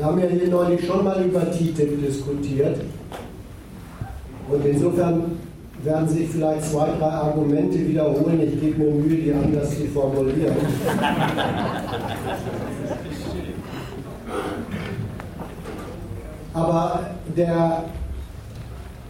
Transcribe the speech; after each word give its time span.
Wir 0.00 0.06
haben 0.06 0.18
ja 0.18 0.28
hier 0.28 0.48
neulich 0.48 0.86
schon 0.86 1.04
mal 1.04 1.22
über 1.22 1.42
TTIP 1.50 2.00
diskutiert. 2.00 2.80
Und 4.50 4.64
insofern 4.64 5.32
werden 5.84 6.08
sich 6.08 6.26
vielleicht 6.30 6.64
zwei, 6.64 6.88
drei 6.98 7.04
Argumente 7.04 7.86
wiederholen. 7.86 8.40
Ich 8.42 8.58
gebe 8.58 8.82
mir 8.82 8.92
Mühe, 8.92 9.18
die 9.18 9.30
anders 9.30 9.76
zu 9.76 9.84
formulieren. 9.88 10.56
Aber 16.54 17.00
der 17.36 17.84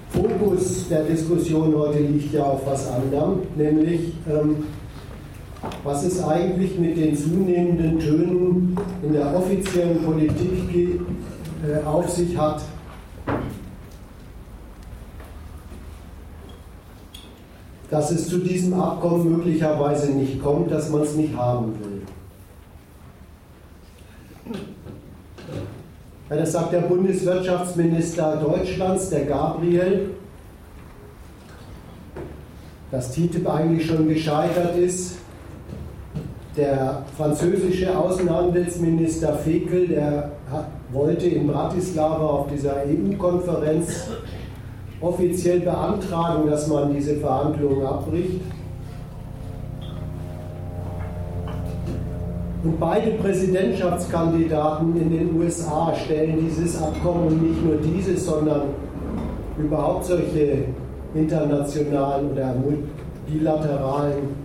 Fokus 0.09 0.89
der 0.89 1.05
Diskussion 1.05 1.73
heute 1.77 2.01
liegt 2.01 2.35
ja 2.35 2.43
auf 2.43 2.67
was 2.67 2.91
anderem, 2.91 3.43
nämlich 3.55 4.13
ähm, 4.29 4.65
was 5.85 6.05
es 6.05 6.23
eigentlich 6.23 6.79
mit 6.79 6.97
den 6.97 7.17
zunehmenden 7.17 7.99
Tönen 7.99 8.77
in 9.03 9.13
der 9.13 9.35
offiziellen 9.35 10.05
Politik 10.05 11.01
äh, 11.67 11.85
auf 11.87 12.11
sich 12.11 12.37
hat. 12.37 12.63
Dass 17.91 18.11
es 18.11 18.29
zu 18.29 18.39
diesem 18.39 18.75
Abkommen 18.75 19.37
möglicherweise 19.37 20.13
nicht 20.13 20.43
kommt, 20.43 20.71
dass 20.71 20.91
man 20.91 21.03
es 21.03 21.15
nicht 21.17 21.37
haben 21.37 21.75
will. 21.81 22.03
Ja, 26.29 26.37
das 26.37 26.53
sagt 26.53 26.73
der 26.73 26.83
Bundeswirtschaftsminister 26.83 28.37
Deutschlands, 28.37 29.11
der 29.11 29.25
Gabriel, 29.25 30.11
dass 32.93 33.13
TTIP 33.13 33.49
eigentlich 33.49 33.87
schon 33.89 34.07
gescheitert 34.07 34.77
ist. 34.77 35.20
Der 36.57 37.05
französische 37.17 37.97
Außenhandelsminister 37.97 39.35
Fekel, 39.35 39.87
der 39.87 40.33
wollte 40.93 41.27
in 41.27 41.47
Bratislava 41.47 42.27
auf 42.27 42.47
dieser 42.49 42.75
EU-Konferenz 42.87 44.09
offiziell 45.01 45.61
beantragen, 45.61 46.51
dass 46.51 46.67
man 46.67 46.93
diese 46.93 47.17
Verhandlungen 47.17 47.87
abbricht. 47.87 48.41
Und 52.65 52.81
beide 52.81 53.13
Präsidentschaftskandidaten 53.13 55.01
in 55.01 55.11
den 55.11 55.41
USA 55.41 55.95
stellen 55.95 56.37
dieses 56.41 56.83
Abkommen 56.83 57.41
nicht 57.41 57.65
nur 57.65 57.77
dieses, 57.77 58.27
sondern 58.27 58.63
überhaupt 59.57 60.05
solche 60.05 60.65
internationalen 61.15 62.33
oder 62.33 62.55
bilateralen 63.27 64.40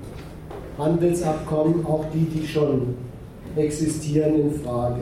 Handelsabkommen, 0.78 1.86
auch 1.86 2.06
die, 2.14 2.26
die 2.26 2.48
schon 2.48 2.96
existieren, 3.56 4.36
in 4.36 4.52
Frage. 4.52 5.02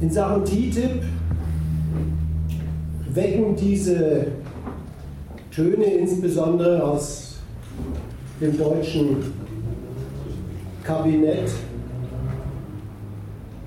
In 0.00 0.10
Sachen 0.10 0.44
TTIP 0.44 1.04
wecken 3.14 3.54
diese 3.56 4.26
Töne 5.50 5.84
insbesondere 5.84 6.84
aus 6.84 7.36
dem 8.40 8.58
deutschen 8.58 9.32
Kabinett 10.84 11.50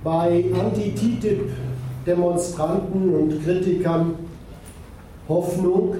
bei 0.04 0.46
Anti-TTIP-Demonstranten 0.54 3.14
und 3.14 3.44
Kritikern 3.44 4.14
Hoffnung, 5.28 5.96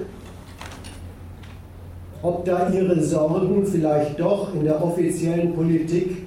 ob 2.22 2.44
da 2.44 2.70
ihre 2.70 3.00
Sorgen 3.00 3.64
vielleicht 3.66 4.20
doch 4.20 4.54
in 4.54 4.64
der 4.64 4.82
offiziellen 4.82 5.54
Politik 5.54 6.26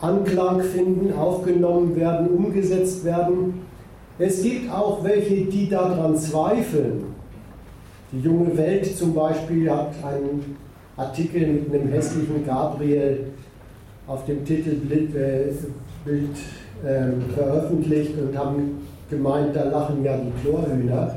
Anklang 0.00 0.62
finden, 0.62 1.12
aufgenommen 1.12 1.94
werden, 1.94 2.28
umgesetzt 2.28 3.04
werden. 3.04 3.60
Es 4.18 4.42
gibt 4.42 4.72
auch 4.72 5.04
welche, 5.04 5.44
die 5.44 5.68
daran 5.68 6.16
zweifeln, 6.16 7.04
die 8.12 8.20
junge 8.20 8.56
Welt 8.56 8.86
zum 8.96 9.14
Beispiel 9.14 9.70
hat 9.70 9.92
einen 10.02 10.56
Artikel 10.96 11.46
mit 11.46 11.74
einem 11.74 11.88
hässlichen 11.88 12.44
Gabriel 12.46 13.26
auf 14.06 14.24
dem 14.24 14.44
Titelbild 14.44 15.14
äh, 15.14 15.48
äh, 15.48 17.12
veröffentlicht 17.34 18.12
und 18.18 18.36
haben 18.36 18.86
gemeint, 19.08 19.54
da 19.54 19.64
lachen 19.64 20.02
ja 20.02 20.16
die 20.16 20.32
Chlorhühner, 20.42 21.16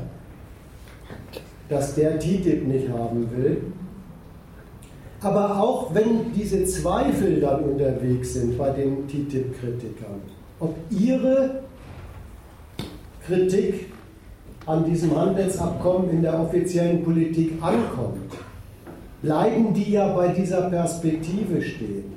dass 1.68 1.94
der 1.94 2.18
TTIP 2.18 2.66
nicht 2.66 2.88
haben 2.88 3.28
will. 3.34 3.62
Aber 5.20 5.58
auch 5.58 5.94
wenn 5.94 6.32
diese 6.34 6.64
Zweifel 6.64 7.40
dann 7.40 7.64
unterwegs 7.64 8.34
sind 8.34 8.58
bei 8.58 8.70
den 8.70 9.06
TTIP-Kritikern, 9.08 10.20
ob 10.60 10.74
ihre 10.90 11.62
Kritik 13.26 13.86
an 14.66 14.84
diesem 14.84 15.16
Handelsabkommen 15.16 16.10
in 16.10 16.22
der 16.22 16.38
offiziellen 16.38 17.02
Politik 17.02 17.52
ankommt, 17.62 18.32
bleiben 19.22 19.72
die 19.72 19.92
ja 19.92 20.08
bei 20.14 20.28
dieser 20.28 20.68
Perspektive 20.68 21.62
stehen. 21.62 22.12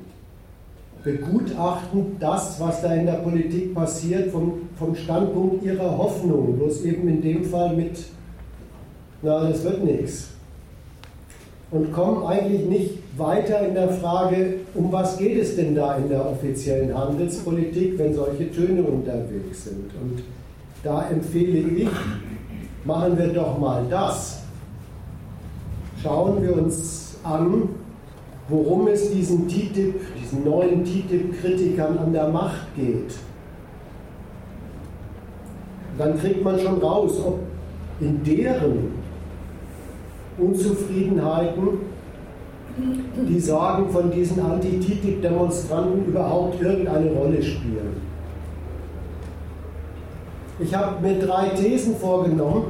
Begutachten 1.03 2.18
das, 2.19 2.59
was 2.59 2.81
da 2.81 2.94
in 2.94 3.06
der 3.06 3.13
Politik 3.13 3.74
passiert, 3.74 4.31
vom, 4.31 4.63
vom 4.78 4.94
Standpunkt 4.94 5.63
ihrer 5.63 5.97
Hoffnung, 5.97 6.57
bloß 6.57 6.84
eben 6.84 7.07
in 7.07 7.22
dem 7.22 7.46
Fall 7.46 7.74
mit, 7.75 7.97
na, 9.22 9.50
das 9.50 9.63
wird 9.63 9.83
nichts. 9.83 10.29
Und 11.72 11.91
kommen 11.91 12.25
eigentlich 12.25 12.66
nicht 12.66 12.94
weiter 13.17 13.67
in 13.67 13.73
der 13.73 13.89
Frage, 13.89 14.59
um 14.73 14.91
was 14.91 15.17
geht 15.17 15.38
es 15.38 15.55
denn 15.55 15.75
da 15.75 15.95
in 15.95 16.07
der 16.07 16.25
offiziellen 16.25 16.97
Handelspolitik, 16.97 17.97
wenn 17.97 18.13
solche 18.13 18.51
Töne 18.51 18.83
unterwegs 18.83 19.66
sind. 19.66 19.91
Und 20.01 20.23
da 20.83 21.09
empfehle 21.09 21.67
ich, 21.67 21.89
machen 22.85 23.17
wir 23.17 23.27
doch 23.27 23.57
mal 23.57 23.83
das. 23.89 24.44
Schauen 26.01 26.41
wir 26.41 26.56
uns 26.56 27.17
an, 27.23 27.69
worum 28.47 28.88
es 28.88 29.11
diesen 29.11 29.47
TTIP, 29.47 29.95
diesen 30.22 30.45
neuen 30.45 30.85
TTIP-Kritikern 30.85 31.97
an 31.97 32.13
der 32.13 32.29
Macht 32.29 32.75
geht. 32.75 33.16
Dann 35.97 36.17
kriegt 36.19 36.44
man 36.44 36.59
schon 36.59 36.79
raus, 36.79 37.19
ob 37.25 37.39
in 38.00 38.23
deren 38.23 38.91
Unzufriedenheiten 40.38 41.80
die 43.28 43.40
Sorgen 43.40 43.90
von 43.90 44.12
diesen 44.12 44.40
Anti-TTIP-Demonstranten 44.40 46.06
überhaupt 46.06 46.62
irgendeine 46.62 47.12
Rolle 47.12 47.42
spielen. 47.42 48.02
Ich 50.59 50.74
habe 50.74 51.02
mir 51.02 51.20
drei 51.20 51.50
Thesen 51.50 51.96
vorgenommen, 51.96 52.66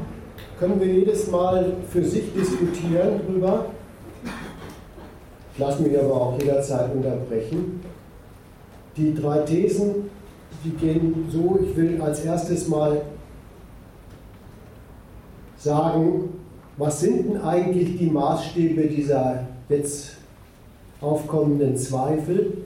können 0.60 0.80
wir 0.80 0.88
jedes 0.88 1.30
Mal 1.30 1.74
für 1.90 2.04
sich 2.04 2.34
diskutieren 2.34 3.22
drüber. 3.28 3.66
Ich 5.54 5.60
lasse 5.60 5.82
mich 5.84 5.98
aber 5.98 6.14
auch 6.14 6.40
jederzeit 6.40 6.94
unterbrechen. 6.94 7.82
Die 8.96 9.14
drei 9.14 9.40
Thesen, 9.40 10.10
die 10.64 10.72
gehen 10.72 11.28
so, 11.32 11.60
ich 11.62 11.76
will 11.76 12.02
als 12.02 12.24
erstes 12.26 12.68
mal 12.68 13.02
sagen, 15.58 16.30
was 16.78 17.00
sind 17.02 17.28
denn 17.28 17.42
eigentlich 17.42 17.98
die 17.98 18.10
Maßstäbe 18.10 18.84
dieser 18.88 19.48
jetzt 19.68 20.18
aufkommenden 21.02 21.76
Zweifel 21.76 22.66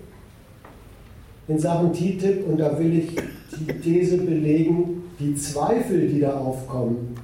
in 1.47 1.57
Sachen 1.57 1.93
TTIP? 1.93 2.47
Und 2.47 2.59
da 2.59 2.77
will 2.77 2.97
ich 2.97 3.15
die 3.57 3.73
These 3.79 4.17
belegen, 4.17 5.03
die 5.19 5.35
Zweifel, 5.35 6.07
die 6.07 6.19
da 6.19 6.37
aufkommen, 6.37 7.15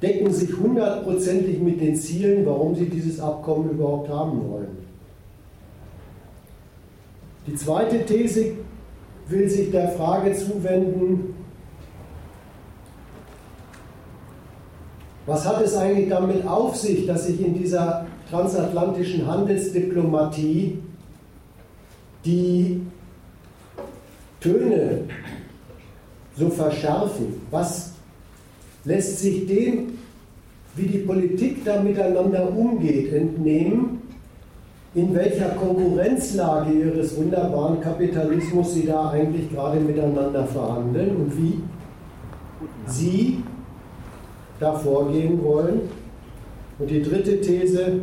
decken 0.00 0.32
sich 0.32 0.56
hundertprozentig 0.56 1.60
mit 1.60 1.80
den 1.80 1.96
Zielen, 1.96 2.46
warum 2.46 2.74
sie 2.74 2.86
dieses 2.86 3.20
Abkommen 3.20 3.70
überhaupt 3.70 4.08
haben 4.08 4.48
wollen. 4.50 4.82
Die 7.46 7.54
zweite 7.54 8.04
These 8.04 8.52
will 9.28 9.48
sich 9.48 9.70
der 9.72 9.88
Frage 9.90 10.32
zuwenden, 10.34 11.34
was 15.26 15.46
hat 15.46 15.62
es 15.62 15.76
eigentlich 15.76 16.08
damit 16.08 16.46
auf 16.46 16.76
sich, 16.76 17.06
dass 17.06 17.26
sich 17.26 17.40
in 17.40 17.54
dieser 17.54 18.06
transatlantischen 18.28 19.26
Handelsdiplomatie 19.26 20.78
die 22.24 22.80
Töne 24.40 25.02
so 26.36 26.48
verschärfen? 26.50 27.40
Was 27.50 27.92
lässt 28.84 29.20
sich 29.20 29.46
dem, 29.46 29.98
wie 30.74 30.86
die 30.86 30.98
Politik 30.98 31.64
da 31.64 31.80
miteinander 31.80 32.50
umgeht, 32.50 33.12
entnehmen? 33.12 34.00
In 34.94 35.14
welcher 35.14 35.50
Konkurrenzlage 35.50 36.72
ihres 36.72 37.16
wunderbaren 37.16 37.80
Kapitalismus 37.80 38.74
sie 38.74 38.86
da 38.86 39.10
eigentlich 39.10 39.50
gerade 39.50 39.80
miteinander 39.80 40.46
verhandeln 40.46 41.16
und 41.16 41.38
wie 41.38 41.60
sie 42.86 43.42
da 44.62 44.74
vorgehen 44.74 45.42
wollen? 45.42 45.82
Und 46.78 46.90
die 46.90 47.02
dritte 47.02 47.40
These, 47.40 48.00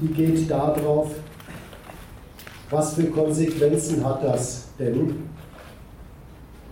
die 0.00 0.08
geht 0.08 0.50
darauf, 0.50 1.10
was 2.70 2.94
für 2.94 3.04
Konsequenzen 3.04 4.04
hat 4.04 4.24
das 4.24 4.68
denn 4.78 5.14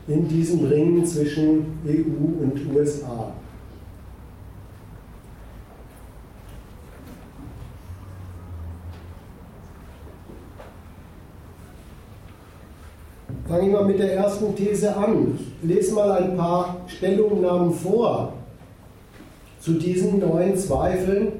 in 0.08 0.26
diesem 0.26 0.64
Ringen 0.64 1.04
zwischen 1.06 1.78
EU 1.86 2.42
und 2.42 2.74
USA. 2.74 3.32
Fange 13.52 13.66
ich 13.66 13.72
mal 13.74 13.84
mit 13.84 13.98
der 13.98 14.14
ersten 14.14 14.56
These 14.56 14.96
an. 14.96 15.38
Ich 15.62 15.68
lese 15.68 15.94
mal 15.94 16.12
ein 16.12 16.38
paar 16.38 16.78
Stellungnahmen 16.86 17.74
vor 17.74 18.32
zu 19.60 19.74
diesen 19.74 20.20
neuen 20.20 20.56
Zweifeln 20.56 21.32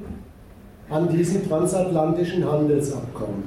an 0.91 1.09
diesem 1.09 1.49
transatlantischen 1.49 2.47
Handelsabkommen. 2.47 3.45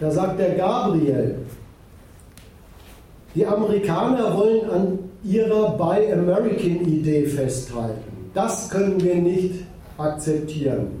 Da 0.00 0.10
sagt 0.10 0.40
der 0.40 0.56
Gabriel, 0.56 1.36
die 3.36 3.46
Amerikaner 3.46 4.36
wollen 4.36 4.68
an 4.68 4.98
ihrer 5.22 5.70
Buy 5.76 6.12
American-Idee 6.12 7.26
festhalten. 7.26 8.30
Das 8.34 8.68
können 8.70 9.00
wir 9.00 9.14
nicht 9.14 9.62
akzeptieren. 9.98 10.95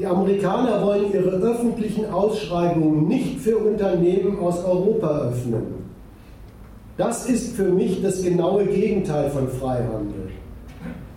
Die 0.00 0.06
Amerikaner 0.06 0.82
wollen 0.82 1.12
ihre 1.12 1.28
öffentlichen 1.28 2.10
Ausschreibungen 2.10 3.06
nicht 3.06 3.38
für 3.40 3.58
Unternehmen 3.58 4.38
aus 4.38 4.64
Europa 4.64 5.28
öffnen. 5.28 5.62
Das 6.96 7.28
ist 7.28 7.54
für 7.54 7.68
mich 7.68 8.00
das 8.00 8.22
genaue 8.22 8.64
Gegenteil 8.64 9.28
von 9.28 9.46
Freihandel. 9.46 10.30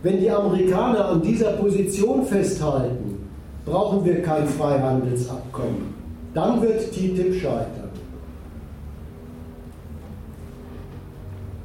Wenn 0.01 0.19
die 0.19 0.29
Amerikaner 0.29 1.05
an 1.05 1.21
dieser 1.21 1.53
Position 1.53 2.25
festhalten, 2.25 3.25
brauchen 3.65 4.03
wir 4.03 4.21
kein 4.21 4.45
Freihandelsabkommen. 4.47 5.93
Dann 6.33 6.61
wird 6.61 6.91
TTIP 6.91 7.35
scheitern. 7.39 7.89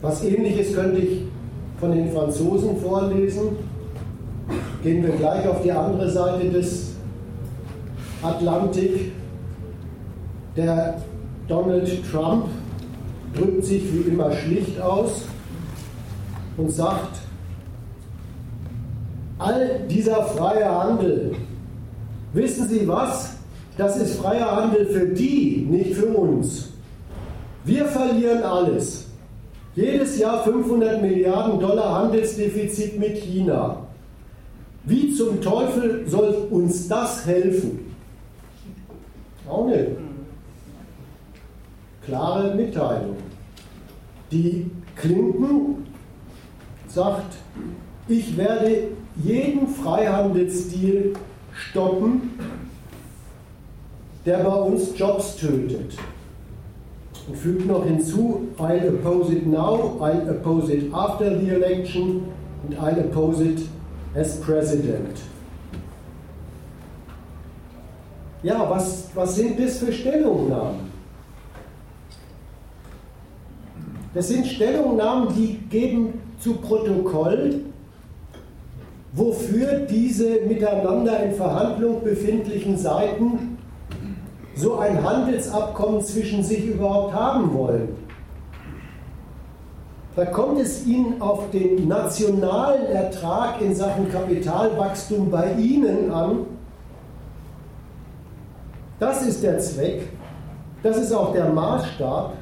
Was 0.03 0.23
ähnliches 0.23 0.73
könnte 0.73 1.01
ich 1.01 1.23
von 1.81 1.91
den 1.91 2.13
Franzosen 2.13 2.77
vorlesen. 2.77 3.57
Gehen 4.85 5.03
wir 5.05 5.15
gleich 5.15 5.49
auf 5.49 5.63
die 5.63 5.73
andere 5.73 6.09
Seite 6.09 6.49
des 6.51 6.98
Atlantik. 8.23 9.13
Der 10.57 11.01
Donald 11.47 11.89
Trump 12.11 12.47
drückt 13.35 13.65
sich 13.65 13.83
wie 13.93 14.11
immer 14.11 14.33
schlicht 14.33 14.81
aus 14.81 15.25
und 16.57 16.71
sagt, 16.71 17.19
all 19.39 19.81
dieser 19.89 20.25
freie 20.25 20.69
Handel, 20.69 21.37
wissen 22.33 22.69
Sie 22.69 22.89
was? 22.89 23.37
Das 23.77 23.97
ist 23.97 24.17
freier 24.17 24.57
Handel 24.57 24.87
für 24.87 25.07
die, 25.07 25.65
nicht 25.71 25.95
für 25.95 26.07
uns. 26.07 26.71
Wir 27.65 27.85
verlieren 27.85 28.43
alles. 28.43 29.07
Jedes 29.77 30.19
Jahr 30.19 30.43
500 30.43 31.01
Milliarden 31.01 31.61
Dollar 31.61 32.03
Handelsdefizit 32.03 32.99
mit 32.99 33.17
China. 33.19 33.87
Wie 34.83 35.15
zum 35.15 35.41
Teufel 35.41 36.03
soll 36.09 36.49
uns 36.51 36.89
das 36.89 37.25
helfen? 37.25 37.88
Auch 39.49 39.67
nicht. 39.67 39.91
Klare 42.05 42.55
Mitteilung. 42.55 43.17
Die 44.31 44.71
Clinton 44.97 45.87
sagt, 46.87 47.37
ich 48.09 48.37
werde 48.37 48.89
jeden 49.23 49.69
Freihandelsdeal 49.69 51.13
stoppen, 51.53 52.31
der 54.25 54.39
bei 54.39 54.55
uns 54.55 54.99
Jobs 54.99 55.37
tötet. 55.37 55.97
Und 57.27 57.37
fügt 57.37 57.67
noch 57.67 57.85
hinzu, 57.85 58.49
I'll 58.59 58.89
oppose 58.89 59.33
it 59.33 59.47
now, 59.47 59.99
I'll 60.01 60.31
oppose 60.31 60.73
it 60.73 60.93
after 60.95 61.39
the 61.39 61.51
election 61.51 62.29
and 62.67 62.79
I'll 62.79 63.01
oppose 63.01 63.43
it 63.43 63.61
as 64.15 64.41
president. 64.41 65.19
Ja, 68.43 68.69
was, 68.71 69.09
was 69.15 69.35
sind 69.35 69.59
das 69.59 69.79
für 69.79 69.93
Stellungnahmen? 69.93 70.89
Das 74.15 74.29
sind 74.29 74.47
Stellungnahmen, 74.47 75.35
die 75.35 75.59
geben 75.69 76.21
zu 76.39 76.55
Protokoll, 76.55 77.63
wofür 79.13 79.81
diese 79.81 80.43
miteinander 80.43 81.23
in 81.25 81.33
Verhandlung 81.33 82.03
befindlichen 82.03 82.77
Seiten 82.77 83.59
so 84.55 84.77
ein 84.79 85.03
Handelsabkommen 85.03 86.03
zwischen 86.03 86.43
sich 86.43 86.67
überhaupt 86.67 87.15
haben 87.15 87.53
wollen. 87.55 87.89
Da 90.17 90.25
kommt 90.27 90.59
es 90.59 90.85
ihnen 90.85 91.21
auf 91.21 91.51
den 91.53 91.87
nationalen 91.87 92.87
Ertrag 92.87 93.61
in 93.61 93.75
Sachen 93.75 94.11
Kapitalwachstum 94.11 95.31
bei 95.31 95.53
ihnen 95.53 96.11
an, 96.11 96.58
das 98.99 99.27
ist 99.27 99.43
der 99.43 99.59
Zweck, 99.59 100.09
das 100.83 100.97
ist 100.97 101.13
auch 101.13 101.33
der 101.33 101.47
Maßstab. 101.47 102.35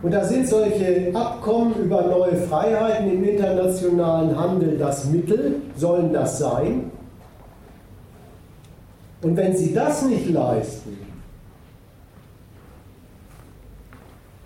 Und 0.00 0.12
da 0.12 0.24
sind 0.24 0.46
solche 0.46 1.10
Abkommen 1.12 1.74
über 1.74 2.02
neue 2.02 2.36
Freiheiten 2.36 3.10
im 3.10 3.24
internationalen 3.24 4.38
Handel 4.38 4.78
das 4.78 5.06
Mittel, 5.06 5.56
sollen 5.76 6.12
das 6.12 6.38
sein. 6.38 6.92
Und 9.22 9.36
wenn 9.36 9.56
sie 9.56 9.74
das 9.74 10.04
nicht 10.04 10.30
leisten, 10.30 10.96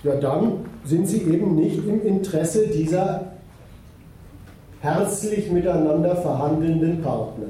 ja 0.03 0.15
dann 0.17 0.65
sind 0.85 1.07
sie 1.07 1.23
eben 1.23 1.55
nicht 1.55 1.87
im 1.87 2.03
Interesse 2.03 2.69
dieser 2.69 3.33
herzlich 4.81 5.51
miteinander 5.51 6.17
verhandelnden 6.17 7.03
Partner. 7.03 7.49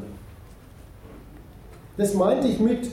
Das 1.96 2.14
meinte 2.14 2.48
ich 2.48 2.58
mit 2.58 2.90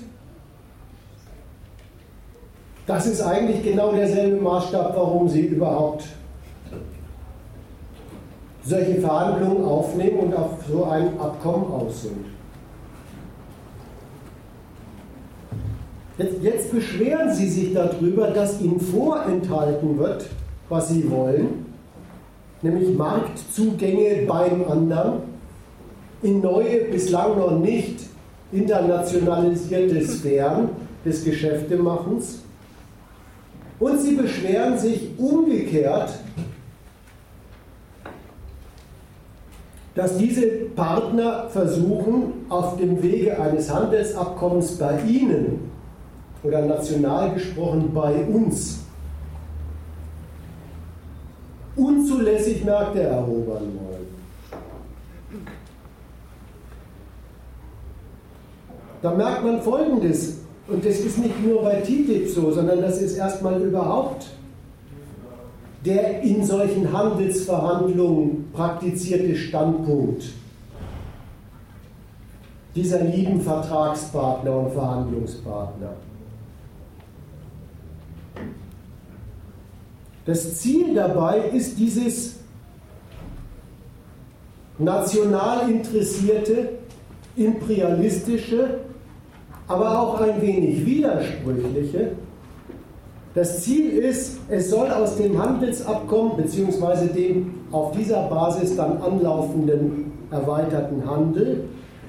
das 2.90 3.06
ist 3.06 3.22
eigentlich 3.22 3.62
genau 3.62 3.92
derselbe 3.92 4.42
Maßstab, 4.42 4.96
warum 4.96 5.30
Sie 5.30 5.42
überhaupt 5.42 6.06
solche 8.66 8.96
Verhandlungen 8.96 9.64
aufnehmen 9.64 10.18
und 10.18 10.34
auf 10.36 10.54
so 10.68 10.86
ein 10.86 11.20
Abkommen 11.20 11.72
aus 11.72 12.02
sind. 12.02 12.26
Jetzt, 16.18 16.42
jetzt, 16.42 16.72
beschweren 16.72 17.32
Sie 17.32 17.48
sich 17.48 17.74
darüber, 17.76 18.32
dass 18.32 18.60
Ihnen 18.60 18.80
vorenthalten 18.80 20.00
wird, 20.00 20.26
was 20.68 20.90
Sie 20.90 21.10
wollen, 21.12 21.68
nämlich 22.64 22.98
Marktzugänge 22.98 24.26
beim 24.28 24.68
anderen 24.68 25.22
in 26.24 26.42
neue, 26.42 26.86
bislang 26.86 27.38
noch 27.38 27.52
nicht 27.60 28.00
internationalisierte 28.52 30.04
Sphären 30.04 30.70
des 31.06 31.24
Geschäftemachens 31.24 32.40
und 33.80 34.00
sie 34.02 34.16
beschweren 34.16 34.78
sich 34.78 35.12
umgekehrt, 35.18 36.12
dass 39.96 40.18
diese 40.18 40.48
Partner 40.76 41.50
versuchen, 41.50 42.46
auf 42.50 42.78
dem 42.78 43.02
Wege 43.02 43.40
eines 43.40 43.74
Handelsabkommens 43.74 44.78
bei 44.78 45.02
ihnen 45.02 45.72
oder 46.44 46.62
national 46.62 47.34
gesprochen 47.34 47.92
bei 47.94 48.24
uns 48.26 48.80
unzulässig 51.76 52.64
Märkte 52.64 53.04
erobern 53.04 53.78
wollen. 53.80 54.08
Da 59.02 59.12
merkt 59.14 59.44
man 59.44 59.62
Folgendes. 59.62 60.40
Und 60.70 60.86
das 60.86 61.00
ist 61.00 61.18
nicht 61.18 61.44
nur 61.44 61.64
bei 61.64 61.82
TTIP 61.82 62.30
so, 62.30 62.52
sondern 62.52 62.82
das 62.82 63.02
ist 63.02 63.18
erstmal 63.18 63.62
überhaupt 63.62 64.28
der 65.86 66.22
in 66.22 66.46
solchen 66.46 66.92
Handelsverhandlungen 66.92 68.52
praktizierte 68.52 69.36
Standpunkt 69.36 70.24
dieser 72.76 73.02
lieben 73.02 73.42
Vertragspartner 73.42 74.58
und 74.58 74.74
Verhandlungspartner. 74.74 75.94
Das 80.26 80.58
Ziel 80.58 80.94
dabei 80.94 81.40
ist 81.50 81.80
dieses 81.80 82.36
national 84.78 85.70
interessierte, 85.70 86.70
imperialistische 87.36 88.82
aber 89.70 90.02
auch 90.02 90.20
ein 90.20 90.42
wenig 90.42 90.86
widersprüchliche. 90.86 92.12
Das 93.36 93.62
Ziel 93.62 93.92
ist, 93.92 94.40
es 94.50 94.72
soll 94.72 94.90
aus 94.90 95.16
dem 95.16 95.42
Handelsabkommen 95.42 96.36
bzw. 96.38 97.08
dem 97.08 97.54
auf 97.72 97.96
dieser 97.96 98.24
Basis 98.24 98.76
dann 98.76 98.98
anlaufenden 98.98 100.12
erweiterten 100.32 101.08
Handel 101.08 101.66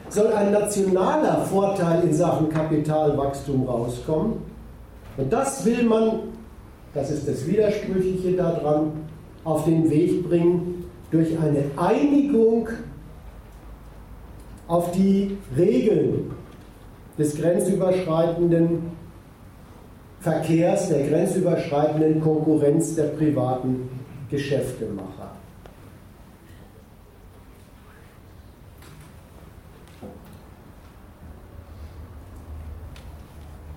soll 0.09 0.33
ein 0.33 0.50
nationaler 0.52 1.43
Vorteil 1.43 2.02
in 2.02 2.14
Sachen 2.14 2.49
Kapitalwachstum 2.49 3.64
rauskommen. 3.69 4.38
Und 5.19 5.33
das 5.33 5.64
will 5.67 5.85
man, 5.85 6.21
das 6.95 7.11
ist 7.11 7.29
das 7.29 7.47
Widersprüchliche 7.47 8.33
daran, 8.33 8.93
auf 9.45 9.67
den 9.67 9.88
Weg 9.90 10.26
bringen 10.26 10.85
durch 11.11 11.29
eine 11.38 11.64
Einigung 11.76 12.69
auf 14.67 14.90
die 14.93 15.37
Regeln 15.57 16.31
des 17.21 17.37
grenzüberschreitenden 17.37 18.93
Verkehrs, 20.21 20.89
der 20.89 21.07
grenzüberschreitenden 21.07 22.19
Konkurrenz 22.21 22.95
der 22.95 23.09
privaten 23.09 23.91
Geschäftemacher. 24.31 25.33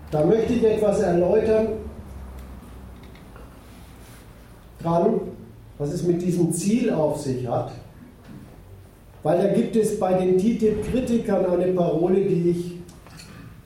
Da 0.10 0.24
möchte 0.26 0.54
ich 0.54 0.64
etwas 0.64 1.02
erläutern 1.02 1.68
dran, 4.82 5.20
was 5.78 5.92
es 5.92 6.04
mit 6.04 6.22
diesem 6.22 6.54
Ziel 6.54 6.94
auf 6.94 7.20
sich 7.20 7.46
hat. 7.46 7.72
Weil 9.22 9.38
da 9.40 9.54
gibt 9.54 9.76
es 9.76 10.00
bei 10.00 10.14
den 10.14 10.38
TTIP-Kritikern 10.38 11.46
eine 11.46 11.74
Parole, 11.74 12.22
die 12.22 12.50
ich 12.52 12.73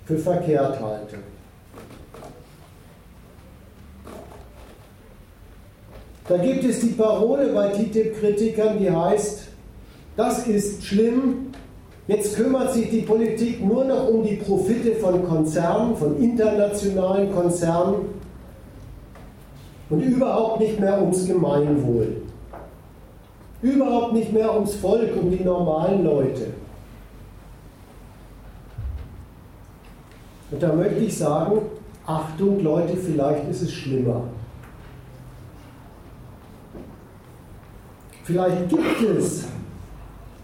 für 0.08 0.18
verkehrt 0.18 0.82
halte. 0.82 1.18
Da 6.28 6.38
gibt 6.38 6.64
es 6.64 6.80
die 6.80 6.88
Parole 6.88 7.54
bei 7.54 7.70
TTIP-Kritikern, 7.70 8.80
die 8.80 8.92
heißt, 8.92 9.48
das 10.16 10.48
ist 10.48 10.84
schlimm, 10.84 11.48
Jetzt 12.08 12.38
kümmert 12.38 12.74
sich 12.74 12.90
die 12.90 13.02
Politik 13.02 13.66
nur 13.66 13.84
noch 13.84 14.08
um 14.08 14.24
die 14.24 14.36
Profite 14.36 14.94
von 14.94 15.28
Konzernen, 15.28 15.94
von 15.98 16.18
internationalen 16.22 17.34
Konzernen 17.34 18.06
und 19.90 20.02
überhaupt 20.02 20.62
nicht 20.62 20.80
mehr 20.80 21.02
ums 21.02 21.28
Gemeinwohl. 21.28 22.22
Überhaupt 23.62 24.14
nicht 24.14 24.32
mehr 24.32 24.54
ums 24.54 24.76
Volk, 24.76 25.18
um 25.22 25.32
die 25.32 25.44
normalen 25.44 26.06
Leute. 26.06 26.54
Und 30.52 30.64
da 30.64 30.74
möchte 30.74 31.04
ich 31.04 31.18
sagen, 31.18 31.62
Achtung 32.06 32.62
Leute, 32.64 32.96
vielleicht 32.96 33.50
ist 33.50 33.64
es 33.64 33.74
schlimmer. 33.74 34.24
Vielleicht 38.24 38.70
gibt 38.70 39.02
es 39.18 39.46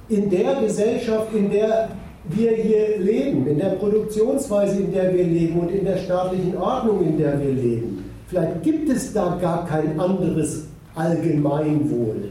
in 0.10 0.29
der 0.29 0.55
Gesellschaft, 0.55 1.33
in 1.33 1.50
der 1.50 1.89
wir 2.25 2.51
hier 2.51 2.98
leben, 3.00 3.48
in 3.48 3.60
der 3.60 3.72
Produktionsweise, 3.72 4.81
in 4.81 4.93
der 4.93 5.13
wir 5.13 5.24
leben 5.24 5.60
und 5.60 5.69
in 5.69 5.83
der 5.83 5.98
staatlichen 5.98 6.57
Ordnung, 6.57 7.05
in 7.05 7.17
der 7.17 7.39
wir 7.39 7.51
leben. 7.51 8.10
Vielleicht 8.27 8.63
gibt 8.63 8.89
es 8.89 9.13
da 9.13 9.38
gar 9.41 9.65
kein 9.67 10.00
anderes 10.00 10.65
Allgemeinwohl 10.95 12.29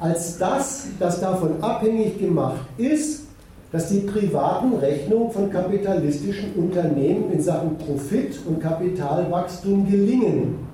als 0.00 0.38
das, 0.38 0.88
das 0.98 1.20
davon 1.20 1.62
abhängig 1.62 2.18
gemacht 2.18 2.60
ist, 2.78 3.19
dass 3.72 3.88
die 3.88 4.00
privaten 4.00 4.74
Rechnungen 4.74 5.30
von 5.30 5.50
kapitalistischen 5.50 6.54
Unternehmen 6.54 7.32
in 7.32 7.40
Sachen 7.40 7.78
Profit 7.78 8.40
und 8.46 8.60
Kapitalwachstum 8.60 9.88
gelingen. 9.88 10.66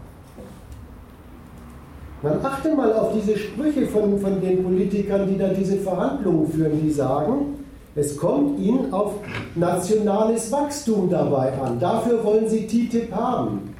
Man 2.23 2.43
achte 2.43 2.75
mal 2.75 2.93
auf 2.95 3.13
diese 3.13 3.37
Sprüche 3.37 3.87
von, 3.87 4.19
von 4.19 4.41
den 4.41 4.65
Politikern, 4.65 5.29
die 5.29 5.37
da 5.37 5.49
diese 5.49 5.77
Verhandlungen 5.77 6.51
führen, 6.51 6.81
die 6.83 6.91
sagen, 6.91 7.57
es 7.95 8.17
kommt 8.17 8.59
ihnen 8.59 8.93
auf 8.93 9.15
nationales 9.55 10.51
Wachstum 10.51 11.11
dabei 11.11 11.53
an. 11.61 11.79
Dafür 11.79 12.23
wollen 12.25 12.49
sie 12.49 12.67
TTIP 12.67 13.13
haben. 13.15 13.75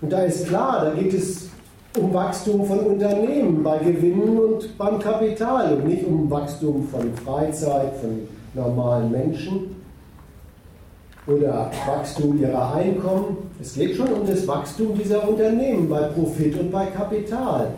Und 0.00 0.12
da 0.12 0.22
ist 0.22 0.46
klar, 0.46 0.84
da 0.84 1.00
geht 1.00 1.14
es 1.14 1.48
um 1.96 2.12
Wachstum 2.12 2.64
von 2.66 2.80
Unternehmen 2.80 3.62
bei 3.62 3.78
Gewinnen 3.78 4.36
und 4.38 4.76
beim 4.76 4.98
Kapital 4.98 5.74
und 5.74 5.86
nicht 5.86 6.04
um 6.04 6.28
Wachstum 6.28 6.88
von 6.88 7.14
Freizeit, 7.24 7.92
von 8.00 8.20
normalen 8.54 9.10
Menschen 9.12 9.76
oder 11.26 11.70
Wachstum 11.86 12.40
ihrer 12.40 12.74
Einkommen. 12.74 13.36
Es 13.60 13.74
geht 13.74 13.96
schon 13.96 14.08
um 14.08 14.26
das 14.26 14.46
Wachstum 14.46 14.98
dieser 14.98 15.26
Unternehmen 15.28 15.88
bei 15.88 16.02
Profit 16.08 16.58
und 16.58 16.72
bei 16.72 16.86
Kapital. 16.86 17.68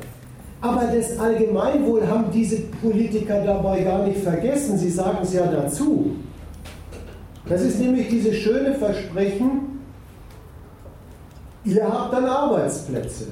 Aber 0.62 0.84
das 0.86 1.18
Allgemeinwohl 1.18 2.06
haben 2.06 2.30
diese 2.32 2.62
Politiker 2.82 3.44
dabei 3.44 3.82
gar 3.82 4.06
nicht 4.06 4.20
vergessen. 4.20 4.78
Sie 4.78 4.90
sagen 4.90 5.18
es 5.22 5.34
ja 5.34 5.46
dazu. 5.46 6.16
Das 7.46 7.60
ist 7.60 7.78
nämlich 7.78 8.08
dieses 8.08 8.34
schöne 8.36 8.74
Versprechen, 8.74 9.80
ihr 11.64 11.86
habt 11.86 12.12
dann 12.12 12.24
Arbeitsplätze. 12.24 13.26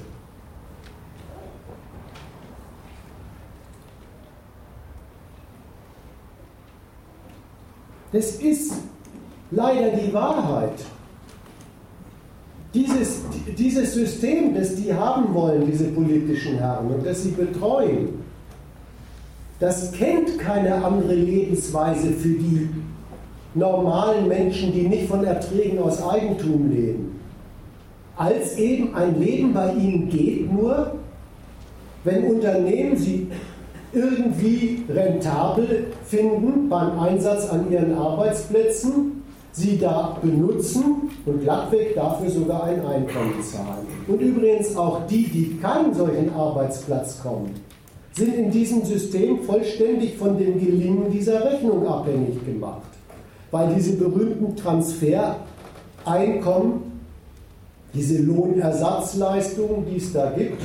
Das 8.14 8.36
ist 8.36 8.74
leider 9.50 9.90
die 9.90 10.14
Wahrheit. 10.14 10.78
Dieses, 12.72 13.22
dieses 13.58 13.92
System, 13.92 14.54
das 14.54 14.76
die 14.76 14.94
haben 14.94 15.34
wollen, 15.34 15.66
diese 15.66 15.86
politischen 15.86 16.58
Herren, 16.58 16.92
und 16.92 17.04
das 17.04 17.24
sie 17.24 17.32
betreuen, 17.32 18.10
das 19.58 19.90
kennt 19.90 20.38
keine 20.38 20.84
andere 20.84 21.14
Lebensweise 21.14 22.12
für 22.12 22.28
die 22.28 22.68
normalen 23.54 24.28
Menschen, 24.28 24.72
die 24.72 24.86
nicht 24.86 25.08
von 25.08 25.24
Erträgen 25.24 25.80
aus 25.80 26.00
Eigentum 26.00 26.70
leben, 26.70 27.20
als 28.16 28.56
eben 28.58 28.94
ein 28.94 29.18
Leben 29.18 29.52
bei 29.52 29.72
ihnen 29.72 30.08
geht 30.08 30.52
nur, 30.52 30.94
wenn 32.04 32.24
Unternehmen 32.26 32.96
sie 32.96 33.26
irgendwie 33.94 34.82
rentabel 34.88 35.86
finden 36.04 36.68
beim 36.68 36.98
Einsatz 36.98 37.48
an 37.48 37.70
ihren 37.70 37.94
Arbeitsplätzen 37.94 39.14
sie 39.54 39.78
da 39.78 40.18
benutzen 40.20 41.10
und 41.24 41.40
glattweg 41.42 41.94
dafür 41.94 42.28
sogar 42.28 42.64
ein 42.64 42.84
Einkommen 42.84 43.40
zahlen. 43.42 43.86
Und 44.08 44.20
übrigens 44.20 44.76
auch 44.76 45.06
die, 45.06 45.28
die 45.28 45.56
keinen 45.62 45.94
solchen 45.94 46.34
Arbeitsplatz 46.34 47.22
kommen, 47.22 47.54
sind 48.12 48.34
in 48.34 48.50
diesem 48.50 48.84
System 48.84 49.44
vollständig 49.44 50.16
von 50.16 50.36
dem 50.36 50.58
Gelingen 50.58 51.08
dieser 51.10 51.44
Rechnung 51.44 51.86
abhängig 51.86 52.44
gemacht. 52.44 52.82
Weil 53.50 53.74
diese 53.74 53.96
berühmten 53.96 54.54
Transfereinkommen, 54.56 56.82
diese 57.92 58.22
Lohnersatzleistungen, 58.22 59.86
die 59.88 59.96
es 59.96 60.12
da 60.12 60.32
gibt, 60.36 60.62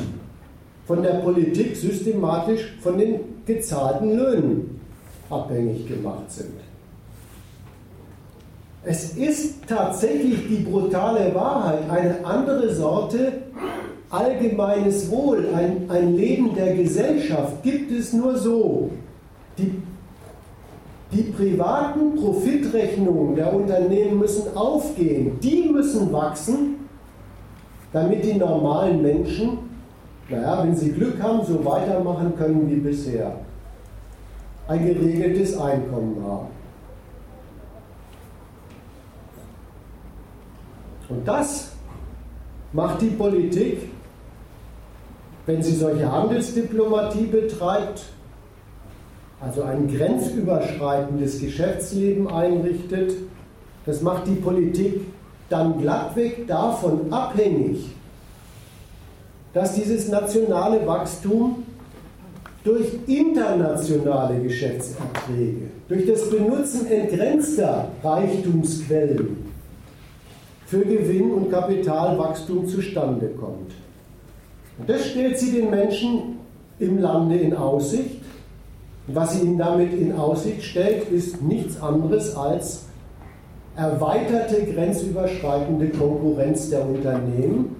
von 0.89 1.03
der 1.03 1.19
Politik 1.21 1.75
systematisch 1.75 2.75
von 2.81 2.97
den 2.97 3.19
gezahlten 3.45 4.17
Löhnen 4.17 4.81
abhängig 5.29 5.87
gemacht 5.87 6.31
sind. 6.31 6.55
Es 8.83 9.15
ist 9.15 9.67
tatsächlich 9.67 10.47
die 10.47 10.63
brutale 10.63 11.35
Wahrheit, 11.35 11.87
eine 11.91 12.25
andere 12.25 12.73
Sorte 12.73 13.33
allgemeines 14.09 15.11
Wohl, 15.11 15.49
ein, 15.53 15.87
ein 15.91 16.15
Leben 16.15 16.55
der 16.55 16.75
Gesellschaft 16.75 17.61
gibt 17.61 17.91
es 17.91 18.11
nur 18.11 18.35
so. 18.35 18.89
Die, 19.59 19.83
die 21.11 21.21
privaten 21.21 22.15
Profitrechnungen 22.15 23.35
der 23.35 23.53
Unternehmen 23.53 24.17
müssen 24.17 24.57
aufgehen, 24.57 25.39
die 25.39 25.69
müssen 25.71 26.11
wachsen, 26.11 26.77
damit 27.93 28.25
die 28.25 28.33
normalen 28.33 29.03
Menschen, 29.03 29.68
naja, 30.29 30.63
wenn 30.63 30.75
sie 30.75 30.91
Glück 30.91 31.21
haben, 31.21 31.45
so 31.45 31.63
weitermachen 31.65 32.35
können 32.37 32.69
wie 32.69 32.75
bisher. 32.75 33.33
Ein 34.67 34.85
geregeltes 34.85 35.57
Einkommen 35.57 36.23
haben. 36.23 36.47
Und 41.09 41.27
das 41.27 41.71
macht 42.71 43.01
die 43.01 43.09
Politik, 43.09 43.89
wenn 45.47 45.63
sie 45.63 45.75
solche 45.75 46.11
Handelsdiplomatie 46.11 47.25
betreibt, 47.25 48.03
also 49.41 49.63
ein 49.63 49.87
grenzüberschreitendes 49.87 51.39
Geschäftsleben 51.39 52.27
einrichtet, 52.27 53.13
das 53.87 54.01
macht 54.01 54.27
die 54.27 54.35
Politik 54.35 55.01
dann 55.49 55.79
glattweg 55.81 56.45
davon 56.45 57.11
abhängig, 57.11 57.89
dass 59.53 59.73
dieses 59.73 60.07
nationale 60.07 60.85
Wachstum 60.85 61.63
durch 62.63 62.87
internationale 63.07 64.39
Geschäftserträge, 64.41 65.69
durch 65.87 66.05
das 66.05 66.29
Benutzen 66.29 66.87
entgrenzter 66.87 67.87
Reichtumsquellen 68.03 69.37
für 70.65 70.81
Gewinn 70.81 71.31
und 71.31 71.49
Kapitalwachstum 71.49 72.67
zustande 72.67 73.29
kommt. 73.29 73.71
Und 74.77 74.89
das 74.89 75.07
stellt 75.07 75.39
sie 75.39 75.51
den 75.51 75.69
Menschen 75.69 76.37
im 76.79 76.99
Lande 76.99 77.37
in 77.37 77.55
Aussicht, 77.55 78.21
Und 79.07 79.15
was 79.15 79.33
sie 79.33 79.45
ihnen 79.45 79.57
damit 79.57 79.93
in 79.93 80.13
Aussicht 80.13 80.63
stellt, 80.63 81.09
ist 81.09 81.41
nichts 81.41 81.81
anderes 81.81 82.35
als 82.35 82.83
erweiterte 83.75 84.63
grenzüberschreitende 84.63 85.89
Konkurrenz 85.89 86.69
der 86.69 86.85
Unternehmen. 86.87 87.75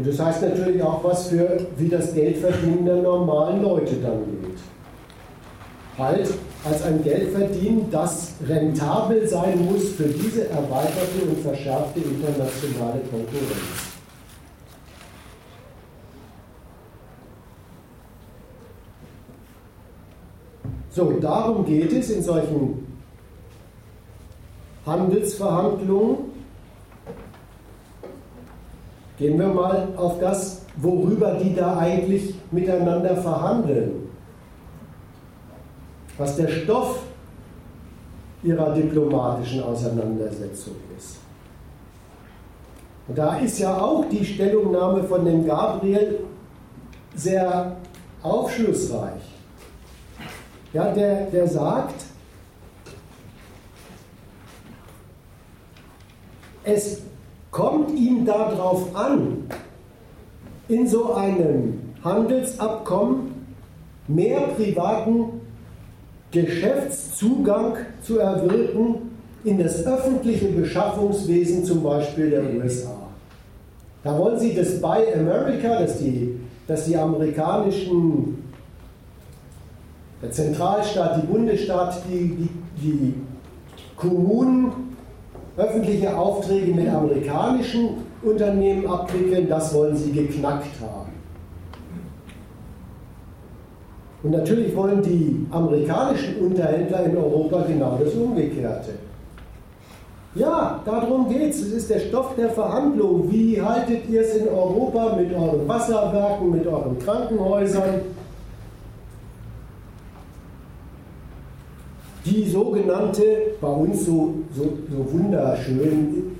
Und 0.00 0.06
das 0.06 0.18
heißt 0.18 0.40
natürlich 0.40 0.82
auch 0.82 1.04
was 1.04 1.28
für, 1.28 1.66
wie 1.76 1.90
das 1.90 2.14
Geldverdienen 2.14 2.86
der 2.86 3.02
normalen 3.02 3.60
Leute 3.60 3.96
dann 3.96 4.20
geht. 4.30 4.58
Halt 5.98 6.32
als 6.64 6.82
ein 6.84 7.02
Geldverdienen, 7.02 7.90
das 7.90 8.32
rentabel 8.48 9.28
sein 9.28 9.62
muss 9.62 9.90
für 9.90 10.04
diese 10.04 10.48
erweiterte 10.48 11.26
und 11.28 11.38
verschärfte 11.40 12.00
internationale 12.00 13.00
Konkurrenz. 13.10 13.90
So, 20.88 21.12
darum 21.20 21.66
geht 21.66 21.92
es 21.92 22.08
in 22.08 22.22
solchen 22.22 22.86
Handelsverhandlungen. 24.86 26.39
Gehen 29.20 29.38
wir 29.38 29.48
mal 29.48 29.88
auf 29.96 30.18
das, 30.18 30.62
worüber 30.76 31.34
die 31.34 31.54
da 31.54 31.76
eigentlich 31.76 32.34
miteinander 32.50 33.18
verhandeln. 33.18 34.08
Was 36.16 36.36
der 36.36 36.48
Stoff 36.48 37.00
ihrer 38.42 38.74
diplomatischen 38.74 39.62
Auseinandersetzung 39.62 40.76
ist. 40.96 41.18
Und 43.08 43.18
da 43.18 43.36
ist 43.36 43.58
ja 43.58 43.78
auch 43.78 44.06
die 44.08 44.24
Stellungnahme 44.24 45.04
von 45.04 45.22
dem 45.22 45.46
Gabriel 45.46 46.20
sehr 47.14 47.76
aufschlussreich. 48.22 49.20
Ja, 50.72 50.94
der, 50.94 51.26
der 51.26 51.46
sagt, 51.46 52.04
es 56.64 57.02
kommt 57.50 57.90
ihm 57.92 58.24
darauf 58.24 58.94
an, 58.94 59.44
in 60.68 60.86
so 60.86 61.14
einem 61.14 61.80
Handelsabkommen 62.04 63.34
mehr 64.06 64.40
privaten 64.56 65.40
Geschäftszugang 66.30 67.76
zu 68.02 68.18
erwirken 68.18 69.10
in 69.44 69.58
das 69.58 69.84
öffentliche 69.86 70.48
Beschaffungswesen 70.48 71.64
zum 71.64 71.82
Beispiel 71.82 72.30
der 72.30 72.42
USA. 72.54 72.96
Da 74.04 74.16
wollen 74.16 74.38
sie 74.38 74.54
das 74.54 74.80
Buy 74.80 75.12
America, 75.14 75.80
dass 75.80 75.98
die, 75.98 76.38
dass 76.66 76.84
die 76.84 76.96
amerikanischen, 76.96 78.44
der 80.22 80.30
Zentralstaat, 80.30 81.22
die 81.22 81.26
Bundesstaat, 81.26 82.02
die, 82.08 82.28
die, 82.36 82.48
die 82.80 83.14
Kommunen 83.96 84.89
öffentliche 85.60 86.16
Aufträge 86.16 86.72
mit 86.72 86.88
amerikanischen 86.88 87.90
Unternehmen 88.22 88.86
abwickeln, 88.86 89.48
das 89.48 89.74
wollen 89.74 89.96
sie 89.96 90.12
geknackt 90.12 90.80
haben. 90.80 91.10
Und 94.22 94.32
natürlich 94.32 94.74
wollen 94.76 95.02
die 95.02 95.46
amerikanischen 95.50 96.36
Unterhändler 96.40 97.04
in 97.04 97.16
Europa 97.16 97.64
genau 97.66 97.98
das 98.02 98.12
Umgekehrte. 98.14 98.90
Ja, 100.34 100.80
darum 100.84 101.28
geht 101.28 101.50
es. 101.50 101.62
Es 101.62 101.72
ist 101.72 101.90
der 101.90 101.98
Stoff 101.98 102.34
der 102.36 102.50
Verhandlung. 102.50 103.30
Wie 103.32 103.60
haltet 103.60 104.08
ihr 104.08 104.20
es 104.20 104.36
in 104.36 104.48
Europa 104.48 105.16
mit 105.16 105.34
euren 105.34 105.66
Wasserwerken, 105.66 106.50
mit 106.50 106.66
euren 106.66 106.98
Krankenhäusern? 106.98 108.02
die 112.24 112.48
sogenannte, 112.48 113.22
bei 113.60 113.68
uns 113.68 114.06
so, 114.06 114.34
so, 114.54 114.78
so 114.90 115.12
wunderschön 115.12 116.36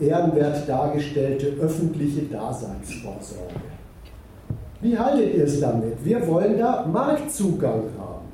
ehrenwert 0.00 0.68
dargestellte 0.68 1.54
öffentliche 1.60 2.22
Daseinsvorsorge. 2.22 3.54
Wie 4.80 4.98
haltet 4.98 5.34
ihr 5.34 5.44
es 5.44 5.60
damit? 5.60 6.04
Wir 6.04 6.26
wollen 6.26 6.58
da 6.58 6.86
Marktzugang 6.86 7.84
haben. 7.98 8.26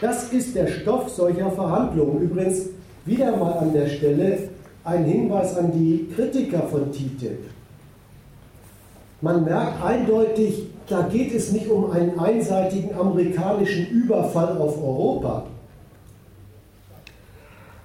Das 0.00 0.32
ist 0.32 0.54
der 0.54 0.68
Stoff 0.68 1.08
solcher 1.10 1.50
Verhandlungen. 1.50 2.22
Übrigens 2.22 2.68
wieder 3.04 3.36
mal 3.36 3.52
an 3.54 3.72
der 3.72 3.88
Stelle 3.88 4.50
ein 4.84 5.04
Hinweis 5.04 5.56
an 5.56 5.72
die 5.72 6.08
Kritiker 6.14 6.62
von 6.62 6.90
TTIP. 6.92 7.40
Man 9.20 9.44
merkt 9.44 9.82
eindeutig, 9.84 10.68
da 10.88 11.02
geht 11.02 11.34
es 11.34 11.52
nicht 11.52 11.68
um 11.68 11.90
einen 11.90 12.18
einseitigen 12.18 12.94
amerikanischen 12.98 13.86
Überfall 13.88 14.56
auf 14.56 14.78
Europa. 14.82 15.44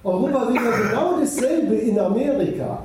Europa 0.06 0.46
will 0.46 0.54
ja 0.54 0.70
genau 0.70 1.18
dasselbe 1.18 1.74
in 1.74 1.98
Amerika. 1.98 2.84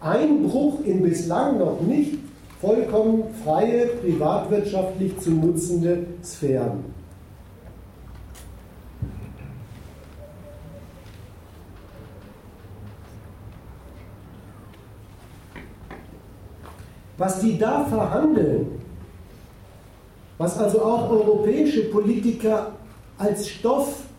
Einbruch 0.00 0.78
in 0.84 1.02
bislang 1.02 1.58
noch 1.58 1.80
nicht 1.80 2.18
vollkommen 2.60 3.24
freie, 3.44 3.86
privatwirtschaftlich 3.86 5.18
zu 5.18 5.32
nutzende 5.32 6.06
Sphären. 6.22 6.84
Was 17.18 17.40
die 17.40 17.58
da 17.58 17.84
verhandeln, 17.84 18.80
was 20.38 20.56
also 20.58 20.80
auch 20.82 21.10
europäische 21.10 21.90
Politiker 21.90 22.72
als 23.18 23.48
Stoff 23.48 24.11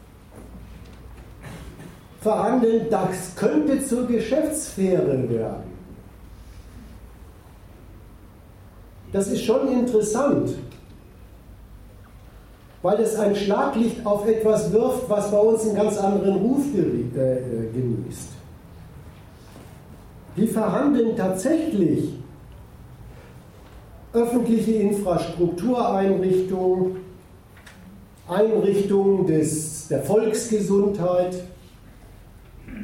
verhandeln, 2.24 2.88
das 2.90 3.36
könnte 3.36 3.86
zur 3.86 4.08
Geschäftssphäre 4.08 5.30
werden. 5.30 5.74
Das 9.12 9.28
ist 9.28 9.44
schon 9.44 9.68
interessant, 9.68 10.56
weil 12.82 13.00
es 13.00 13.16
ein 13.16 13.36
Schlaglicht 13.36 14.04
auf 14.06 14.28
etwas 14.28 14.72
wirft, 14.72 15.10
was 15.10 15.30
bei 15.30 15.38
uns 15.38 15.64
einen 15.64 15.76
ganz 15.76 15.98
anderen 15.98 16.38
Ruf 16.38 16.64
äh, 16.74 17.04
genießt. 17.74 18.30
Die 20.36 20.48
verhandeln 20.48 21.16
tatsächlich 21.16 22.16
öffentliche 24.14 24.72
Infrastruktureinrichtungen, 24.74 26.96
Einrichtungen 28.28 29.28
des, 29.28 29.90
der 29.90 30.02
Volksgesundheit 30.02 31.36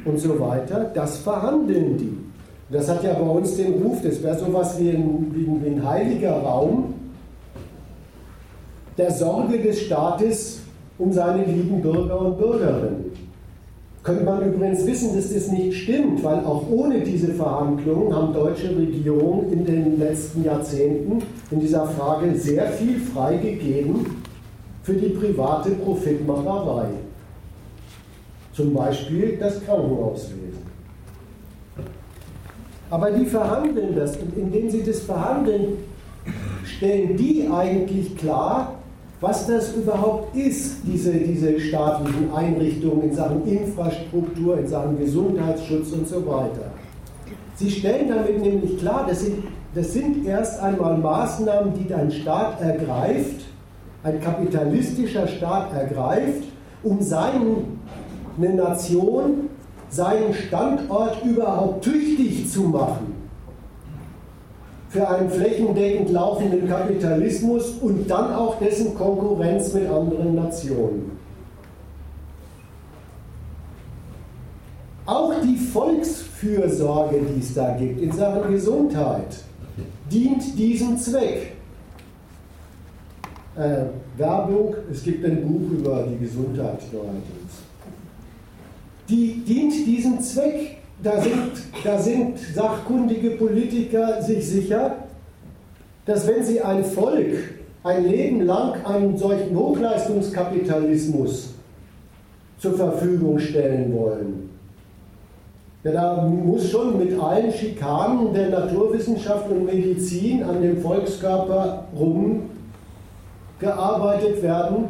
und 0.04 0.18
so 0.18 0.38
weiter, 0.40 0.90
das 0.94 1.18
verhandeln 1.18 1.96
die. 1.96 2.16
Das 2.70 2.88
hat 2.88 3.02
ja 3.02 3.14
bei 3.14 3.28
uns 3.28 3.56
den 3.56 3.82
Ruf, 3.82 3.98
das 4.02 4.22
wäre 4.22 4.38
sowas 4.38 4.78
wie 4.78 4.90
ein, 4.90 5.32
wie, 5.34 5.44
ein, 5.44 5.64
wie 5.64 5.70
ein 5.70 5.88
heiliger 5.88 6.34
Raum 6.34 6.94
der 8.96 9.10
Sorge 9.10 9.58
des 9.58 9.80
Staates 9.80 10.60
um 10.98 11.12
seine 11.12 11.44
lieben 11.44 11.80
Bürger 11.80 12.20
und 12.20 12.38
Bürgerinnen. 12.38 13.10
Könnte 14.02 14.24
man 14.24 14.42
übrigens 14.42 14.86
wissen, 14.86 15.14
dass 15.14 15.32
das 15.32 15.50
nicht 15.50 15.76
stimmt, 15.82 16.24
weil 16.24 16.38
auch 16.44 16.64
ohne 16.70 17.00
diese 17.00 17.34
Verhandlungen 17.34 18.14
haben 18.14 18.32
deutsche 18.32 18.74
Regierungen 18.74 19.52
in 19.52 19.64
den 19.64 19.98
letzten 19.98 20.42
Jahrzehnten 20.42 21.22
in 21.50 21.60
dieser 21.60 21.86
Frage 21.86 22.34
sehr 22.34 22.68
viel 22.68 22.98
freigegeben 22.98 24.06
für 24.82 24.94
die 24.94 25.10
private 25.10 25.70
Profitmacherei. 25.70 26.86
Zum 28.52 28.74
Beispiel 28.74 29.36
das 29.38 29.64
Krankenhauswesen. 29.64 30.70
Aber 32.90 33.10
die 33.12 33.26
verhandeln 33.26 33.94
das 33.94 34.16
und 34.16 34.36
indem 34.36 34.68
sie 34.68 34.82
das 34.82 35.00
verhandeln, 35.00 35.78
stellen 36.64 37.16
die 37.16 37.48
eigentlich 37.48 38.16
klar, 38.16 38.74
was 39.20 39.46
das 39.46 39.74
überhaupt 39.76 40.34
ist, 40.34 40.78
diese, 40.84 41.12
diese 41.12 41.60
staatlichen 41.60 42.32
Einrichtungen 42.34 43.02
in 43.02 43.14
Sachen 43.14 43.46
Infrastruktur, 43.46 44.58
in 44.58 44.66
Sachen 44.66 44.98
Gesundheitsschutz 44.98 45.92
und 45.92 46.08
so 46.08 46.26
weiter. 46.26 46.72
Sie 47.56 47.70
stellen 47.70 48.08
damit 48.08 48.40
nämlich 48.40 48.78
klar, 48.78 49.04
das 49.06 49.20
sind, 49.20 49.44
das 49.74 49.92
sind 49.92 50.26
erst 50.26 50.60
einmal 50.60 50.96
Maßnahmen, 50.96 51.74
die 51.74 51.92
ein 51.92 52.10
Staat 52.10 52.62
ergreift, 52.62 53.42
ein 54.02 54.20
kapitalistischer 54.20 55.28
Staat 55.28 55.74
ergreift, 55.74 56.44
um 56.82 57.02
seinen, 57.02 57.79
eine 58.40 58.54
Nation, 58.54 59.50
seinen 59.88 60.32
Standort 60.34 61.24
überhaupt 61.24 61.84
tüchtig 61.84 62.50
zu 62.50 62.62
machen 62.62 63.14
für 64.88 65.08
einen 65.08 65.30
flächendeckend 65.30 66.10
laufenden 66.10 66.68
Kapitalismus 66.68 67.70
und 67.80 68.10
dann 68.10 68.34
auch 68.34 68.58
dessen 68.58 68.94
Konkurrenz 68.96 69.72
mit 69.72 69.88
anderen 69.88 70.34
Nationen. 70.34 71.12
Auch 75.06 75.32
die 75.42 75.56
Volksfürsorge, 75.56 77.20
die 77.20 77.40
es 77.40 77.54
da 77.54 77.76
gibt 77.76 78.00
in 78.00 78.12
Sachen 78.12 78.50
Gesundheit, 78.50 79.44
dient 80.10 80.58
diesem 80.58 80.98
Zweck. 80.98 81.52
äh, 83.56 83.84
Werbung, 84.16 84.74
es 84.90 85.02
gibt 85.02 85.24
ein 85.24 85.42
Buch 85.42 85.78
über 85.78 86.04
die 86.04 86.18
Gesundheit 86.18 86.80
neuerdings. 86.92 87.39
Die 89.10 89.42
dient 89.46 89.86
diesem 89.86 90.20
Zweck. 90.20 90.76
Da 91.02 91.20
sind, 91.20 91.52
da 91.82 91.98
sind 91.98 92.38
sachkundige 92.38 93.30
Politiker 93.30 94.22
sich 94.22 94.46
sicher, 94.46 94.96
dass 96.04 96.28
wenn 96.28 96.44
sie 96.44 96.60
ein 96.60 96.84
Volk 96.84 97.54
ein 97.82 98.06
Leben 98.06 98.42
lang 98.42 98.84
einen 98.84 99.16
solchen 99.16 99.56
Hochleistungskapitalismus 99.56 101.54
zur 102.58 102.74
Verfügung 102.74 103.38
stellen 103.38 103.96
wollen, 103.96 104.50
ja, 105.82 105.92
da 105.92 106.20
muss 106.22 106.70
schon 106.70 106.98
mit 106.98 107.18
allen 107.18 107.50
Schikanen 107.50 108.34
der 108.34 108.50
Naturwissenschaft 108.50 109.50
und 109.50 109.64
Medizin 109.64 110.42
an 110.42 110.60
dem 110.60 110.82
Volkskörper 110.82 111.84
rumgearbeitet 111.98 114.42
werden, 114.42 114.88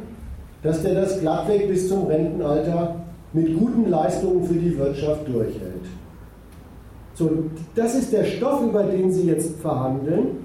dass 0.65 0.83
der 0.83 0.95
das 0.95 1.21
glattweg 1.21 1.69
bis 1.69 1.89
zum 1.89 2.09
Rentenalter 2.09 2.97
mit 3.33 3.59
guten 3.59 3.89
Leistungen 3.89 4.45
für 4.45 4.55
die 4.55 4.77
Wirtschaft 4.77 5.29
durchhält. 5.29 5.87
So, 7.15 7.31
das 7.75 7.95
ist 7.95 8.13
der 8.13 8.25
Stoff, 8.25 8.63
über 8.63 8.85
den 8.85 9.13
Sie 9.13 9.27
jetzt 9.27 9.61
verhandeln. 9.61 10.45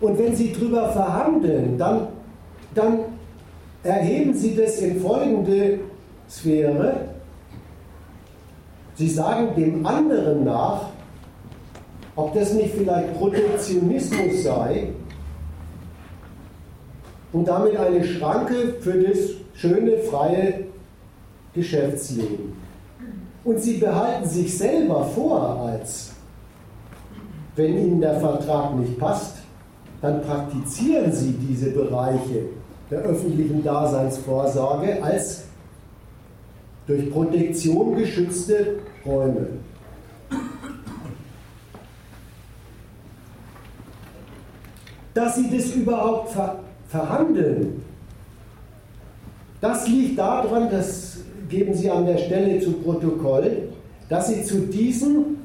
Und 0.00 0.18
wenn 0.18 0.36
Sie 0.36 0.52
darüber 0.52 0.90
verhandeln, 0.90 1.78
dann, 1.78 2.08
dann 2.74 2.98
erheben 3.82 4.34
Sie 4.34 4.54
das 4.54 4.78
in 4.80 5.00
folgende 5.00 5.80
Sphäre. 6.28 7.08
Sie 8.94 9.08
sagen 9.08 9.48
dem 9.56 9.86
anderen 9.86 10.44
nach, 10.44 10.90
ob 12.14 12.34
das 12.34 12.52
nicht 12.52 12.74
vielleicht 12.74 13.14
Protektionismus 13.14 14.42
sei 14.42 14.88
und 17.32 17.46
damit 17.46 17.76
eine 17.76 18.04
Schranke 18.04 18.74
für 18.80 19.02
das 19.02 19.18
schöne, 19.54 19.98
freie 19.98 20.67
Geschäftsleben. 21.58 22.52
Und 23.44 23.60
sie 23.60 23.78
behalten 23.78 24.28
sich 24.28 24.56
selber 24.56 25.04
vor, 25.04 25.60
als 25.60 26.12
wenn 27.56 27.76
ihnen 27.76 28.00
der 28.00 28.20
Vertrag 28.20 28.76
nicht 28.76 28.98
passt, 28.98 29.36
dann 30.00 30.22
praktizieren 30.22 31.12
sie 31.12 31.32
diese 31.32 31.70
Bereiche 31.70 32.46
der 32.90 33.00
öffentlichen 33.00 33.64
Daseinsvorsorge 33.64 35.02
als 35.02 35.44
durch 36.86 37.10
Protektion 37.10 37.96
geschützte 37.96 38.78
Räume. 39.04 39.48
Dass 45.12 45.34
sie 45.34 45.50
das 45.50 45.74
überhaupt 45.74 46.30
ver 46.30 46.60
verhandeln, 46.88 47.84
das 49.60 49.88
liegt 49.88 50.18
daran, 50.18 50.70
das 50.70 51.18
geben 51.48 51.74
Sie 51.74 51.90
an 51.90 52.06
der 52.06 52.18
Stelle 52.18 52.60
zu 52.60 52.72
Protokoll, 52.72 53.68
dass 54.08 54.28
Sie 54.28 54.42
zu 54.44 54.60
diesen 54.60 55.38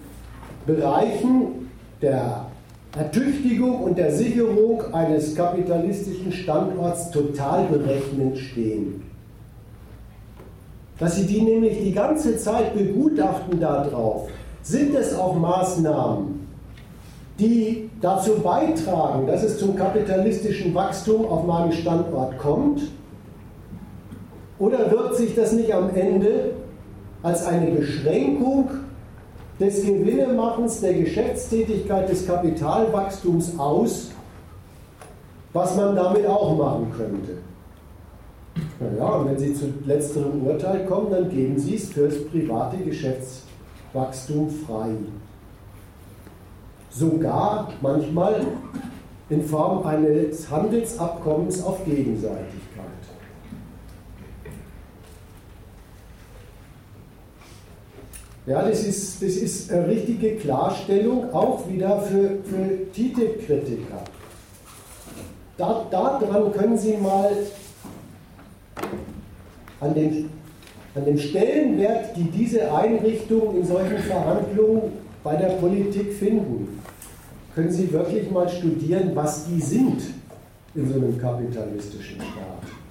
Bereichen 0.65 1.69
der 2.01 2.45
Ertüchtigung 2.97 3.81
und 3.81 3.97
der 3.97 4.11
Sicherung 4.11 4.81
eines 4.93 5.35
kapitalistischen 5.35 6.31
Standorts 6.31 7.09
total 7.11 7.65
berechnend 7.65 8.37
stehen 8.37 9.13
dass 10.99 11.15
sie 11.15 11.25
die 11.25 11.41
nämlich 11.41 11.79
die 11.83 11.91
ganze 11.91 12.37
Zeit 12.37 12.73
begutachten 12.73 13.59
darauf, 13.59 14.29
sind 14.61 14.95
es 14.95 15.17
auch 15.17 15.35
Maßnahmen, 15.35 16.47
die 17.39 17.89
dazu 17.99 18.35
beitragen, 18.41 19.27
dass 19.27 19.43
es 19.43 19.59
zum 19.59 19.75
kapitalistischen 19.75 20.73
Wachstum 20.73 21.25
auf 21.25 21.45
meinem 21.45 21.71
Standort 21.71 22.37
kommt? 22.37 22.83
Oder 24.59 24.91
wirkt 24.91 25.15
sich 25.15 25.35
das 25.35 25.51
nicht 25.51 25.73
am 25.73 25.89
Ende 25.95 26.51
als 27.21 27.45
eine 27.45 27.71
Beschränkung 27.71 28.69
des 29.59 29.83
Gewinnemachens, 29.83 30.81
der 30.81 30.93
Geschäftstätigkeit, 30.93 32.09
des 32.09 32.27
Kapitalwachstums 32.27 33.57
aus, 33.57 34.11
was 35.53 35.75
man 35.75 35.95
damit 35.95 36.25
auch 36.27 36.57
machen 36.57 36.91
könnte? 36.95 37.37
Naja, 38.79 39.15
und 39.15 39.29
wenn 39.29 39.39
Sie 39.39 39.53
zu 39.53 39.73
letzterem 39.85 40.45
Urteil 40.45 40.85
kommen, 40.85 41.11
dann 41.11 41.29
geben 41.29 41.57
Sie 41.57 41.75
es 41.75 41.91
fürs 41.91 42.25
private 42.25 42.77
Geschäftswachstum 42.77 44.49
frei. 44.49 44.91
Sogar 46.89 47.69
manchmal 47.81 48.41
in 49.29 49.43
Form 49.43 49.85
eines 49.85 50.49
Handelsabkommens 50.49 51.63
auf 51.63 51.83
Gegenseitigkeit. 51.85 52.52
Ja, 58.45 58.67
das 58.67 58.83
ist, 58.83 59.21
das 59.21 59.35
ist 59.37 59.71
eine 59.71 59.87
richtige 59.87 60.35
Klarstellung, 60.35 61.33
auch 61.33 61.67
wieder 61.69 62.01
für, 62.01 62.39
für 62.43 62.91
TTIP-Kritiker. 62.91 64.03
Da, 65.57 65.87
daran 65.89 66.51
können 66.51 66.77
Sie 66.77 66.97
mal 66.97 67.31
an 69.79 69.93
den, 69.93 70.29
an 70.93 71.05
den 71.05 71.17
Stellenwert, 71.17 72.17
die 72.17 72.23
diese 72.23 72.73
Einrichtungen 72.73 73.61
in 73.61 73.65
solchen 73.65 73.99
Verhandlungen 73.99 74.91
bei 75.23 75.37
der 75.37 75.53
Politik 75.53 76.13
finden, 76.13 76.81
können 77.55 77.71
Sie 77.71 77.93
wirklich 77.93 78.29
mal 78.29 78.49
studieren, 78.49 79.11
was 79.13 79.45
die 79.45 79.61
sind 79.61 80.01
in 80.75 80.89
so 80.89 80.95
einem 80.95 81.17
kapitalistischen 81.17 82.17
Staat. 82.17 82.82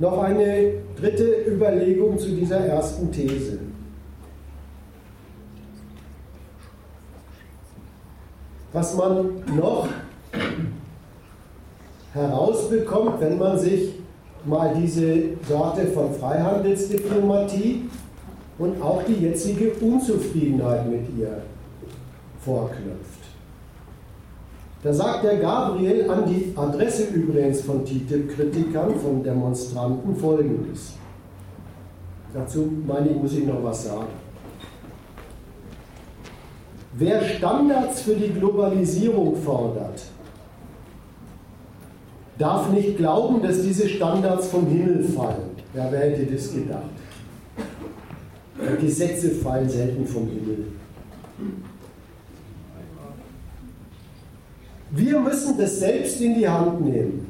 Noch 0.00 0.22
eine 0.22 0.72
dritte 0.98 1.44
Überlegung 1.46 2.18
zu 2.18 2.30
dieser 2.30 2.58
ersten 2.58 3.12
These. 3.12 3.58
was 8.72 8.96
man 8.96 9.42
noch 9.56 9.88
herausbekommt, 12.12 13.20
wenn 13.20 13.38
man 13.38 13.58
sich 13.58 13.94
mal 14.44 14.74
diese 14.74 15.36
Sorte 15.48 15.86
von 15.88 16.14
Freihandelsdiplomatie 16.14 17.88
und 18.58 18.80
auch 18.80 19.02
die 19.04 19.24
jetzige 19.24 19.72
Unzufriedenheit 19.72 20.88
mit 20.88 21.18
ihr 21.18 21.42
vorknüpft. 22.44 23.19
Da 24.82 24.94
sagt 24.94 25.24
der 25.24 25.36
Gabriel 25.36 26.10
an 26.10 26.24
die 26.26 26.54
Adresse 26.56 27.04
übrigens 27.12 27.60
von 27.60 27.84
TTIP-Kritikern, 27.84 28.98
von 28.98 29.22
Demonstranten 29.22 30.16
folgendes. 30.16 30.94
Dazu 32.32 32.70
meine 32.86 33.10
ich, 33.10 33.16
muss 33.16 33.34
ich 33.34 33.44
noch 33.44 33.62
was 33.62 33.84
sagen. 33.84 34.06
Wer 36.94 37.22
Standards 37.22 38.02
für 38.02 38.14
die 38.14 38.32
Globalisierung 38.32 39.36
fordert, 39.36 40.02
darf 42.38 42.70
nicht 42.70 42.96
glauben, 42.96 43.42
dass 43.42 43.62
diese 43.62 43.86
Standards 43.86 44.48
vom 44.48 44.66
Himmel 44.66 45.04
fallen. 45.04 45.50
Ja, 45.74 45.88
wer 45.90 46.00
hätte 46.00 46.32
das 46.32 46.52
gedacht? 46.52 46.90
Gesetze 48.80 49.30
fallen 49.30 49.68
selten 49.68 50.06
vom 50.06 50.26
Himmel. 50.26 50.66
Wir 54.92 55.20
müssen 55.20 55.56
das 55.56 55.78
selbst 55.78 56.20
in 56.20 56.34
die 56.34 56.48
Hand 56.48 56.80
nehmen. 56.80 57.26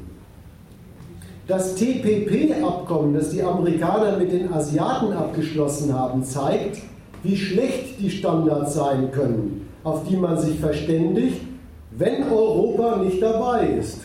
Das 1.47 1.75
TPP-Abkommen, 1.75 3.13
das 3.13 3.29
die 3.29 3.43
Amerikaner 3.43 4.17
mit 4.17 4.31
den 4.31 4.51
Asiaten 4.51 5.13
abgeschlossen 5.13 5.93
haben, 5.93 6.23
zeigt, 6.23 6.81
wie 7.23 7.37
schlecht 7.37 7.99
die 7.99 8.09
Standards 8.09 8.73
sein 8.73 9.11
können, 9.11 9.67
auf 9.83 10.07
die 10.07 10.17
man 10.17 10.39
sich 10.39 10.59
verständigt, 10.59 11.41
wenn 11.91 12.23
Europa 12.23 12.97
nicht 12.97 13.21
dabei 13.21 13.67
ist. 13.79 13.99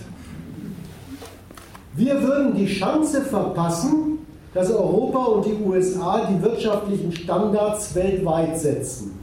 Wir 1.95 2.21
würden 2.21 2.55
die 2.57 2.67
Chance 2.67 3.23
verpassen, 3.23 4.19
dass 4.53 4.71
Europa 4.71 5.19
und 5.19 5.47
die 5.47 5.57
USA 5.65 6.29
die 6.31 6.43
wirtschaftlichen 6.43 7.13
Standards 7.13 7.95
weltweit 7.95 8.59
setzen. 8.59 9.19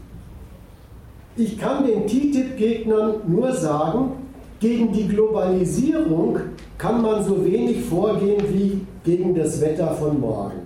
Ich 1.36 1.58
kann 1.58 1.86
den 1.86 2.08
TTIP-Gegnern 2.08 3.16
nur 3.28 3.54
sagen, 3.54 4.23
gegen 4.64 4.94
die 4.94 5.10
Globalisierung 5.10 6.40
kann 6.78 7.02
man 7.02 7.22
so 7.26 7.44
wenig 7.44 7.84
vorgehen 7.84 8.42
wie 8.50 8.80
gegen 9.04 9.36
das 9.36 9.60
Wetter 9.60 9.94
von 9.96 10.22
morgen. 10.22 10.62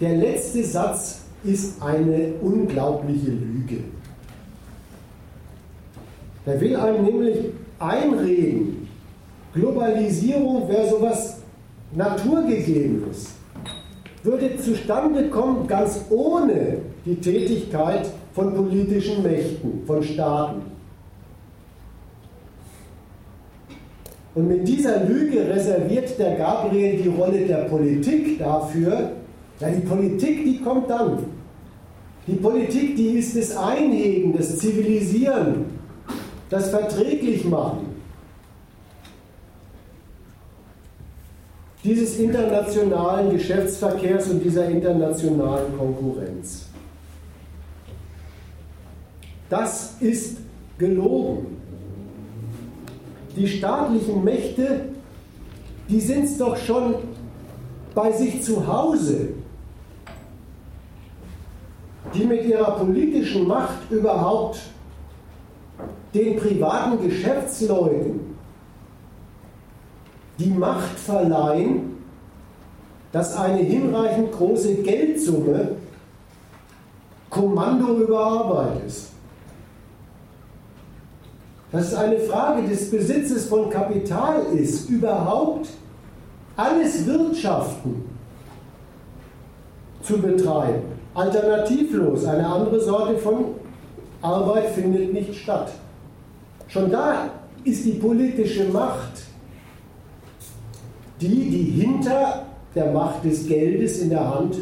Der 0.00 0.16
letzte 0.16 0.64
Satz 0.64 1.20
ist 1.44 1.80
eine 1.80 2.32
unglaubliche 2.42 3.30
Lüge. 3.30 3.84
Der 6.44 6.60
will 6.60 6.74
einem 6.74 7.04
nämlich 7.04 7.36
einreden, 7.78 8.88
Globalisierung 9.54 10.68
wäre 10.68 10.90
sowas 10.90 11.38
Naturgegebenes. 11.94 13.28
würde 14.24 14.56
zustande 14.56 15.28
kommen, 15.28 15.68
ganz 15.68 16.00
ohne 16.10 16.78
die 17.04 17.14
Tätigkeit 17.14 18.10
von 18.32 18.52
politischen 18.54 19.22
Mächten, 19.22 19.82
von 19.86 20.02
Staaten. 20.02 20.62
Und 24.34 24.48
mit 24.48 24.66
dieser 24.66 25.04
Lüge 25.04 25.46
reserviert 25.46 26.18
der 26.18 26.36
Gabriel 26.36 27.02
die 27.02 27.08
Rolle 27.08 27.46
der 27.46 27.64
Politik 27.64 28.38
dafür, 28.38 29.12
ja, 29.60 29.68
die 29.68 29.86
Politik, 29.86 30.44
die 30.44 30.58
kommt 30.60 30.88
dann. 30.88 31.18
Die 32.26 32.36
Politik, 32.36 32.96
die 32.96 33.18
ist 33.18 33.36
das 33.36 33.56
Einhegen, 33.56 34.36
das 34.36 34.58
Zivilisieren, 34.58 35.66
das 36.48 36.70
Verträglichmachen. 36.70 37.92
Dieses 41.84 42.16
internationalen 42.18 43.32
Geschäftsverkehrs 43.32 44.28
und 44.28 44.42
dieser 44.42 44.68
internationalen 44.68 45.76
Konkurrenz. 45.76 46.66
Das 49.50 49.96
ist 50.00 50.38
gelogen. 50.78 51.51
Die 53.36 53.48
staatlichen 53.48 54.22
Mächte, 54.24 54.86
die 55.88 56.00
sind 56.00 56.24
es 56.24 56.38
doch 56.38 56.56
schon 56.56 56.94
bei 57.94 58.12
sich 58.12 58.42
zu 58.42 58.66
Hause, 58.66 59.28
die 62.14 62.24
mit 62.24 62.44
ihrer 62.44 62.72
politischen 62.72 63.46
Macht 63.46 63.90
überhaupt 63.90 64.60
den 66.14 66.36
privaten 66.36 67.02
Geschäftsleuten 67.08 68.20
die 70.38 70.50
Macht 70.50 70.98
verleihen, 70.98 71.98
dass 73.12 73.36
eine 73.36 73.58
hinreichend 73.58 74.32
große 74.32 74.76
Geldsumme 74.76 75.76
Kommando 77.30 77.98
über 77.98 78.20
Arbeit 78.20 78.84
ist. 78.86 79.11
Dass 81.72 81.88
es 81.88 81.94
eine 81.94 82.18
Frage 82.18 82.68
des 82.68 82.90
Besitzes 82.90 83.46
von 83.46 83.70
Kapital 83.70 84.42
ist, 84.54 84.90
überhaupt 84.90 85.68
alles 86.54 87.06
Wirtschaften 87.06 88.04
zu 90.02 90.18
betreiben. 90.18 90.82
Alternativlos, 91.14 92.26
eine 92.26 92.46
andere 92.46 92.78
Sorte 92.80 93.16
von 93.16 93.46
Arbeit 94.20 94.68
findet 94.70 95.12
nicht 95.12 95.34
statt. 95.34 95.72
Schon 96.68 96.90
da 96.90 97.30
ist 97.64 97.84
die 97.84 97.92
politische 97.92 98.64
Macht 98.64 99.22
die, 101.20 101.50
die 101.50 101.82
hinter 101.82 102.46
der 102.74 102.92
Macht 102.92 103.24
des 103.24 103.46
Geldes 103.46 103.98
in 103.98 104.10
der 104.10 104.34
Hand 104.34 104.56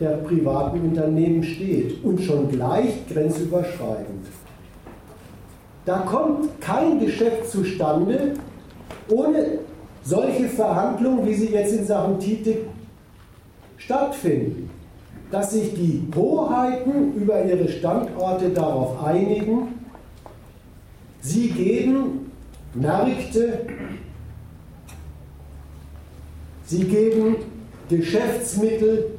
der 0.00 0.18
privaten 0.18 0.80
Unternehmen 0.80 1.42
steht 1.42 2.02
und 2.04 2.20
schon 2.20 2.48
gleich 2.48 3.06
grenzüberschreitend. 3.08 4.26
Da 5.84 5.98
kommt 5.98 6.60
kein 6.60 6.98
Geschäft 6.98 7.50
zustande 7.50 8.34
ohne 9.10 9.58
solche 10.02 10.48
Verhandlungen, 10.48 11.26
wie 11.26 11.34
sie 11.34 11.48
jetzt 11.48 11.74
in 11.74 11.84
Sachen 11.84 12.18
TTIP 12.18 12.68
stattfinden, 13.76 14.70
dass 15.30 15.52
sich 15.52 15.74
die 15.74 16.06
Hoheiten 16.14 17.14
über 17.14 17.44
ihre 17.44 17.68
Standorte 17.68 18.50
darauf 18.50 19.02
einigen, 19.04 19.80
sie 21.20 21.48
geben 21.48 22.30
Märkte, 22.74 23.60
sie 26.64 26.84
geben 26.84 27.36
Geschäftsmittel 27.88 29.18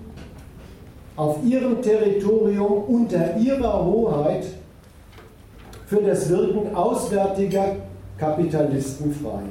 auf 1.16 1.38
ihrem 1.44 1.82
Territorium 1.82 2.84
unter 2.88 3.38
ihrer 3.38 3.86
Hoheit 3.86 4.46
für 5.86 6.02
das 6.02 6.30
Wirken 6.30 6.76
auswärtiger 6.76 7.76
Kapitalisten 8.18 9.14
frei. 9.14 9.44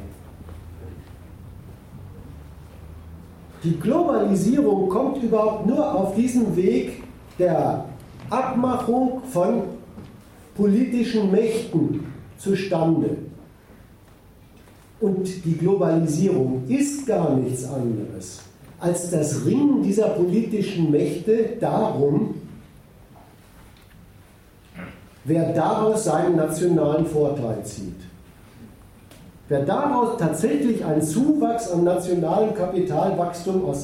Die 3.62 3.79
Globalisierung 3.79 4.88
kommt 4.88 5.23
überhaupt 5.23 5.66
nur 5.66 5.94
auf 5.94 6.14
diesem 6.14 6.55
Weg 6.55 7.03
der 7.38 7.85
Abmachung 8.29 9.23
von 9.31 9.62
politischen 10.55 11.31
Mächten 11.31 12.07
zustande. 12.38 13.16
Und 15.01 15.44
die 15.44 15.57
Globalisierung 15.57 16.64
ist 16.68 17.07
gar 17.07 17.35
nichts 17.37 17.64
anderes 17.64 18.40
als 18.85 19.11
das 19.11 19.47
Ringen 19.47 19.83
dieser 19.83 20.09
politischen 20.11 20.90
Mächte 20.90 21.57
darum, 21.59 22.35
wer 25.25 25.53
daraus 25.53 26.05
seinen 26.05 26.37
nationalen 26.37 27.07
Vorteil 27.07 27.65
zieht. 27.65 28.01
Wer 29.49 29.61
daraus 29.65 30.17
tatsächlich 30.19 30.85
einen 30.85 31.03
Zuwachs 31.03 31.71
an 31.71 31.85
nationalem 31.85 32.55
Kapitalwachstum 32.55 33.65
auf 33.65 33.77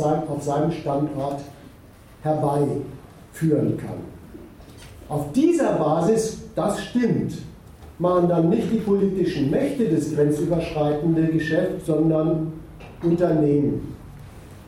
seinem 0.43 0.73
Standort 0.73 1.41
herbeiführen 2.23 3.77
kann. 3.77 4.01
Auf 5.09 5.33
dieser 5.33 5.73
Basis, 5.73 6.39
das 6.55 6.81
stimmt, 6.83 7.35
machen 7.99 8.29
dann 8.29 8.49
nicht 8.49 8.73
die 8.73 8.79
politischen 8.79 9.51
Mächte 9.51 9.89
das 9.89 10.15
grenzüberschreitende 10.15 11.27
Geschäft, 11.27 11.85
sondern 11.85 12.53
Unternehmen. 13.03 13.95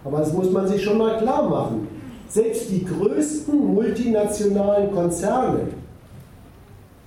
Aber 0.05 0.19
das 0.19 0.33
muss 0.33 0.51
man 0.51 0.67
sich 0.67 0.83
schon 0.83 0.99
mal 0.99 1.17
klar 1.19 1.49
machen. 1.49 1.89
Selbst 2.29 2.71
die 2.71 2.85
größten 2.85 3.75
multinationalen 3.75 4.93
Konzerne, 4.93 5.61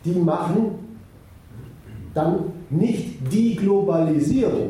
die 0.06 0.20
machen 0.20 0.86
dann 2.14 2.54
nicht 2.70 3.18
die 3.32 3.56
Globalisierung, 3.56 4.70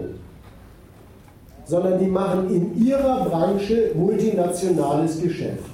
sondern 1.65 2.00
die 2.00 2.08
machen 2.08 2.50
in 2.50 2.86
ihrer 2.86 3.26
Branche 3.26 3.91
multinationales 3.95 5.21
Geschäft. 5.21 5.71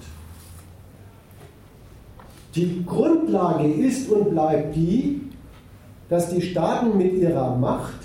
Die 2.56 2.84
Grundlage 2.86 3.72
ist 3.72 4.10
und 4.12 4.32
bleibt 4.32 4.76
die, 4.76 5.22
dass 6.10 6.30
die 6.30 6.42
Staaten 6.42 6.98
mit 6.98 7.14
ihrer 7.14 7.56
Macht 7.56 8.02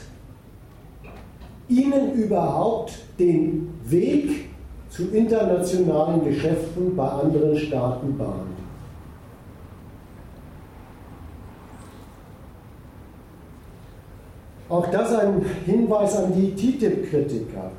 ihnen 1.68 2.12
überhaupt 2.12 2.92
den 3.18 3.68
Weg 3.84 4.48
zu 4.88 5.08
internationalen 5.10 6.24
Geschäften 6.24 6.94
bei 6.94 7.08
anderen 7.08 7.56
Staaten 7.56 8.16
bahnen. 8.16 8.55
Auch 14.68 14.90
das 14.90 15.14
ein 15.14 15.44
Hinweis 15.64 16.16
an 16.16 16.32
die 16.34 16.54
TTIP-Kritiker. 16.54 17.70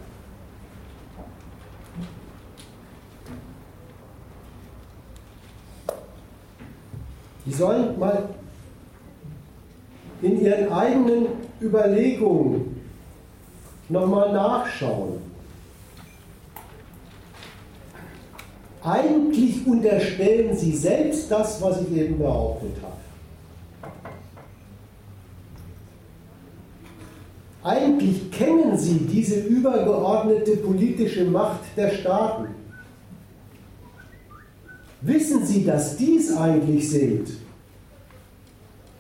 Die 7.46 7.54
sollen 7.54 7.98
mal 7.98 8.30
in 10.22 10.42
ihren 10.42 10.72
eigenen 10.72 11.28
Überlegungen 11.62 12.82
nochmal 13.90 14.34
nachschauen. 14.34 15.22
Eigentlich 18.84 19.66
unterstellen 19.68 20.58
sie 20.58 20.76
selbst 20.76 21.30
das, 21.30 21.62
was 21.62 21.82
ich 21.82 21.92
eben 21.92 22.18
behauptet 22.18 22.76
habe. 22.82 22.97
Eigentlich 27.98 28.30
kennen 28.32 28.78
sie 28.78 29.00
diese 29.12 29.40
übergeordnete 29.40 30.58
politische 30.58 31.26
Macht 31.26 31.62
der 31.76 31.90
Staaten. 31.90 32.50
Wissen 35.02 35.46
sie, 35.46 35.66
dass 35.66 35.98
dies 35.98 36.36
eigentlich 36.36 36.90
sind, 36.90 37.28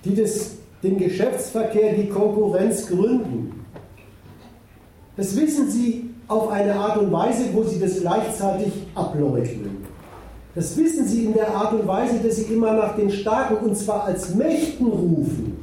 die 0.03 0.15
das 0.15 0.51
den 0.81 0.97
Geschäftsverkehr, 0.97 1.93
die 1.93 2.07
Konkurrenz 2.07 2.87
gründen. 2.87 3.65
Das 5.15 5.35
wissen 5.35 5.69
Sie 5.71 6.11
auf 6.27 6.49
eine 6.49 6.75
Art 6.75 6.97
und 6.97 7.11
Weise, 7.11 7.45
wo 7.53 7.63
Sie 7.63 7.79
das 7.79 7.99
gleichzeitig 8.01 8.71
ableugnen. 8.93 9.85
Das 10.53 10.77
wissen 10.77 11.07
Sie 11.07 11.25
in 11.25 11.33
der 11.33 11.49
Art 11.49 11.73
und 11.73 11.87
Weise, 11.87 12.19
dass 12.19 12.35
Sie 12.35 12.53
immer 12.53 12.73
nach 12.73 12.95
den 12.95 13.09
Starken, 13.09 13.57
und 13.65 13.75
zwar 13.75 14.03
als 14.03 14.35
Mächten 14.35 14.85
rufen, 14.85 15.56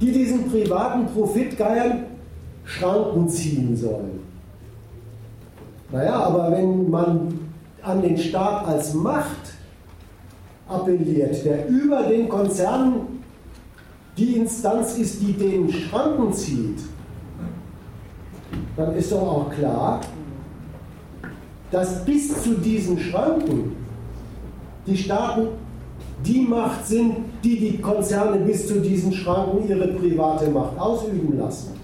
die 0.00 0.12
diesen 0.12 0.50
privaten 0.50 1.06
Profitgeiern 1.06 2.04
Schranken 2.64 3.28
ziehen 3.28 3.76
sollen. 3.76 4.20
Naja, 5.92 6.14
aber 6.14 6.50
wenn 6.50 6.90
man 6.90 7.38
an 7.82 8.02
den 8.02 8.18
Staat 8.18 8.66
als 8.66 8.92
Macht 8.92 9.54
appelliert, 10.68 11.44
der 11.44 11.68
über 11.68 12.02
den 12.02 12.28
Konzernen 12.28 13.22
die 14.16 14.36
Instanz 14.36 14.98
ist, 14.98 15.20
die 15.20 15.32
den 15.32 15.70
Schranken 15.70 16.32
zieht, 16.32 16.80
dann 18.76 18.94
ist 18.96 19.12
doch 19.12 19.22
auch 19.22 19.50
klar, 19.50 20.00
dass 21.70 22.04
bis 22.04 22.42
zu 22.42 22.54
diesen 22.54 22.98
Schranken 22.98 23.76
die 24.86 24.96
Staaten 24.96 25.48
die 26.24 26.40
Macht 26.40 26.86
sind, 26.86 27.16
die 27.44 27.58
die 27.58 27.78
Konzerne 27.78 28.38
bis 28.38 28.66
zu 28.66 28.80
diesen 28.80 29.12
Schranken 29.12 29.68
ihre 29.68 29.88
private 29.88 30.50
Macht 30.50 30.78
ausüben 30.78 31.38
lassen. 31.38 31.76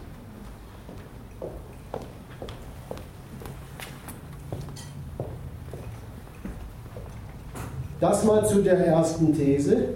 Das 8.00 8.24
mal 8.24 8.44
zu 8.44 8.62
der 8.62 8.84
ersten 8.84 9.32
These. 9.32 9.94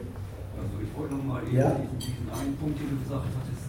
Also 0.55 0.79
ich 0.81 0.96
wollte 0.96 1.14
nochmal 1.14 1.42
ja. 1.53 1.75
diesen, 1.99 2.31
einen 2.31 2.57
Punkt, 2.57 2.79
den 2.79 2.90
du 2.90 3.03
gesagt 3.03 3.27
hattest, 3.27 3.66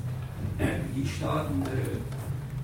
die 0.96 1.08
Staaten 1.08 1.64
äh, 1.66 1.98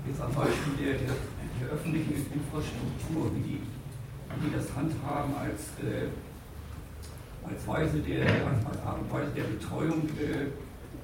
jetzt 0.06 0.20
am 0.22 0.30
Beispiel 0.30 0.74
der, 0.78 0.94
der, 1.02 1.18
der, 1.18 1.74
öffentlichen 1.74 2.14
Infrastruktur, 2.30 3.34
wie 3.34 3.42
die, 3.42 3.58
wie 3.58 4.38
die 4.46 4.54
das 4.54 4.70
handhaben 4.70 5.34
als, 5.34 5.74
äh, 5.82 6.14
als 7.48 7.66
Weise 7.66 7.98
der, 7.98 8.26
als 8.26 8.80
Art 8.84 9.00
und 9.00 9.12
Weise 9.12 9.30
der 9.36 9.44
Betreuung 9.44 10.08
äh, 10.18 10.44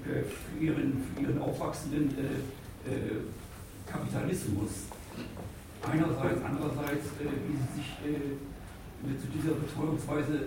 äh 0.08 0.24
für, 0.24 0.64
ihren, 0.64 1.02
für 1.14 1.22
ihren 1.22 1.40
aufwachsenden 1.40 2.10
äh, 2.10 3.90
Kapitalismus. 3.90 4.88
Einerseits, 5.82 6.40
andererseits, 6.44 7.06
wie 7.18 7.56
sie 7.56 7.72
sich 7.80 7.88
zu 9.18 9.26
dieser 9.34 9.54
Betreuungsweise 9.54 10.44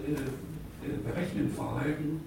berechnen 1.04 1.52
verhalten. 1.52 2.22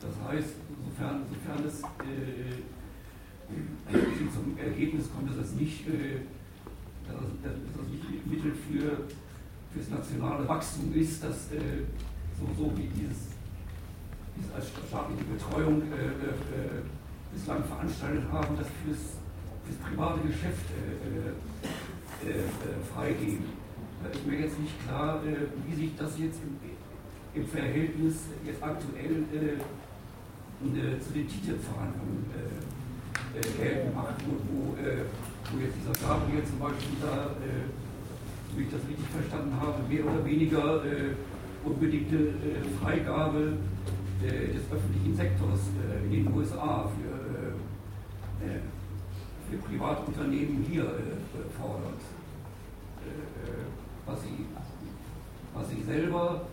Das 0.00 0.10
heißt, 0.28 0.54
sofern, 0.84 1.22
sofern 1.30 1.64
es 1.64 1.80
äh, 2.02 2.58
zum 4.34 4.58
Ergebnis 4.58 5.06
kommt, 5.14 5.30
dass 5.30 5.36
das 5.36 5.52
nicht, 5.52 5.86
dass, 5.86 7.16
das 7.42 7.86
nicht 7.90 8.26
Mittel 8.26 8.52
für 8.52 9.06
das 9.78 9.88
nationale 9.88 10.48
Wachstum 10.48 10.92
ist, 10.94 11.22
dass 11.22 11.48
so, 12.38 12.46
so 12.56 12.70
wie 12.76 12.86
dieses, 12.94 13.34
dieses 14.36 14.54
als 14.54 14.70
staatliche 14.70 15.24
Betreuung 15.24 15.82
äh, 15.82 16.80
bislang 17.34 17.62
veranstaltet 17.64 18.24
haben, 18.32 18.56
das 18.56 18.66
fürs, 18.84 19.18
fürs 19.66 19.78
private 19.82 20.20
Geschäft 20.26 20.66
freigeben. 22.94 23.58
Da 24.02 24.10
ist 24.10 24.26
mir 24.26 24.40
jetzt 24.40 24.58
nicht 24.60 24.74
klar, 24.86 25.20
äh, 25.24 25.46
wie 25.66 25.74
sich 25.74 25.96
das 25.96 26.18
jetzt 26.18 26.38
im, 26.42 26.58
im 27.34 27.48
Verhältnis 27.48 28.30
jetzt 28.46 28.62
aktuell 28.62 29.24
äh, 29.34 29.58
äh, 29.58 31.00
zu 31.00 31.12
den 31.12 31.26
TTIP-Verhandlungen 31.26 32.26
äh, 32.34 33.38
äh, 33.38 33.50
geltend 33.58 33.94
macht, 33.94 34.14
wo, 34.26 34.74
äh, 34.78 35.02
wo, 35.50 35.58
jetzt 35.58 35.74
dieser 35.78 36.06
Gabriel 36.06 36.44
zum 36.44 36.58
Beispiel 36.58 36.96
da, 37.00 37.30
wie 38.56 38.62
ich 38.62 38.70
das 38.70 38.80
richtig 38.88 39.06
verstanden 39.06 39.54
habe, 39.60 39.82
mehr 39.88 40.04
oder 40.04 40.24
weniger 40.24 40.82
unbedingte 41.64 42.34
Freigabe 42.80 43.54
des 44.22 44.62
öffentlichen 44.72 45.16
Sektors 45.16 45.60
in 46.04 46.24
den 46.24 46.34
USA 46.34 46.88
für, 46.88 47.52
für 49.50 49.56
Privatunternehmen 49.68 50.64
hier 50.68 50.84
fordert 51.60 52.00
was 54.08 54.22
sie, 54.22 54.46
was 55.54 55.68
sie 55.68 55.82
selber 55.82 56.46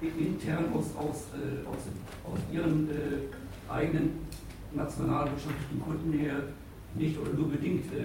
intern 0.00 0.72
aus, 0.74 0.94
aus, 0.96 1.28
äh, 1.34 1.66
aus, 1.66 2.32
aus 2.32 2.38
ihren 2.52 2.88
äh, 2.90 3.72
eigenen 3.72 4.26
nationalwirtschaftlichen 4.74 5.82
Gründen 5.82 6.12
her 6.18 6.42
nicht 6.94 7.18
oder 7.18 7.32
nur 7.32 7.48
bedingt 7.50 7.92
äh, 7.92 7.96
äh, 7.96 8.02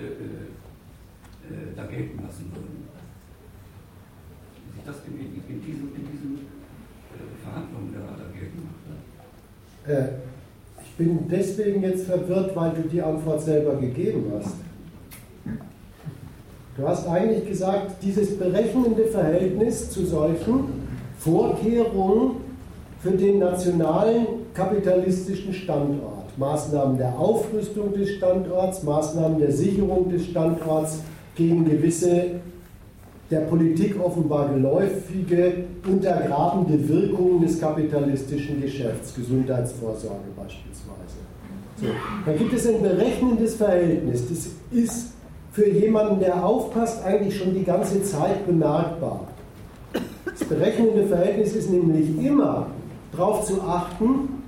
äh 1.53 1.75
da 1.75 1.85
gelten 1.85 2.23
lassen 2.23 2.51
würden. 2.53 2.90
Sich 4.73 4.83
das 4.85 4.95
in, 5.07 5.19
in, 5.19 5.43
in 5.47 5.61
diesen, 5.61 5.95
in 5.95 6.05
diesen 6.11 6.39
äh, 7.13 7.43
Verhandlungen 7.43 7.93
da, 7.93 7.99
da 8.17 8.31
geltend 8.37 8.63
macht. 8.65 8.81
ich 10.83 10.95
bin 10.97 11.27
deswegen 11.29 11.81
jetzt 11.81 12.05
verwirrt, 12.05 12.55
weil 12.55 12.71
du 12.71 12.87
die 12.87 13.01
Antwort 13.01 13.41
selber 13.41 13.75
gegeben 13.75 14.31
hast. 14.35 14.55
Du 16.77 16.87
hast 16.87 17.07
eigentlich 17.07 17.47
gesagt, 17.47 18.01
dieses 18.01 18.37
berechnende 18.37 19.05
Verhältnis 19.05 19.89
zu 19.89 20.05
solchen 20.05 20.81
Vorkehrungen 21.19 22.37
für 22.99 23.11
den 23.11 23.39
nationalen 23.39 24.25
kapitalistischen 24.53 25.53
Standort, 25.53 26.37
Maßnahmen 26.37 26.97
der 26.97 27.17
Aufrüstung 27.19 27.93
des 27.93 28.11
Standorts, 28.11 28.83
Maßnahmen 28.83 29.39
der 29.39 29.51
Sicherung 29.51 30.09
des 30.09 30.25
Standorts 30.25 30.99
gegen 31.35 31.65
gewisse 31.65 32.39
der 33.31 33.39
Politik 33.41 33.95
offenbar 34.03 34.49
geläufige, 34.49 35.63
untergrabende 35.87 36.87
Wirkungen 36.87 37.41
des 37.41 37.59
kapitalistischen 37.59 38.61
Geschäfts, 38.61 39.15
Gesundheitsvorsorge 39.15 40.27
beispielsweise. 40.35 40.91
So, 41.79 41.87
dann 42.25 42.37
gibt 42.37 42.53
es 42.53 42.67
ein 42.67 42.81
berechnendes 42.81 43.55
Verhältnis. 43.55 44.27
Das 44.27 44.49
ist 44.77 45.13
für 45.53 45.67
jemanden, 45.69 46.19
der 46.19 46.45
aufpasst, 46.45 47.03
eigentlich 47.03 47.37
schon 47.37 47.53
die 47.53 47.63
ganze 47.63 48.03
Zeit 48.03 48.45
bemerkbar. 48.45 49.27
Das 50.25 50.43
berechnende 50.47 51.07
Verhältnis 51.07 51.55
ist 51.55 51.69
nämlich 51.69 52.23
immer 52.23 52.67
darauf 53.11 53.45
zu 53.45 53.61
achten, 53.61 54.43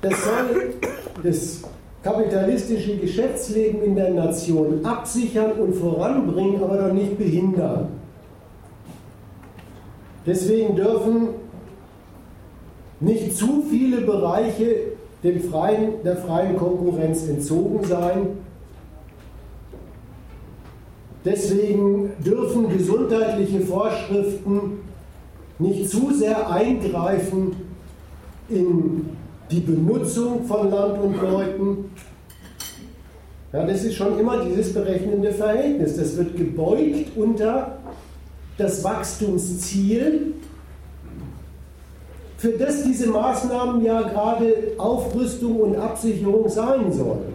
das 0.00 0.14
soll 0.24 0.74
das 1.22 1.62
kapitalistische 2.04 2.98
Geschäftsleben 2.98 3.82
in 3.82 3.96
der 3.96 4.10
Nation 4.10 4.84
absichern 4.84 5.52
und 5.52 5.74
voranbringen, 5.74 6.62
aber 6.62 6.76
doch 6.76 6.92
nicht 6.92 7.18
behindern. 7.18 7.88
Deswegen 10.26 10.76
dürfen 10.76 11.28
nicht 13.00 13.36
zu 13.36 13.64
viele 13.68 14.02
Bereiche 14.02 14.76
dem 15.22 15.40
freien, 15.40 16.02
der 16.04 16.16
freien 16.18 16.56
Konkurrenz 16.56 17.26
entzogen 17.28 17.82
sein, 17.84 18.28
Deswegen 21.24 22.12
dürfen 22.22 22.68
gesundheitliche 22.68 23.60
Vorschriften 23.60 24.80
nicht 25.58 25.88
zu 25.88 26.12
sehr 26.12 26.50
eingreifen 26.50 27.56
in 28.50 29.08
die 29.50 29.60
Benutzung 29.60 30.44
von 30.44 30.70
Land 30.70 31.00
und 31.00 31.16
Leuten. 31.22 31.90
Ja, 33.54 33.64
das 33.64 33.84
ist 33.84 33.94
schon 33.94 34.18
immer 34.18 34.44
dieses 34.44 34.74
berechnende 34.74 35.30
Verhältnis. 35.30 35.96
Das 35.96 36.16
wird 36.16 36.36
gebeugt 36.36 37.16
unter 37.16 37.78
das 38.58 38.82
Wachstumsziel, 38.82 40.34
für 42.36 42.50
das 42.58 42.82
diese 42.82 43.06
Maßnahmen 43.10 43.84
ja 43.84 44.02
gerade 44.02 44.72
Aufrüstung 44.76 45.60
und 45.60 45.76
Absicherung 45.76 46.48
sein 46.48 46.92
sollen. 46.92 47.32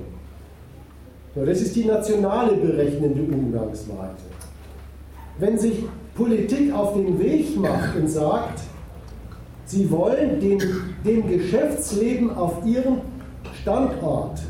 So, 1.35 1.45
das 1.45 1.61
ist 1.61 1.73
die 1.77 1.85
nationale 1.85 2.53
berechnende 2.57 3.21
Umgangsweise. 3.21 4.27
Wenn 5.39 5.57
sich 5.57 5.85
Politik 6.15 6.73
auf 6.73 6.95
den 6.95 7.17
Weg 7.17 7.55
macht 7.57 7.95
und 7.95 8.09
sagt, 8.09 8.59
sie 9.63 9.89
wollen 9.89 10.41
dem, 10.41 10.59
dem 11.05 11.29
Geschäftsleben 11.29 12.35
auf 12.35 12.65
ihrem 12.65 12.97
Standort 13.61 14.41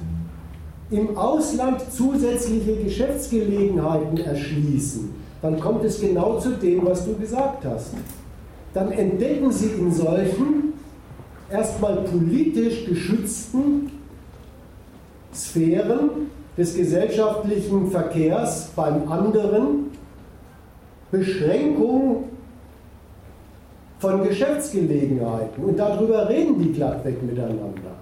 im 0.91 1.17
Ausland 1.17 1.81
zusätzliche 1.91 2.75
Geschäftsgelegenheiten 2.83 4.17
erschließen, 4.17 5.13
dann 5.41 5.59
kommt 5.59 5.83
es 5.85 6.01
genau 6.01 6.39
zu 6.39 6.51
dem, 6.51 6.85
was 6.85 7.05
du 7.05 7.15
gesagt 7.15 7.63
hast. 7.65 7.93
Dann 8.73 8.91
entdecken 8.91 9.51
sie 9.51 9.69
in 9.69 9.91
solchen 9.91 10.73
erstmal 11.49 11.97
politisch 12.03 12.85
geschützten 12.85 13.91
Sphären 15.33 16.29
des 16.57 16.75
gesellschaftlichen 16.75 17.89
Verkehrs 17.89 18.69
beim 18.75 19.09
anderen, 19.11 19.91
Beschränkung 21.11 22.25
von 23.99 24.23
Geschäftsgelegenheiten. 24.23 25.63
Und 25.63 25.77
darüber 25.77 26.29
reden 26.29 26.61
die 26.61 26.71
glattweg 26.71 27.21
miteinander. 27.23 27.95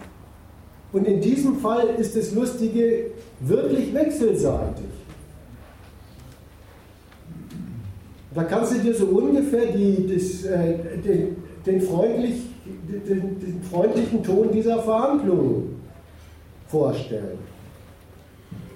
Und 0.98 1.08
in 1.08 1.22
diesem 1.22 1.58
Fall 1.58 1.90
ist 2.00 2.16
das 2.16 2.34
Lustige 2.34 3.12
wirklich 3.40 3.94
wechselseitig. 3.94 4.86
Da 8.34 8.44
kannst 8.44 8.74
du 8.74 8.80
dir 8.80 8.96
so 8.96 9.06
ungefähr 9.06 9.68
die, 9.68 10.08
das, 10.12 10.44
äh, 10.46 10.98
den, 11.06 11.36
den, 11.64 11.82
freundlich, 11.82 12.42
den, 12.66 13.40
den 13.40 13.62
freundlichen 13.70 14.24
Ton 14.24 14.52
dieser 14.52 14.82
Verhandlungen 14.82 15.82
vorstellen. 16.68 17.38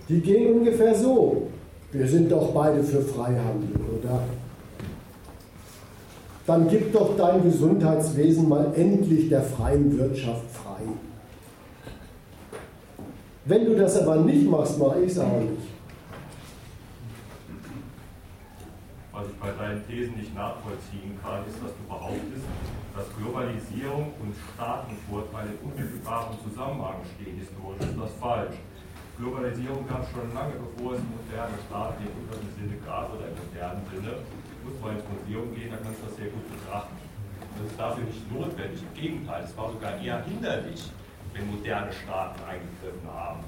Die 0.08 0.20
gehen 0.20 0.60
ungefähr 0.60 0.94
so. 0.94 1.48
Wir 1.92 2.08
sind 2.08 2.32
doch 2.32 2.52
beide 2.52 2.84
für 2.84 3.02
Freihandel, 3.02 3.70
oder? 4.00 4.22
Dann 6.46 6.68
gib 6.70 6.94
doch 6.94 7.18
dein 7.18 7.44
Gesundheitswesen 7.44 8.48
mal 8.48 8.74
endlich 8.76 9.28
der 9.30 9.42
freien 9.42 9.98
Wirtschaft 9.98 10.52
frei. 10.52 10.84
Wenn 13.46 13.66
du 13.66 13.76
das 13.76 13.98
aber 13.98 14.18
nicht 14.18 14.48
machst, 14.48 14.78
mache 14.78 15.02
ich 15.02 15.12
es 15.12 15.20
auch 15.20 15.40
nicht. 15.40 15.66
Also 19.12 19.30
ich 19.34 19.40
bei 19.40 19.52
deinen 19.52 19.86
Thesen 19.88 20.16
nicht 20.16 20.34
nachvollziehen 20.36 21.18
kann, 21.22 21.42
ist, 21.50 21.58
dass 21.58 21.74
du 21.74 21.84
behauptest, 21.90 22.46
dass 22.96 23.06
Globalisierung 23.18 24.14
und 24.22 24.34
Staatenvorteile 24.54 25.58
in 25.58 25.74
unmittelbarem 25.74 26.38
Zusammenhang 26.46 27.02
stehen. 27.18 27.38
Historisch 27.42 27.82
ist 27.82 27.98
das 27.98 28.14
falsch. 28.22 28.58
Globalisierung 29.18 29.90
gab 29.90 30.06
es 30.06 30.10
schon 30.14 30.30
lange, 30.38 30.54
bevor 30.62 30.94
es 30.94 31.02
moderne 31.02 31.58
Staaten 31.66 32.02
im 32.06 32.14
unteren 32.22 32.50
Sinne 32.58 32.78
gab 32.86 33.10
oder 33.10 33.26
im 33.26 33.38
modernen 33.42 33.84
Sinne. 33.90 34.22
Du 34.22 34.58
musst 34.70 34.82
mal 34.82 34.94
ins 34.94 35.06
Museum 35.10 35.50
gehen, 35.54 35.74
da 35.74 35.78
kannst 35.82 35.98
du 35.98 36.06
das 36.06 36.16
sehr 36.18 36.30
gut 36.30 36.46
betrachten. 36.46 36.94
Das 37.58 37.66
ist 37.70 37.78
dafür 37.78 38.06
nicht 38.06 38.26
notwendig. 38.30 38.80
Im 38.86 38.94
Gegenteil, 38.94 39.42
es 39.46 39.54
war 39.58 39.74
sogar 39.74 39.98
eher 39.98 40.22
hinderlich, 40.26 40.94
wenn 41.34 41.50
moderne 41.50 41.92
Staaten 41.92 42.40
eingegriffen 42.44 43.08
haben 43.08 43.44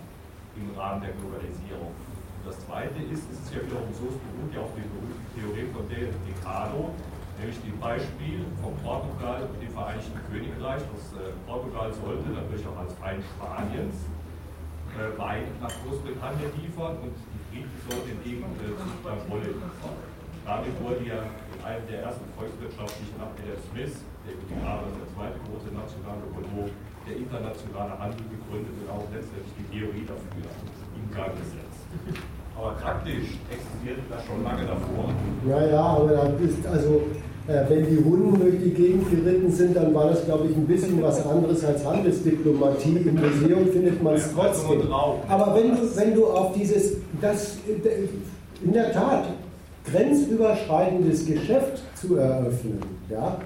im 0.55 0.71
Rahmen 0.77 1.01
der 1.01 1.11
Globalisierung. 1.17 1.91
Und 1.91 2.43
das 2.45 2.59
Zweite 2.65 2.99
ist, 3.11 3.23
es 3.31 3.39
ist 3.39 3.51
ja 3.55 3.63
wiederum 3.63 3.91
so, 3.95 4.11
es 4.11 4.19
beruht 4.19 4.51
ja 4.53 4.61
auf 4.61 4.73
der 4.75 4.87
Theorie 5.35 5.67
von 5.71 5.87
Del 5.89 6.11
Ricardo, 6.27 6.91
nämlich 7.39 7.59
dem 7.63 7.79
Beispiel 7.79 8.45
von 8.61 8.75
Portugal 8.83 9.47
und 9.49 9.57
dem 9.59 9.71
Vereinigten 9.73 10.19
Königreich. 10.29 10.83
Das, 10.83 11.03
äh, 11.17 11.33
Portugal 11.47 11.89
sollte 11.93 12.29
natürlich 12.29 12.67
auch 12.67 12.77
als 12.77 12.93
Feind 12.99 13.23
Spaniens 13.35 13.97
äh, 14.93 15.17
Wein 15.17 15.49
nach 15.59 15.73
Großbritannien 15.81 16.51
liefern 16.61 16.99
und 17.01 17.15
die 17.17 17.41
Briten 17.49 17.77
sollten 17.89 18.13
hingegen 18.21 18.45
äh, 18.61 19.29
Wolle 19.31 19.49
liefern. 19.49 19.97
Damit 20.45 20.75
wurde 20.83 21.01
ja 21.07 21.23
in 21.23 21.59
einem 21.63 21.87
der 21.87 22.03
ersten 22.03 22.27
volkswirtschaftlichen 22.35 23.15
ab 23.15 23.31
Smith, 23.71 24.03
der 24.27 24.35
Grave, 24.59 24.91
der 24.91 25.07
zweite 25.15 25.39
große 25.47 25.71
nationale 25.71 26.19
Ökonom, 26.27 26.67
der 27.07 27.17
internationale 27.17 27.93
Handel 27.99 28.23
gegründet 28.31 28.73
und 28.79 28.87
auch 28.89 29.05
letztendlich 29.11 29.53
die 29.59 29.67
Theorie 29.71 30.05
dafür 30.07 30.47
in 30.95 31.05
Gang 31.11 31.33
gesetzt. 31.35 31.83
Aber 32.55 32.71
praktisch 32.79 33.39
existierte 33.49 34.03
das 34.09 34.23
schon 34.25 34.43
lange 34.43 34.65
davor. 34.65 35.09
Ja, 35.47 35.65
ja, 35.65 35.83
aber 35.83 36.09
da 36.13 36.23
ist 36.39 36.65
also 36.67 37.03
äh, 37.47 37.63
wenn 37.67 37.89
die 37.89 38.01
Hunden 38.01 38.39
durch 38.39 38.63
die 38.63 38.69
Gegend 38.69 39.09
geritten 39.09 39.51
sind, 39.51 39.75
dann 39.75 39.93
war 39.93 40.09
das, 40.09 40.23
glaube 40.23 40.47
ich, 40.47 40.55
ein 40.55 40.65
bisschen 40.65 41.01
was 41.01 41.25
anderes 41.25 41.63
als 41.65 41.85
Handelsdiplomatie. 41.85 42.97
Im 43.05 43.15
Museum 43.15 43.67
findet 43.67 44.01
man 44.01 44.13
es 44.13 44.33
trotzdem. 44.33 44.81
Aber 44.91 45.55
wenn 45.55 45.71
du, 45.71 45.95
wenn 45.95 46.13
du 46.13 46.27
auf 46.27 46.53
dieses, 46.53 46.97
das 47.19 47.57
in 48.63 48.71
der 48.71 48.93
Tat 48.93 49.25
grenzüberschreitendes 49.91 51.25
Geschäft 51.25 51.81
zu 51.95 52.15
eröffnen, 52.15 52.79
ja, 53.09 53.37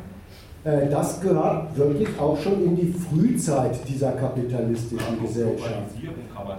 das 0.63 1.21
gehört 1.21 1.77
wirklich 1.77 2.09
auch 2.19 2.37
schon 2.39 2.63
in 2.63 2.75
die 2.75 2.93
Frühzeit 2.93 3.79
dieser 3.87 4.11
kapitalistischen 4.11 5.21
Gesellschaft. 5.21 5.95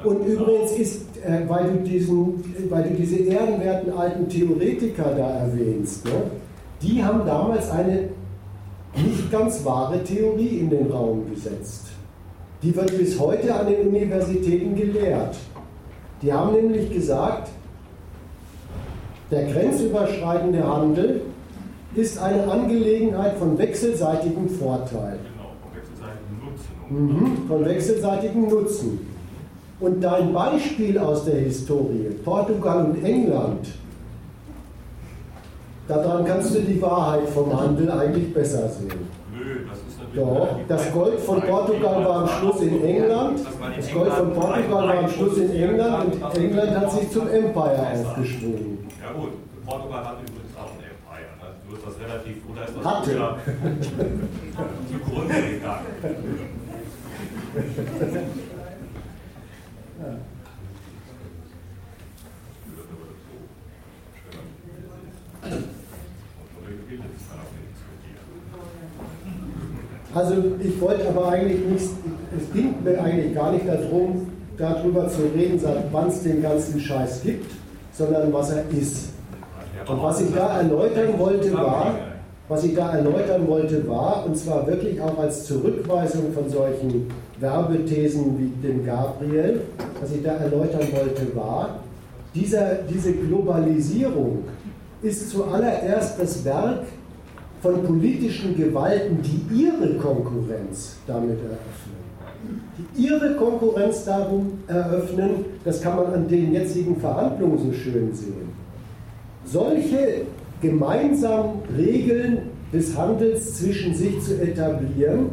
Und 0.05 0.27
übrigens 0.27 0.73
ist, 0.73 1.03
äh, 1.25 1.49
weil 1.49 1.73
du, 1.73 1.79
diesen, 1.79 2.43
weil 2.71 2.85
du 2.85 2.95
diese 2.95 3.17
ehrenwerten 3.17 3.93
alten 3.93 4.29
Theoretiker 4.29 5.15
da 5.17 5.31
erwähnst, 5.41 6.05
ne, 6.05 6.13
die 6.81 7.03
haben 7.03 7.27
damals 7.27 7.71
eine 7.71 8.09
nicht 8.97 9.31
ganz 9.31 9.65
wahre 9.65 10.03
Theorie 10.03 10.61
in 10.61 10.71
den 10.71 10.91
Raum 10.91 11.29
gesetzt. 11.31 11.89
Die 12.63 12.75
wird 12.75 12.97
bis 12.97 13.19
heute 13.19 13.55
an 13.55 13.67
den 13.67 13.89
Universitäten 13.89 14.75
gelehrt. 14.75 15.37
Die 16.23 16.33
haben 16.33 16.53
nämlich 16.55 16.91
gesagt, 16.93 17.51
der 19.31 19.45
grenzüberschreitende 19.45 20.67
Handel 20.67 21.23
ist 21.95 22.19
eine 22.19 22.51
Angelegenheit 22.51 23.37
von 23.39 23.57
wechselseitigem 23.59 24.49
Vorteil. 24.49 25.19
Genau, 25.19 25.53
von 25.63 25.75
wechselseitigem 25.75 26.39
Nutzen. 26.45 26.89
Mhm, 26.91 27.49
von 27.49 27.65
wechselseitigem 27.65 28.49
Nutzen. 28.49 29.07
Und 29.81 30.01
dein 30.03 30.33
Beispiel 30.33 30.99
aus 30.99 31.25
der 31.25 31.37
Historie, 31.37 32.11
Portugal 32.25 32.87
und 32.87 33.05
England, 33.05 33.69
Daran 35.89 36.23
kannst 36.27 36.55
du 36.55 36.61
die 36.61 36.81
Wahrheit 36.83 37.27
vom 37.31 37.59
Handel 37.59 37.91
eigentlich 37.91 38.33
besser 38.35 38.69
sehen. 38.69 39.09
Nö, 39.33 39.61
das 39.67 39.79
ist 39.79 39.99
natürlich. 39.99 40.39
Doch, 40.39 40.49
das 40.69 40.93
Gold 40.93 41.21
von 41.21 41.41
Portugal 41.41 42.05
war 42.05 42.23
am 42.23 42.29
Schluss 42.29 42.61
in 42.61 42.85
England. 42.85 43.41
Das 43.75 43.93
Gold 43.93 44.13
von 44.13 44.33
Portugal 44.35 44.89
war 44.89 44.99
am 44.99 45.09
Schluss 45.09 45.39
in 45.39 45.51
England 45.51 46.23
und 46.23 46.37
England 46.37 46.79
hat 46.79 46.93
sich 46.93 47.11
zum 47.11 47.27
Empire 47.29 47.87
aufgeschwungen. 47.95 48.79
Ja 49.03 49.19
gut, 49.19 49.31
Portugal 49.65 50.05
hat 50.05 50.17
übrigens 50.21 50.48
hast 51.73 51.87
das 51.87 52.01
relativ, 52.01 52.37
oder 52.51 52.65
ist 52.67 52.77
das 52.77 52.85
Hatte. 52.85 53.37
zugrunde 54.91 55.35
gegangen? 55.35 55.87
ja. 60.03 60.19
Also 70.15 70.35
ich 70.61 70.81
wollte 70.81 71.09
aber 71.09 71.29
eigentlich 71.29 71.61
nicht, 71.65 71.91
es 72.37 72.53
ging 72.53 72.83
mir 72.83 73.01
eigentlich 73.01 73.35
gar 73.35 73.53
nicht 73.53 73.69
darum, 73.69 74.27
darüber 74.57 75.09
zu 75.09 75.23
reden, 75.35 75.61
wann 75.93 76.09
es 76.09 76.23
den 76.23 76.43
ganzen 76.43 76.81
Scheiß 76.81 77.23
gibt, 77.23 77.53
sondern 77.93 78.33
was 78.33 78.51
er 78.51 78.65
ist. 78.71 79.11
Und 79.89 80.03
was 80.03 80.21
ich 80.21 80.35
da 80.35 80.59
erläutern 80.59 81.19
wollte 81.19 81.53
war, 81.55 81.95
was 82.49 82.65
ich 82.65 82.75
da 82.75 82.95
erläutern 82.95 83.47
wollte 83.49 83.89
war, 83.89 84.25
und 84.27 84.37
zwar 84.37 84.67
wirklich 84.67 85.01
auch 85.01 85.19
als 85.19 85.47
Zurückweisung 85.47 86.33
von 86.33 86.49
solchen 86.49 87.11
Werbethesen 87.41 88.39
wie 88.39 88.67
dem 88.67 88.85
Gabriel, 88.85 89.63
was 90.01 90.13
ich 90.13 90.23
da 90.23 90.33
erläutern 90.33 90.87
wollte 90.93 91.35
war, 91.35 91.81
dieser, 92.35 92.77
diese 92.91 93.13
Globalisierung 93.13 94.45
ist 95.03 95.31
zuallererst 95.31 96.21
das 96.21 96.45
Werk 96.45 96.85
von 97.63 97.83
politischen 97.83 98.57
Gewalten, 98.57 99.21
die 99.23 99.65
ihre 99.65 99.95
Konkurrenz 99.95 100.97
damit 101.07 101.39
eröffnen. 101.39 101.99
Die 102.97 103.07
ihre 103.07 103.35
Konkurrenz 103.37 104.05
darum 104.05 104.61
eröffnen, 104.69 105.45
das 105.65 105.81
kann 105.81 105.97
man 105.97 106.07
an 106.13 106.29
den 106.29 106.53
jetzigen 106.53 107.01
Verhandlungen 107.01 107.59
so 107.59 107.73
schön 107.73 108.15
sehen. 108.15 108.58
Solche 109.51 110.27
gemeinsamen 110.61 111.63
Regeln 111.77 112.51
des 112.73 112.97
Handels 112.97 113.59
zwischen 113.59 113.95
sich 113.95 114.21
zu 114.23 114.41
etablieren, 114.41 115.31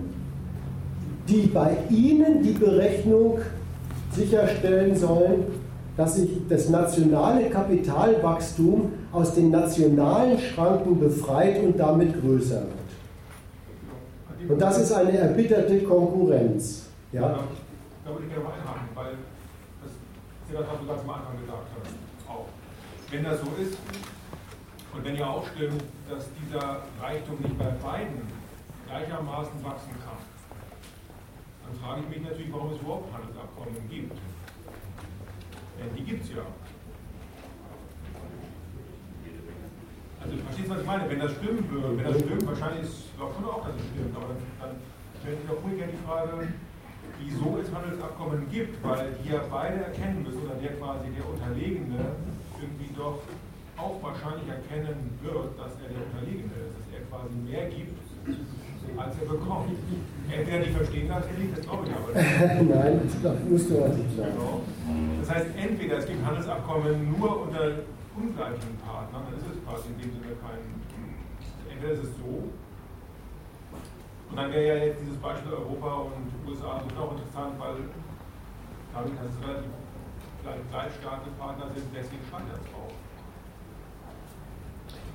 die 1.27 1.47
bei 1.47 1.75
ihnen 1.89 2.41
die 2.43 2.51
Berechnung 2.51 3.39
sicherstellen 4.11 4.95
sollen, 4.95 5.43
dass 5.97 6.15
sich 6.15 6.29
das 6.49 6.69
nationale 6.69 7.49
Kapitalwachstum 7.49 8.91
aus 9.11 9.33
den 9.33 9.49
nationalen 9.49 10.37
Schranken 10.39 10.99
befreit 10.99 11.61
und 11.63 11.79
damit 11.79 12.21
größer 12.21 12.61
wird. 12.61 14.51
Und 14.51 14.61
das 14.61 14.77
ist 14.79 14.91
eine 14.91 15.17
erbitterte 15.17 15.79
Konkurrenz. 15.79 16.87
Ja? 17.11 17.21
Da 18.03 18.11
würde 18.11 18.25
ich 18.27 18.29
gerne 18.29 18.43
mal 18.43 18.53
einhaken, 18.53 18.89
weil 18.93 19.13
das 19.81 19.91
Sedat 20.47 20.65
du 20.81 20.87
ganz 20.87 21.01
am 21.01 21.09
Anfang 21.09 21.39
gesagt 21.41 21.67
hast. 21.81 21.94
Wenn 23.15 23.23
das 23.23 23.39
so 23.39 23.47
ist 23.63 23.77
und 24.91 25.05
wenn 25.05 25.15
ihr 25.15 25.25
auch 25.25 25.47
stimmt, 25.55 25.81
dass 26.09 26.27
dieser 26.35 26.83
Reichtum 26.99 27.39
nicht 27.39 27.57
bei 27.57 27.71
beiden 27.79 28.27
gleichermaßen 28.87 29.63
wachsen 29.63 29.95
kann, 30.03 30.19
dann 31.63 31.79
frage 31.79 32.01
ich 32.03 32.09
mich 32.09 32.27
natürlich, 32.27 32.51
warum 32.51 32.73
es 32.73 32.81
überhaupt 32.81 33.13
Handelsabkommen 33.13 33.89
gibt. 33.89 34.11
Denn 35.79 35.95
die 35.95 36.03
gibt 36.03 36.25
es 36.25 36.31
ja. 36.31 36.43
Also 40.19 40.35
verstehst 40.35 40.67
du, 40.67 40.73
was 40.73 40.81
ich 40.81 40.85
meine? 40.85 41.09
Wenn 41.09 41.19
das 41.19 41.31
stimmen 41.31 41.71
würde, 41.71 41.97
wenn 41.97 42.03
das 42.03 42.19
stimmt, 42.19 42.45
wahrscheinlich 42.47 42.83
ist, 42.83 43.15
glaube 43.15 43.33
schon 43.35 43.45
auch, 43.45 43.63
dass 43.63 43.75
es 43.79 43.87
stimmt, 43.95 44.13
aber 44.13 44.27
dann, 44.27 44.43
dann 44.59 44.75
stellt 45.21 45.39
sich 45.39 45.49
auch 45.49 45.63
umgekehrt 45.63 45.91
die 45.93 46.05
Frage, 46.05 46.51
wieso 47.23 47.59
es 47.63 47.71
Handelsabkommen 47.71 48.51
gibt, 48.51 48.83
weil 48.83 49.15
die 49.23 49.29
ja 49.31 49.39
beide 49.49 49.85
erkennen 49.85 50.21
müssen, 50.21 50.43
oder 50.43 50.55
der 50.55 50.75
quasi 50.75 51.07
der 51.15 51.23
Unterlegene 51.23 52.34
irgendwie 52.61 52.91
doch 52.95 53.19
auch 53.77 54.01
wahrscheinlich 54.01 54.47
erkennen 54.47 55.19
wird, 55.21 55.59
dass 55.59 55.75
er 55.83 55.89
der 55.91 56.01
Unterlegene 56.07 56.55
ist, 56.63 56.75
dass 56.79 56.87
er 56.95 57.01
quasi 57.11 57.35
mehr 57.43 57.67
gibt, 57.69 57.99
als 58.97 59.13
er 59.19 59.27
bekommt. 59.27 59.75
Entweder 60.31 60.59
die 60.63 60.71
verstehen 60.71 61.07
das 61.09 61.25
nicht, 61.37 61.57
das 61.57 61.65
glaube 61.67 61.85
ich 61.87 61.93
aber 61.93 62.09
nicht. 62.15 62.69
Nein, 62.69 63.01
das 63.21 63.37
musst 63.43 63.69
du 63.69 63.83
auch 63.83 63.93
nicht 63.93 64.15
sagen. 64.15 64.31
Genau. 64.31 64.61
Das 65.19 65.29
heißt, 65.29 65.47
entweder 65.57 65.97
es 65.97 66.05
gibt 66.07 66.25
Handelsabkommen 66.25 67.19
nur 67.19 67.41
unter 67.43 67.83
ungleichen 68.15 68.71
Partnern, 68.79 69.27
dann 69.27 69.35
ist 69.35 69.47
es 69.51 69.59
quasi 69.67 69.91
in 69.91 69.97
dem 69.99 70.11
Sinne 70.15 70.35
kein. 70.39 70.63
Entweder 71.67 71.93
ist 71.93 72.03
es 72.03 72.15
so, 72.15 72.47
und 74.29 74.37
dann 74.37 74.51
wäre 74.51 74.67
ja 74.67 74.85
jetzt 74.85 75.01
dieses 75.01 75.17
Beispiel 75.17 75.53
Europa 75.53 76.11
und 76.11 76.27
USA 76.47 76.81
auch 76.81 77.11
interessant, 77.11 77.59
weil 77.59 77.87
dadurch, 78.93 79.15
dass 79.15 79.31
es 79.31 79.47
relativ 79.47 79.71
gleich 80.71 80.91
starke 80.99 81.29
Partner 81.39 81.65
sind, 81.73 81.85
deswegen 81.93 82.23
scheitert 82.29 82.61
es 82.63 82.71
auch. 82.75 82.93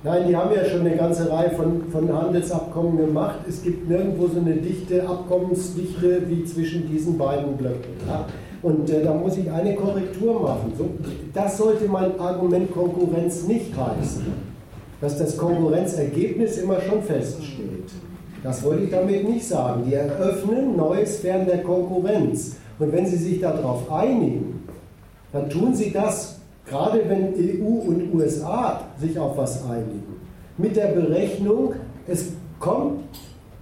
Nein, 0.03 0.27
die 0.27 0.35
haben 0.35 0.51
ja 0.53 0.65
schon 0.65 0.81
eine 0.81 0.95
ganze 0.95 1.29
Reihe 1.29 1.51
von, 1.51 1.83
von 1.91 2.11
Handelsabkommen 2.11 2.97
gemacht. 2.97 3.39
Es 3.47 3.61
gibt 3.61 3.87
nirgendwo 3.87 4.27
so 4.27 4.39
eine 4.39 4.55
dichte 4.55 5.07
Abkommensdichte 5.07 6.27
wie 6.27 6.43
zwischen 6.43 6.87
diesen 6.89 7.17
beiden 7.19 7.55
Blöcken. 7.55 7.93
Ja? 8.07 8.25
Und 8.63 8.89
äh, 8.89 9.03
da 9.03 9.13
muss 9.13 9.37
ich 9.37 9.51
eine 9.51 9.75
Korrektur 9.75 10.41
machen. 10.41 10.73
So, 10.77 10.89
das 11.33 11.57
sollte 11.57 11.87
mein 11.87 12.19
Argument 12.19 12.71
Konkurrenz 12.73 13.43
nicht 13.43 13.75
heißen. 13.77 14.25
dass 15.01 15.17
das 15.17 15.35
Konkurrenzergebnis 15.35 16.59
immer 16.59 16.79
schon 16.81 17.01
feststeht. 17.01 17.89
Das 18.43 18.63
wollte 18.63 18.83
ich 18.83 18.91
damit 18.91 19.27
nicht 19.27 19.45
sagen. 19.45 19.83
Die 19.85 19.95
eröffnen 19.95 20.77
neue 20.77 21.05
Sphären 21.05 21.45
der 21.45 21.63
Konkurrenz. 21.63 22.55
Und 22.79 22.91
wenn 22.91 23.05
sie 23.05 23.17
sich 23.17 23.41
darauf 23.41 23.91
einigen, 23.91 24.60
dann 25.31 25.49
tun 25.49 25.73
sie 25.73 25.91
das, 25.91 26.39
gerade 26.65 27.01
wenn 27.07 27.33
EU 27.35 27.89
und 27.89 28.13
USA 28.13 28.81
sich 28.99 29.17
auf 29.17 29.37
was 29.37 29.63
einigen, 29.63 30.21
mit 30.57 30.75
der 30.75 30.87
Berechnung, 30.87 31.73
es 32.07 32.31
kommt, 32.59 33.03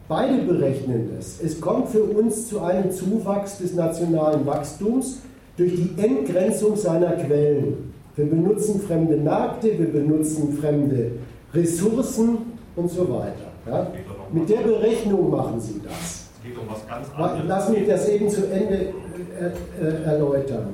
beide 0.07 0.41
berechnen 0.43 1.11
es, 1.17 1.39
es 1.41 1.61
kommt 1.61 1.89
für 1.89 2.03
uns 2.03 2.47
zu 2.47 2.61
einem 2.61 2.91
Zuwachs 2.91 3.59
des 3.59 3.73
nationalen 3.73 4.45
Wachstums 4.45 5.19
durch 5.57 5.75
die 5.75 6.01
Entgrenzung 6.01 6.75
seiner 6.75 7.11
Quellen. 7.11 7.93
Wir 8.15 8.25
benutzen 8.25 8.81
fremde 8.81 9.15
Märkte, 9.17 9.77
wir 9.77 9.91
benutzen 9.91 10.57
fremde 10.59 11.11
Ressourcen 11.53 12.37
und 12.75 12.89
so 12.89 13.09
weiter. 13.09 13.49
Ja? 13.65 13.87
Mit 14.31 14.49
der 14.49 14.57
Berechnung 14.61 15.29
machen 15.29 15.59
Sie 15.59 15.81
das. 15.83 16.29
Es 16.37 16.43
geht 16.43 16.57
um 16.57 16.65
was 16.69 16.87
ganz 16.87 17.07
anderes. 17.15 17.43
Lass 17.47 17.69
mich 17.69 17.87
das 17.87 18.09
eben 18.09 18.29
zu 18.29 18.45
Ende 18.51 18.93
äh, 19.39 19.85
äh, 19.85 20.03
erläutern. 20.03 20.73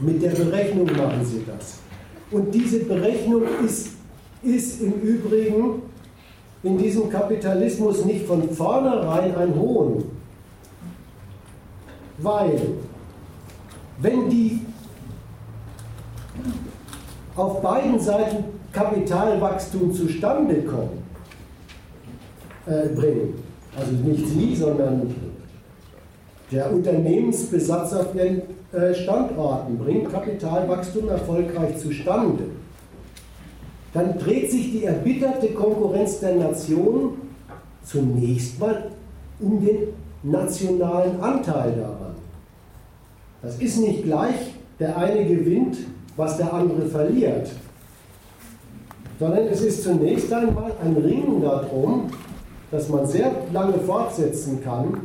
Mit 0.00 0.22
der 0.22 0.30
Berechnung 0.30 0.86
machen 0.86 1.24
Sie 1.24 1.44
das. 1.46 1.78
Und 2.30 2.54
diese 2.54 2.80
Berechnung 2.80 3.42
ist, 3.64 3.88
ist 4.42 4.80
im 4.82 4.92
Übrigen 4.94 5.82
in 6.62 6.76
diesem 6.78 7.08
Kapitalismus 7.08 8.04
nicht 8.04 8.26
von 8.26 8.48
vornherein 8.50 9.34
ein 9.36 9.54
Hohn. 9.54 10.04
Weil, 12.18 12.60
wenn 13.98 14.28
die 14.28 14.60
auf 17.36 17.62
beiden 17.62 18.00
Seiten 18.00 18.44
Kapitalwachstum 18.72 19.94
zustande 19.94 20.62
kommt, 20.62 21.06
äh, 22.66 22.88
bringen. 22.88 23.34
Also 23.78 23.92
nicht 23.92 24.26
Sie, 24.28 24.56
sondern 24.56 25.14
der 26.50 26.72
Unternehmensbesatz 26.72 27.92
auf 27.92 28.14
ihren 28.14 28.38
äh, 28.38 28.42
Standorten 28.94 29.78
bringt 29.78 30.12
Kapitalwachstum 30.12 31.08
erfolgreich 31.08 31.78
zustande. 31.78 32.44
Dann 33.94 34.18
dreht 34.18 34.50
sich 34.50 34.72
die 34.72 34.84
erbitterte 34.84 35.48
Konkurrenz 35.48 36.20
der 36.20 36.34
Nationen 36.34 37.12
zunächst 37.82 38.58
mal 38.58 38.90
um 39.40 39.64
den 39.64 39.88
nationalen 40.22 41.20
Anteil 41.20 41.72
daran. 41.72 42.14
Das 43.42 43.58
ist 43.58 43.78
nicht 43.78 44.04
gleich, 44.04 44.54
der 44.78 44.96
eine 44.96 45.24
gewinnt, 45.24 45.78
was 46.16 46.36
der 46.36 46.52
andere 46.52 46.86
verliert, 46.86 47.50
sondern 49.18 49.46
es 49.46 49.62
ist 49.62 49.84
zunächst 49.84 50.32
einmal 50.32 50.72
ein 50.84 50.96
Ringen 50.96 51.40
darum, 51.40 52.10
dass 52.70 52.88
man 52.88 53.06
sehr 53.06 53.30
lange 53.52 53.78
fortsetzen 53.78 54.62
kann, 54.62 54.98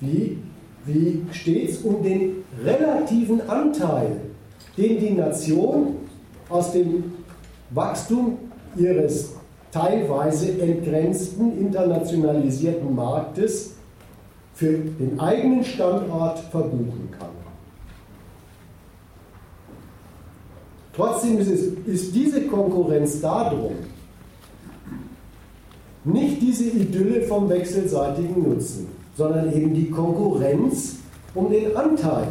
wie, 0.00 0.38
wie 0.84 1.22
stets 1.32 1.78
um 1.78 2.02
den 2.02 2.44
relativen 2.64 3.40
Anteil, 3.48 4.20
den 4.76 4.98
die 4.98 5.10
Nation 5.10 5.96
aus 6.48 6.72
dem 6.72 7.04
Wachstum 7.70 8.38
ihres 8.76 9.30
teilweise 9.70 10.60
entgrenzten 10.60 11.58
internationalisierten 11.58 12.94
Marktes 12.94 13.72
für 14.54 14.72
den 14.72 15.18
eigenen 15.18 15.64
Standort 15.64 16.38
verbuchen 16.38 17.08
kann. 17.18 17.30
Trotzdem 20.94 21.38
ist, 21.38 21.48
es, 21.48 21.62
ist 21.86 22.14
diese 22.14 22.42
Konkurrenz 22.42 23.20
darum, 23.20 23.72
nicht 26.04 26.42
diese 26.42 26.64
Idylle 26.64 27.22
vom 27.22 27.48
wechselseitigen 27.48 28.42
Nutzen, 28.42 28.88
sondern 29.14 29.52
eben 29.52 29.74
die 29.74 29.90
Konkurrenz 29.90 31.00
um 31.34 31.50
den 31.50 31.76
Anteil. 31.76 32.28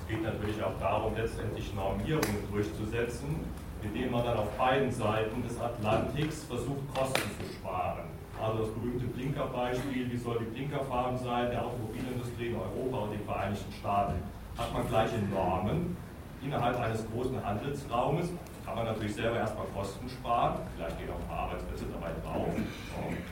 Es 0.00 0.08
geht 0.08 0.22
natürlich 0.22 0.62
auch 0.62 0.78
darum, 0.78 1.14
letztendlich 1.16 1.74
Normierungen 1.74 2.44
durchzusetzen, 2.52 3.36
indem 3.82 4.10
man 4.12 4.24
dann 4.24 4.38
auf 4.38 4.50
beiden 4.56 4.90
Seiten 4.90 5.42
des 5.42 5.58
Atlantiks 5.60 6.44
versucht, 6.44 6.94
Kosten 6.94 7.30
zu 7.38 7.54
sparen. 7.54 8.04
Also 8.40 8.64
das 8.64 8.70
berühmte 8.70 9.06
Blinkerbeispiel, 9.06 10.10
wie 10.10 10.16
soll 10.16 10.38
die 10.40 10.56
Blinkerfarben 10.56 11.18
sein, 11.18 11.50
der 11.50 11.64
Automobilindustrie 11.64 12.48
in 12.48 12.56
Europa 12.56 13.04
und 13.04 13.12
den 13.12 13.24
Vereinigten 13.24 13.72
Staaten. 13.72 14.14
Hat 14.58 14.72
man 14.72 14.88
gleiche 14.88 15.18
Normen, 15.32 15.96
innerhalb 16.44 16.78
eines 16.78 17.04
großen 17.10 17.42
Handelsraumes 17.44 18.28
kann 18.64 18.76
man 18.76 18.86
natürlich 18.86 19.14
selber 19.14 19.36
erstmal 19.36 19.66
Kosten 19.74 20.08
sparen, 20.08 20.54
vielleicht 20.76 20.98
gehen 20.98 21.10
auch 21.10 21.20
ein 21.20 21.28
paar 21.28 21.38
Arbeitsplätze 21.48 21.84
dabei 21.92 22.10
drauf, 22.22 22.48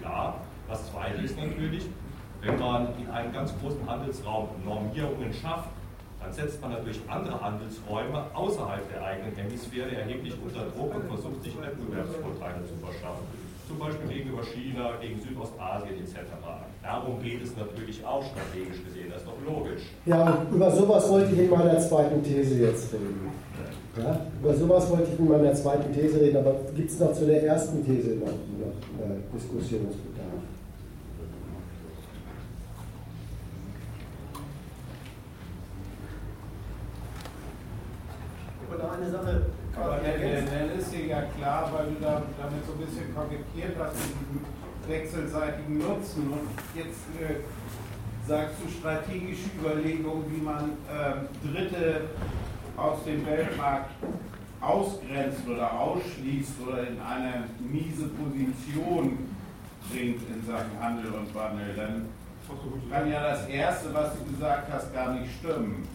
klar. 0.00 0.40
Das 0.68 0.90
Zweite 0.90 1.22
ist 1.22 1.36
natürlich, 1.36 1.86
wenn 2.40 2.58
man 2.58 2.88
in 2.98 3.10
einem 3.10 3.32
ganz 3.32 3.52
großen 3.60 3.88
Handelsraum 3.88 4.48
Normierungen 4.64 5.32
schafft, 5.32 5.68
dann 6.20 6.32
setzt 6.32 6.60
man 6.60 6.72
natürlich 6.72 7.00
andere 7.08 7.40
Handelsräume 7.40 8.26
außerhalb 8.32 8.88
der 8.92 9.04
eigenen 9.04 9.34
Hemisphäre 9.34 9.94
erheblich 9.96 10.34
unter 10.42 10.66
Druck 10.70 10.94
und 10.94 11.08
versucht 11.08 11.42
sich 11.42 11.60
Wettbewerbsvorteile 11.60 12.64
zu 12.66 12.74
verschaffen 12.76 13.26
zum 13.72 13.78
Beispiel 13.78 14.08
gegenüber 14.08 14.42
China, 14.42 14.92
gegen 15.00 15.20
Südostasien 15.20 15.96
etc. 15.96 16.16
Darum 16.82 17.22
geht 17.22 17.42
es 17.42 17.56
natürlich 17.56 18.04
auch 18.04 18.22
strategisch 18.22 18.84
gesehen, 18.84 19.08
das 19.10 19.22
ist 19.22 19.28
doch 19.28 19.40
logisch. 19.46 19.82
Ja, 20.04 20.46
über 20.52 20.70
sowas 20.70 21.08
wollte 21.08 21.32
ich 21.32 21.38
in 21.38 21.50
meiner 21.50 21.78
zweiten 21.78 22.22
These 22.22 22.62
jetzt 22.62 22.92
reden. 22.92 23.30
Ja, 23.96 24.26
über 24.40 24.54
sowas 24.54 24.90
wollte 24.90 25.12
ich 25.12 25.18
in 25.18 25.28
meiner 25.28 25.52
zweiten 25.52 25.92
These 25.92 26.20
reden, 26.20 26.38
aber 26.38 26.54
gibt 26.74 26.90
es 26.90 26.98
noch 26.98 27.12
zu 27.12 27.26
der 27.26 27.44
ersten 27.44 27.84
These 27.84 28.16
noch, 28.16 28.26
noch 28.26 29.04
äh, 29.04 29.20
Diskussionsbedarf? 29.34 30.42
Oder 38.74 38.92
eine 38.92 39.10
Sache 39.10 39.42
aber 39.74 39.96
der, 39.98 40.18
der, 40.18 40.42
der 40.42 40.74
ist 40.78 40.92
dir 40.92 41.06
ja 41.06 41.22
klar, 41.36 41.70
weil 41.72 41.94
du 41.94 42.00
da, 42.00 42.22
damit 42.40 42.64
so 42.66 42.72
ein 42.72 42.84
bisschen 42.84 43.14
kokettiert 43.14 43.76
hast 43.78 43.96
mit 43.96 44.12
diesem 44.20 44.44
wechselseitigen 44.86 45.78
Nutzen. 45.78 46.30
Und 46.30 46.48
jetzt 46.74 47.08
äh, 47.16 47.40
sagst 48.28 48.56
du 48.62 48.68
strategische 48.70 49.48
Überlegungen, 49.58 50.24
wie 50.30 50.42
man 50.42 50.76
äh, 50.86 51.24
Dritte 51.46 52.02
aus 52.76 53.04
dem 53.04 53.26
Weltmarkt 53.26 53.90
ausgrenzt 54.60 55.46
oder 55.48 55.72
ausschließt 55.72 56.54
oder 56.66 56.88
in 56.88 57.00
eine 57.00 57.44
miese 57.58 58.08
Position 58.08 59.18
bringt 59.90 60.22
in 60.28 60.46
Sachen 60.46 60.78
Handel 60.80 61.12
und 61.12 61.34
Wandel. 61.34 61.74
Dann 61.76 62.06
kann 62.90 63.10
ja 63.10 63.22
das 63.22 63.46
Erste, 63.48 63.92
was 63.92 64.12
du 64.18 64.32
gesagt 64.32 64.72
hast, 64.72 64.92
gar 64.94 65.14
nicht 65.14 65.32
stimmen. 65.38 65.86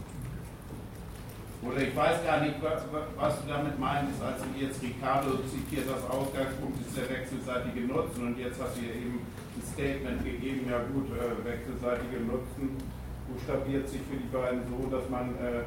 Oder 1.62 1.82
ich 1.82 1.96
weiß 1.96 2.24
gar 2.24 2.40
nicht, 2.40 2.54
was 2.62 3.42
du 3.42 3.48
damit 3.48 3.78
meinst, 3.80 4.22
als 4.22 4.38
du 4.42 4.64
jetzt 4.64 4.80
Ricardo 4.80 5.38
zitiert, 5.50 5.90
das 5.90 6.08
Ausgangspunkt 6.08 6.78
ist 6.86 6.96
der 6.96 7.10
wechselseitige 7.10 7.80
Nutzen 7.86 8.28
und 8.28 8.38
jetzt 8.38 8.62
hast 8.62 8.76
du 8.76 8.82
hier 8.82 8.94
eben 8.94 9.18
ein 9.18 9.62
Statement 9.74 10.24
gegeben, 10.24 10.70
ja 10.70 10.78
gut, 10.86 11.10
äh, 11.18 11.34
wechselseitige 11.42 12.22
Nutzen 12.30 12.78
buchstabiert 13.26 13.88
sich 13.88 14.00
für 14.08 14.16
die 14.16 14.30
beiden 14.30 14.62
so, 14.70 14.86
dass 14.86 15.10
man 15.10 15.34
äh, 15.42 15.66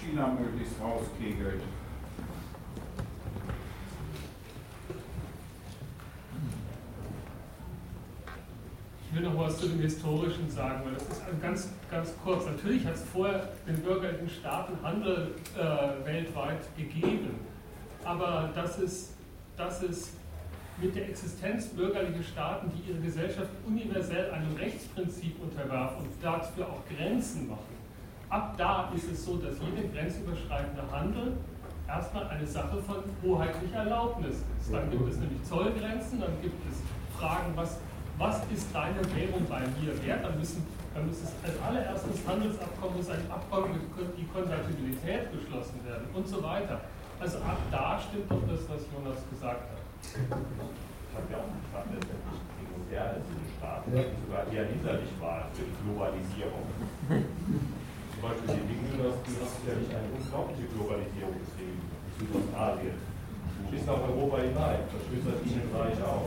China 0.00 0.28
möglichst 0.28 0.74
rauskegelt. 0.80 1.62
will 9.16 9.22
noch 9.22 9.38
was 9.38 9.58
zu 9.58 9.68
dem 9.68 9.80
Historischen 9.80 10.48
sagen, 10.50 10.82
weil 10.84 10.94
das 10.94 11.02
ist 11.04 11.22
ganz, 11.40 11.70
ganz 11.90 12.14
kurz. 12.22 12.44
Natürlich 12.46 12.84
hat 12.86 12.94
es 12.94 13.02
vorher 13.04 13.48
den 13.66 13.76
bürgerlichen 13.82 14.28
Staaten 14.28 14.74
Handel 14.82 15.34
äh, 15.56 16.06
weltweit 16.06 16.60
gegeben, 16.76 17.40
aber 18.04 18.50
das 18.54 18.78
ist, 18.78 19.14
das 19.56 19.82
ist 19.82 20.10
mit 20.80 20.94
der 20.94 21.08
Existenz 21.08 21.68
bürgerlicher 21.68 22.22
Staaten, 22.22 22.70
die 22.70 22.90
ihre 22.90 23.00
Gesellschaft 23.00 23.48
universell 23.66 24.30
einem 24.30 24.54
Rechtsprinzip 24.56 25.42
unterwerfen 25.42 26.04
und 26.04 26.22
dafür 26.22 26.66
auch 26.66 26.82
Grenzen 26.94 27.48
machen. 27.48 27.75
Ab 28.36 28.52
da 28.58 28.92
ist 28.94 29.10
es 29.10 29.24
so, 29.24 29.38
dass 29.38 29.56
jeder 29.64 29.88
grenzüberschreitende 29.88 30.82
Handel 30.92 31.38
erstmal 31.88 32.28
eine 32.28 32.46
Sache 32.46 32.76
von 32.82 32.96
hoheitlicher 33.24 33.78
Erlaubnis 33.78 34.44
ist. 34.60 34.70
Dann 34.70 34.90
gibt 34.90 35.08
es 35.08 35.16
nämlich 35.16 35.42
Zollgrenzen, 35.42 36.20
dann 36.20 36.36
gibt 36.42 36.60
es 36.68 36.82
Fragen, 37.18 37.56
was 37.56 37.78
was 38.18 38.40
ist 38.52 38.68
deine 38.74 39.00
Währung 39.16 39.44
bei 39.48 39.60
mir 39.80 39.92
wert, 40.04 40.24
dann 40.24 40.38
müssen 40.38 40.66
dann 40.92 41.06
muss 41.06 41.16
es 41.16 41.32
als 41.44 41.56
allererstes 41.64 42.26
Handelsabkommen 42.28 42.96
muss 42.98 43.08
ein 43.08 43.24
Abkommen 43.30 43.72
mit 43.72 44.18
die 44.18 44.26
Konvertibilität 44.28 45.32
geschlossen 45.32 45.80
werden 45.84 46.04
und 46.12 46.28
so 46.28 46.42
weiter. 46.42 46.80
Also 47.18 47.38
ab 47.38 47.56
da 47.70 47.98
stimmt 48.00 48.30
doch 48.30 48.44
das, 48.48 48.68
was 48.68 48.84
Jonas 48.92 49.20
gesagt 49.32 49.64
hat. 49.64 49.80
Ich 50.04 51.16
habe 51.16 51.28
ja 51.32 51.38
auch 51.40 51.52
gefragt, 51.56 51.88
letztendlich 51.88 52.40
die 52.60 52.68
moderne 52.68 53.20
Staaten, 53.56 53.92
sogar 53.92 54.44
eher 54.52 54.68
hinderlich 54.68 55.12
waren 55.20 55.48
für 55.56 55.64
die 55.64 55.76
Globalisierung. 55.84 56.64
Zum 58.16 58.32
Beispiel 58.32 58.64
die 58.64 58.96
du 58.96 59.12
hast 59.12 59.60
ja 59.68 59.76
nicht 59.76 59.92
eine 59.92 60.08
unglaubliche 60.08 60.72
Globalisierung 60.72 61.36
betrieben, 61.36 61.84
Südostasien. 62.16 62.96
Du 62.96 63.64
bist 63.68 63.84
nach 63.84 64.00
Europa 64.08 64.36
hinein, 64.40 64.80
das 64.88 65.04
das 65.04 65.38
Ihnen 65.44 65.68
auch. 66.00 66.24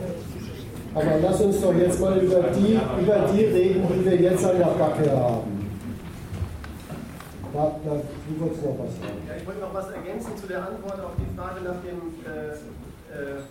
Aber 0.94 1.18
lass 1.18 1.40
uns 1.40 1.60
doch 1.60 1.74
jetzt 1.74 1.98
mal 1.98 2.18
über 2.18 2.42
die, 2.54 2.78
über 2.78 3.18
die 3.34 3.44
reden, 3.44 3.82
die 3.90 4.04
wir 4.06 4.16
jetzt 4.22 4.44
an 4.44 4.58
der 4.58 4.70
Backe 4.78 5.10
haben. 5.10 5.50
Da, 7.52 7.74
da, 7.82 7.90
du 7.98 8.32
wolltest 8.38 8.62
noch 8.62 8.78
was 8.78 8.94
sagen. 8.94 9.26
Ja, 9.26 9.34
ich 9.34 9.46
wollte 9.46 9.60
noch 9.60 9.74
was 9.74 9.90
ergänzen 9.90 10.36
zu 10.38 10.46
der 10.46 10.62
Antwort 10.62 11.00
auf 11.02 11.18
die 11.18 11.26
Frage 11.34 11.60
nach 11.66 11.82
dem, 11.82 12.14
äh, 12.22 12.54
äh, 13.10 13.42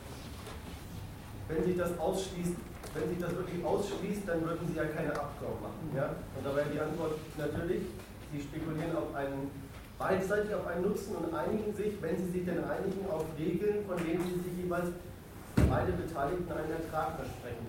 wenn 1.50 1.64
sich 1.66 1.76
das 1.76 1.92
ausschließt, 2.00 2.56
wenn 2.96 3.10
sich 3.10 3.20
das 3.20 3.36
wirklich 3.36 3.60
ausschließt, 3.60 4.24
dann 4.28 4.40
würden 4.48 4.64
sie 4.72 4.80
ja 4.80 4.88
keine 4.88 5.12
Abkommen 5.12 5.60
machen. 5.60 5.92
Ja? 5.92 6.16
Und 6.40 6.46
da 6.48 6.56
wäre 6.56 6.72
die 6.72 6.80
Antwort 6.80 7.20
natürlich, 7.36 7.84
sie 8.32 8.42
spekulieren 8.42 8.96
auf 8.96 9.14
einen 9.16 9.52
beidseitig 10.00 10.56
auf 10.56 10.66
einen 10.66 10.84
Nutzen 10.84 11.16
und 11.18 11.34
einigen 11.36 11.76
sich, 11.76 12.02
wenn 12.02 12.18
sie 12.18 12.32
sich 12.32 12.46
denn 12.46 12.64
einigen, 12.64 13.04
auf 13.12 13.26
Regeln, 13.38 13.86
von 13.86 13.98
denen 13.98 14.24
sie 14.24 14.50
sich 14.50 14.64
jeweils 14.64 14.88
beide 15.70 15.92
Beteiligten 15.92 16.52
einen 16.52 16.72
Ertrag 16.72 17.20
versprechen. 17.20 17.68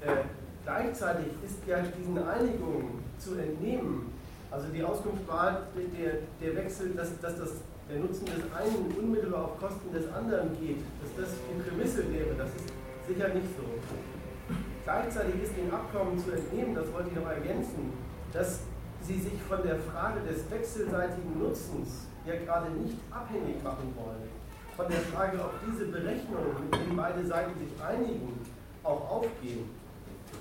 Äh, 0.00 0.24
gleichzeitig 0.64 1.28
ist 1.44 1.60
ja 1.68 1.82
diesen 1.82 2.16
Einigungen 2.16 3.04
zu 3.18 3.36
entnehmen, 3.36 4.12
also 4.50 4.66
die 4.72 4.82
Auskunft 4.82 5.28
war, 5.28 5.68
der, 5.76 6.24
der 6.40 6.56
Wechsel, 6.56 6.94
dass, 6.96 7.20
dass 7.20 7.38
das, 7.38 7.50
der 7.88 8.00
Nutzen 8.00 8.24
des 8.24 8.42
einen 8.56 8.90
unmittelbar 8.98 9.44
auf 9.44 9.60
Kosten 9.60 9.92
des 9.92 10.10
anderen 10.10 10.56
geht, 10.58 10.80
dass 11.02 11.26
das 11.26 11.36
die 11.46 11.60
Prämisse 11.62 12.10
wäre, 12.10 12.34
das 12.38 12.48
ist 12.48 12.72
sicher 13.06 13.28
nicht 13.28 13.46
so. 13.54 13.62
Gleichzeitig 14.84 15.42
ist 15.42 15.56
dem 15.56 15.72
Abkommen 15.72 16.18
zu 16.18 16.32
entnehmen, 16.32 16.74
das 16.74 16.90
wollte 16.92 17.10
ich 17.10 17.16
noch 17.16 17.30
ergänzen, 17.30 17.92
dass 18.32 18.60
sie 19.02 19.20
sich 19.20 19.40
von 19.48 19.62
der 19.62 19.76
Frage 19.76 20.20
des 20.20 20.50
wechselseitigen 20.50 21.38
Nutzens 21.38 22.06
ja 22.26 22.36
gerade 22.36 22.70
nicht 22.70 22.96
abhängig 23.10 23.62
machen 23.62 23.94
wollen. 23.96 24.28
Von 24.76 24.88
der 24.88 25.00
Frage, 25.00 25.38
ob 25.40 25.54
diese 25.66 25.86
Berechnungen, 25.86 26.70
mit 26.70 26.80
denen 26.80 26.96
beide 26.96 27.26
Seiten 27.26 27.52
sich 27.58 27.82
einigen, 27.82 28.38
auch 28.82 29.10
aufgehen. 29.10 29.68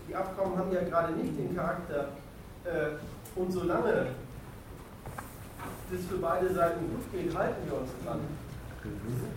Die 0.08 0.16
Abkommen 0.16 0.58
haben 0.58 0.72
ja 0.72 0.82
gerade 0.82 1.14
nicht 1.14 1.38
den 1.38 1.56
Charakter, 1.56 2.10
äh, 2.64 3.40
und 3.40 3.52
solange 3.52 4.08
das 5.92 6.06
für 6.10 6.18
beide 6.18 6.54
Seiten 6.54 6.88
gut 6.90 7.12
geht, 7.12 7.36
halten 7.36 7.62
wir 7.66 7.80
uns 7.80 7.90
dran. 8.04 8.20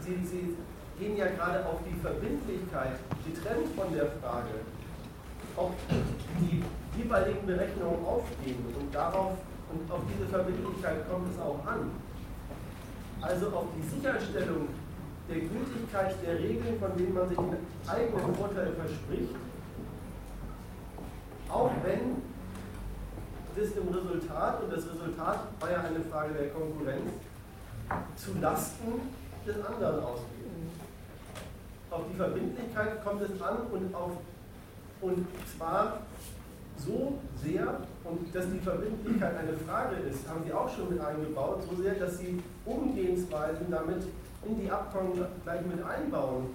Sie, 0.05 0.27
sie 0.27 0.57
gehen 0.99 1.17
ja 1.17 1.27
gerade 1.27 1.65
auf 1.67 1.81
die 1.89 1.99
Verbindlichkeit, 2.01 2.99
getrennt 3.25 3.69
von 3.77 3.93
der 3.95 4.07
Frage, 4.21 4.61
ob 5.57 5.73
die 6.41 6.63
jeweiligen 6.97 7.47
Berechnungen 7.47 8.05
aufgehen 8.05 8.65
und 8.79 8.95
darauf 8.95 9.39
und 9.73 9.91
auf 9.91 10.01
diese 10.13 10.29
Verbindlichkeit 10.29 11.09
kommt 11.09 11.33
es 11.33 11.41
auch 11.41 11.65
an. 11.67 11.91
Also 13.23 13.47
auf 13.49 13.67
die 13.77 13.89
Sicherstellung 13.89 14.69
der 15.29 15.41
Gültigkeit 15.41 16.15
der 16.25 16.39
Regeln, 16.39 16.79
von 16.79 16.97
denen 16.97 17.15
man 17.15 17.29
sich 17.29 17.39
einen 17.39 17.67
eigenen 17.87 18.35
Vorteil 18.35 18.73
verspricht, 18.73 19.35
auch 21.49 21.71
wenn 21.83 22.23
das 23.55 23.69
im 23.77 23.89
Resultat, 23.89 24.63
und 24.63 24.73
das 24.73 24.85
Resultat 24.85 25.41
war 25.61 25.71
ja 25.71 25.81
eine 25.81 26.01
Frage 26.11 26.35
der 26.35 26.49
Konkurrenz, 26.51 27.11
zu 28.17 28.39
Lasten 28.41 29.01
des 29.47 29.57
anderen 29.65 30.03
ausgeht. 30.03 30.29
Auf 31.91 32.03
die 32.11 32.17
Verbindlichkeit 32.17 33.05
kommt 33.05 33.23
es 33.23 33.43
an 33.43 33.59
und, 33.71 33.95
auf, 33.95 34.13
und 35.03 35.27
zwar 35.55 35.99
so 36.79 37.19
sehr, 37.43 37.81
und 38.05 38.35
dass 38.35 38.51
die 38.51 38.59
Verbindlichkeit 38.59 39.37
eine 39.37 39.57
Frage 39.67 39.97
ist, 39.97 40.29
haben 40.29 40.43
Sie 40.45 40.53
auch 40.53 40.69
schon 40.75 40.91
mit 40.91 41.01
eingebaut, 41.01 41.63
so 41.69 41.83
sehr, 41.83 41.95
dass 41.95 42.19
Sie 42.19 42.41
Umgehensweisen 42.65 43.71
damit 43.71 44.05
in 44.45 44.61
die 44.61 44.71
Abkommen 44.71 45.13
gleich 45.45 45.61
mit 45.67 45.85
einbauen, 45.85 46.47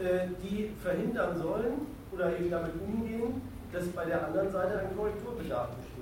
äh, 0.00 0.28
die 0.42 0.70
verhindern 0.82 1.38
sollen 1.38 1.86
oder 2.12 2.38
eben 2.38 2.50
damit 2.50 2.72
umgehen, 2.80 3.42
dass 3.72 3.86
bei 3.88 4.04
der 4.04 4.26
anderen 4.26 4.50
Seite 4.50 4.78
ein 4.78 4.96
Korrekturbedarf 4.96 5.68
besteht. 5.76 5.98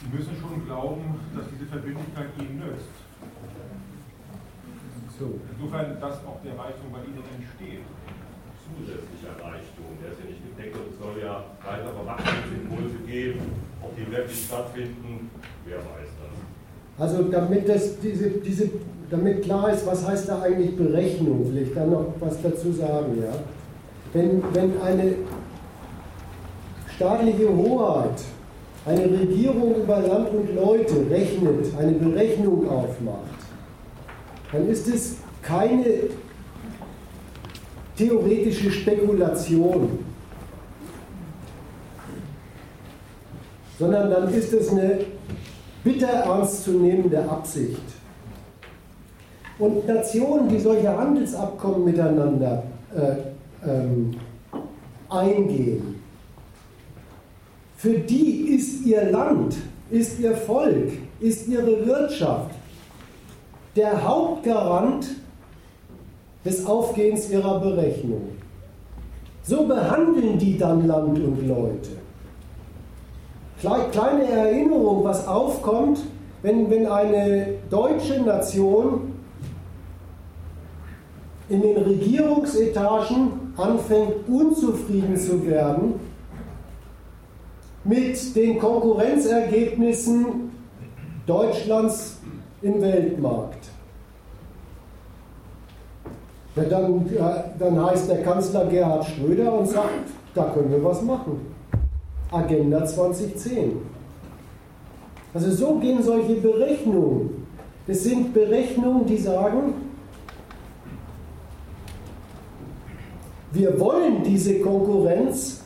Sie 0.00 0.16
müssen 0.16 0.36
schon 0.40 0.64
glauben, 0.66 1.20
dass 1.36 1.46
diese 1.50 1.66
Verbindlichkeit 1.66 2.28
Ihnen 2.38 2.58
nützt. 2.58 2.88
So. 5.18 5.34
Insofern, 5.50 5.98
dass 6.00 6.14
auch 6.22 6.38
der 6.44 6.54
Reichtum 6.54 6.94
bei 6.94 7.02
Ihnen 7.02 7.26
entsteht. 7.26 7.82
Zusätzlicher 8.68 9.34
Reichtum, 9.42 9.98
der 9.98 10.12
ist 10.12 10.20
ja 10.22 10.26
nicht 10.30 10.44
gedeckt 10.46 10.76
und 10.76 10.92
es 10.92 10.98
soll 11.00 11.18
ja 11.18 11.42
weitere 11.64 12.06
Wachstumsimpulse 12.06 12.98
geben. 13.06 13.40
Ob 13.82 13.96
die 13.96 14.10
wirklich 14.12 14.44
stattfinden, 14.44 15.30
wer 15.64 15.78
weiß 15.78 16.10
das. 16.22 16.36
Also 17.00 17.24
damit, 17.24 17.68
das, 17.68 17.98
diese, 17.98 18.30
diese, 18.30 18.70
damit 19.10 19.42
klar 19.42 19.72
ist, 19.72 19.86
was 19.86 20.06
heißt 20.06 20.28
da 20.28 20.42
eigentlich 20.42 20.76
Berechnung, 20.76 21.52
will 21.52 21.62
ich 21.62 21.74
dann 21.74 21.90
noch 21.90 22.14
was 22.20 22.40
dazu 22.42 22.72
sagen. 22.72 23.20
Ja? 23.20 23.32
Wenn, 24.12 24.42
wenn 24.52 24.80
eine 24.80 25.14
staatliche 26.94 27.48
Hoheit 27.48 28.20
eine 28.84 29.04
Regierung 29.04 29.74
über 29.82 30.00
Land 30.00 30.30
und 30.30 30.54
Leute 30.54 31.10
rechnet, 31.10 31.66
eine 31.78 31.92
Berechnung 31.92 32.68
aufmacht, 32.68 33.37
dann 34.52 34.68
ist 34.68 34.88
es 34.88 35.16
keine 35.42 35.84
theoretische 37.96 38.70
Spekulation, 38.70 39.98
sondern 43.78 44.10
dann 44.10 44.32
ist 44.32 44.52
es 44.52 44.70
eine 44.70 45.00
bitter 45.84 46.08
ernstzunehmende 46.08 47.28
Absicht. 47.28 47.80
Und 49.58 49.86
Nationen, 49.88 50.48
die 50.48 50.60
solche 50.60 50.96
Handelsabkommen 50.96 51.84
miteinander 51.84 52.62
äh, 52.94 53.68
ähm, 53.68 54.14
eingehen, 55.08 56.00
für 57.76 57.98
die 57.98 58.54
ist 58.56 58.84
ihr 58.86 59.10
Land, 59.10 59.56
ist 59.90 60.18
ihr 60.20 60.34
Volk, 60.34 60.92
ist 61.20 61.48
ihre 61.48 61.86
Wirtschaft 61.86 62.57
der 63.78 64.06
Hauptgarant 64.06 65.06
des 66.44 66.66
Aufgehens 66.66 67.30
ihrer 67.30 67.60
Berechnung. 67.60 68.30
So 69.44 69.66
behandeln 69.66 70.36
die 70.38 70.58
dann 70.58 70.86
Land 70.86 71.18
und 71.18 71.46
Leute. 71.46 71.90
Kleine 73.60 74.24
Erinnerung, 74.30 75.04
was 75.04 75.26
aufkommt, 75.28 76.00
wenn, 76.42 76.68
wenn 76.70 76.86
eine 76.86 77.54
deutsche 77.70 78.20
Nation 78.20 79.14
in 81.48 81.62
den 81.62 81.76
Regierungsetagen 81.76 83.52
anfängt 83.56 84.28
unzufrieden 84.28 85.16
zu 85.16 85.46
werden 85.46 85.94
mit 87.84 88.36
den 88.36 88.58
Konkurrenzergebnissen 88.58 90.50
Deutschlands 91.26 92.17
im 92.62 92.80
Weltmarkt. 92.80 93.68
Ja, 96.56 96.64
dann, 96.64 97.08
dann 97.58 97.86
heißt 97.86 98.10
der 98.10 98.22
Kanzler 98.22 98.66
Gerhard 98.66 99.04
Schröder 99.04 99.52
und 99.52 99.68
sagt, 99.68 100.08
da 100.34 100.44
können 100.54 100.70
wir 100.70 100.82
was 100.82 101.02
machen. 101.02 101.40
Agenda 102.30 102.84
2010. 102.84 103.76
Also 105.32 105.50
so 105.50 105.74
gehen 105.78 106.02
solche 106.02 106.34
Berechnungen. 106.34 107.46
Das 107.86 108.02
sind 108.02 108.34
Berechnungen, 108.34 109.06
die 109.06 109.16
sagen, 109.16 109.74
wir 113.52 113.78
wollen 113.80 114.22
diese 114.24 114.60
Konkurrenz 114.60 115.62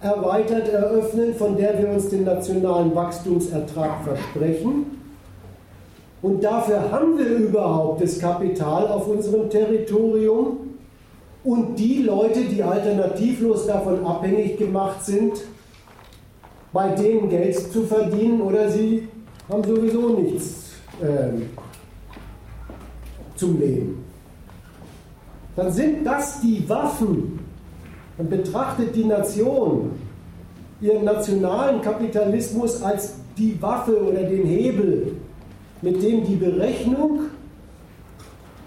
erweitert 0.00 0.68
eröffnen, 0.68 1.34
von 1.34 1.56
der 1.56 1.78
wir 1.78 1.88
uns 1.90 2.08
den 2.08 2.24
nationalen 2.24 2.94
Wachstumsertrag 2.94 4.04
versprechen. 4.04 5.01
Und 6.22 6.42
dafür 6.42 6.90
haben 6.90 7.18
wir 7.18 7.26
überhaupt 7.26 8.00
das 8.00 8.18
Kapital 8.18 8.88
auf 8.88 9.08
unserem 9.08 9.50
Territorium? 9.50 10.58
Und 11.44 11.76
die 11.76 12.02
Leute, 12.02 12.44
die 12.44 12.62
alternativlos 12.62 13.66
davon 13.66 14.06
abhängig 14.06 14.56
gemacht 14.56 15.04
sind, 15.04 15.32
bei 16.72 16.90
denen 16.90 17.28
Geld 17.28 17.56
zu 17.72 17.82
verdienen 17.82 18.40
oder 18.40 18.70
sie 18.70 19.08
haben 19.48 19.64
sowieso 19.64 20.10
nichts 20.10 20.70
äh, 21.00 21.42
zum 23.34 23.58
Leben. 23.58 24.04
Dann 25.56 25.72
sind 25.72 26.04
das 26.06 26.40
die 26.40 26.66
Waffen, 26.68 27.40
und 28.18 28.30
betrachtet 28.30 28.94
die 28.94 29.04
Nation 29.04 29.92
ihren 30.80 31.04
nationalen 31.04 31.80
Kapitalismus 31.80 32.82
als 32.82 33.14
die 33.38 33.60
Waffe 33.60 34.00
oder 34.02 34.22
den 34.24 34.46
Hebel, 34.46 35.16
mit 35.82 36.02
dem 36.02 36.24
die 36.24 36.36
Berechnung, 36.36 37.26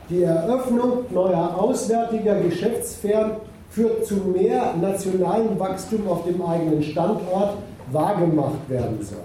die 0.09 0.22
Eröffnung 0.22 1.05
neuer 1.11 1.55
auswärtiger 1.57 2.39
Geschäftssphären 2.41 3.38
führt 3.72 4.05
zu 4.05 4.16
mehr 4.16 4.76
nationalem 4.80 5.57
Wachstum 5.57 6.07
auf 6.07 6.26
dem 6.26 6.41
eigenen 6.41 6.84
Standort 6.84 7.57
wahrgemacht 7.91 8.70
werden 8.70 9.01
soll. 9.01 9.20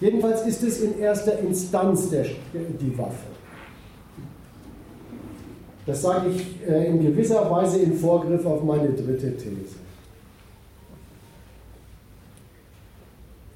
Jedenfalls 0.00 0.46
ist 0.46 0.62
es 0.62 0.80
in 0.80 0.98
erster 0.98 1.38
Instanz 1.40 2.08
der, 2.10 2.24
die 2.54 2.96
Waffe. 2.96 3.30
Das 5.86 6.02
sage 6.02 6.30
ich 6.30 6.68
äh, 6.68 6.86
in 6.86 7.02
gewisser 7.02 7.50
Weise 7.50 7.80
in 7.80 7.94
Vorgriff 7.94 8.46
auf 8.46 8.62
meine 8.62 8.90
dritte 8.90 9.36
These. 9.36 9.76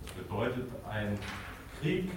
Das 0.03 0.13
bedeutet, 0.15 0.65
ein 0.91 1.19
Krieg 1.81 2.11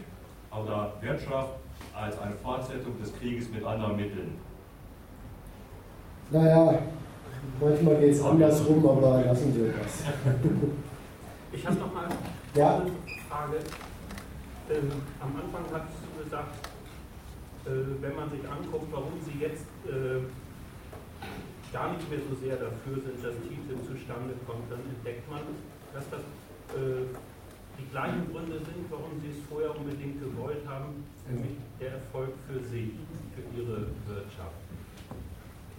oder 0.63 0.93
Wirtschaft 1.01 1.53
als 1.93 2.19
eine 2.19 2.35
Fortsetzung 2.35 2.99
des 3.01 3.13
Krieges 3.17 3.49
mit 3.49 3.63
anderen 3.63 3.95
Mitteln. 3.95 4.37
Naja, 6.31 6.79
manchmal 7.59 7.95
geht 7.97 8.13
es 8.13 8.21
andersrum, 8.21 8.87
aber 8.87 9.23
lassen 9.25 9.55
wir 9.55 9.73
das. 9.73 10.03
Ich 11.49 11.65
habe 11.65 11.77
noch 11.77 11.93
mal 11.93 12.09
ja? 12.55 12.75
eine 12.75 12.91
Frage. 13.29 13.57
Ähm, 14.69 14.91
am 15.21 15.31
Anfang 15.31 15.63
hast 15.71 15.95
du 16.03 16.23
gesagt, 16.23 16.67
äh, 17.65 17.69
wenn 18.01 18.15
man 18.15 18.29
sich 18.29 18.43
anguckt, 18.43 18.91
warum 18.91 19.13
sie 19.23 19.39
jetzt 19.39 19.65
äh, 19.87 20.27
gar 21.71 21.93
nicht 21.93 22.09
mehr 22.11 22.19
so 22.29 22.35
sehr 22.35 22.57
dafür 22.57 22.99
sind, 22.99 23.23
dass 23.23 23.33
TTIP 23.41 23.79
zustande 23.87 24.35
kommt, 24.45 24.69
dann 24.69 24.81
entdeckt 24.91 25.29
man, 25.31 25.39
dass 25.93 26.03
das 26.11 26.19
äh, 26.75 27.07
die 27.79 27.87
gleichen 27.91 28.25
Gründe 28.31 28.57
sind, 28.57 28.89
warum 28.89 29.21
sie 29.21 29.31
es 29.31 29.39
vorher 29.49 29.75
unbedingt 29.75 30.19
gewollt 30.19 30.65
haben, 30.67 31.05
nämlich 31.29 31.57
der 31.79 32.01
Erfolg 32.01 32.33
für 32.47 32.59
sie, 32.69 32.97
für 33.33 33.45
ihre 33.53 33.87
Wirtschaft. 34.09 34.57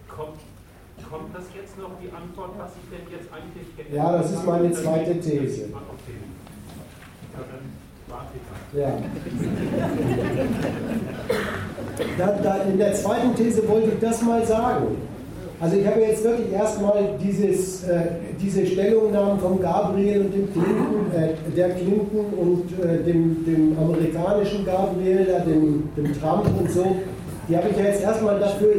Kommt, 0.09 0.40
kommt 1.09 1.34
das 1.34 1.44
jetzt 1.55 1.78
noch 1.78 1.92
die 2.01 2.11
Antwort, 2.11 2.59
was 2.59 2.72
ich 2.78 2.86
denn 2.90 3.07
jetzt 3.11 3.28
eigentlich 3.32 3.66
Ja, 3.92 4.12
das 4.18 4.32
ist 4.32 4.46
meine 4.46 4.72
zweite 4.72 5.20
These. 5.20 5.70
Okay. 5.74 6.18
Ja, 7.34 7.44
dann 7.44 7.78
ja. 8.72 8.99
Da, 12.16 12.26
da, 12.42 12.57
in 12.62 12.78
der 12.78 12.94
zweiten 12.94 13.34
These 13.34 13.68
wollte 13.68 13.90
ich 13.90 14.01
das 14.01 14.22
mal 14.22 14.46
sagen. 14.46 14.96
Also 15.61 15.76
ich 15.76 15.86
habe 15.86 16.00
jetzt 16.00 16.22
wirklich 16.22 16.52
erstmal 16.52 17.18
dieses, 17.20 17.82
äh, 17.82 18.02
diese 18.40 18.64
Stellungnahmen 18.64 19.40
von 19.40 19.61
Gabriel 19.61 20.20
und 20.20 20.32
dem 20.32 20.52
Clinton, 20.52 21.11
äh, 21.12 21.50
der 21.56 21.70
Clinton 21.70 22.26
und 22.38 22.84
äh, 22.84 23.02
dem, 23.02 23.44
dem 23.44 23.76
amerikanischen 23.76 24.64
Gabriel, 24.64 25.26
dem, 25.44 25.88
dem 25.96 26.20
Trump 26.20 26.46
und 26.61 26.70
so, 26.70 26.96
die 27.48 27.56
habe 27.56 27.70
ich 27.70 27.76
ja 27.76 27.84
jetzt 27.86 28.02
erstmal 28.02 28.38
dafür, 28.38 28.74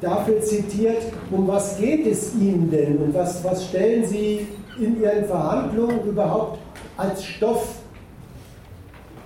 dafür 0.00 0.40
zitiert, 0.40 1.02
um 1.30 1.46
was 1.46 1.78
geht 1.78 2.04
es 2.04 2.34
Ihnen 2.34 2.68
denn 2.68 2.98
und 2.98 3.14
was, 3.14 3.44
was 3.44 3.66
stellen 3.66 4.04
Sie 4.04 4.48
in 4.80 5.00
Ihren 5.00 5.26
Verhandlungen 5.26 6.04
überhaupt 6.04 6.58
als 6.96 7.24
Stoff 7.24 7.76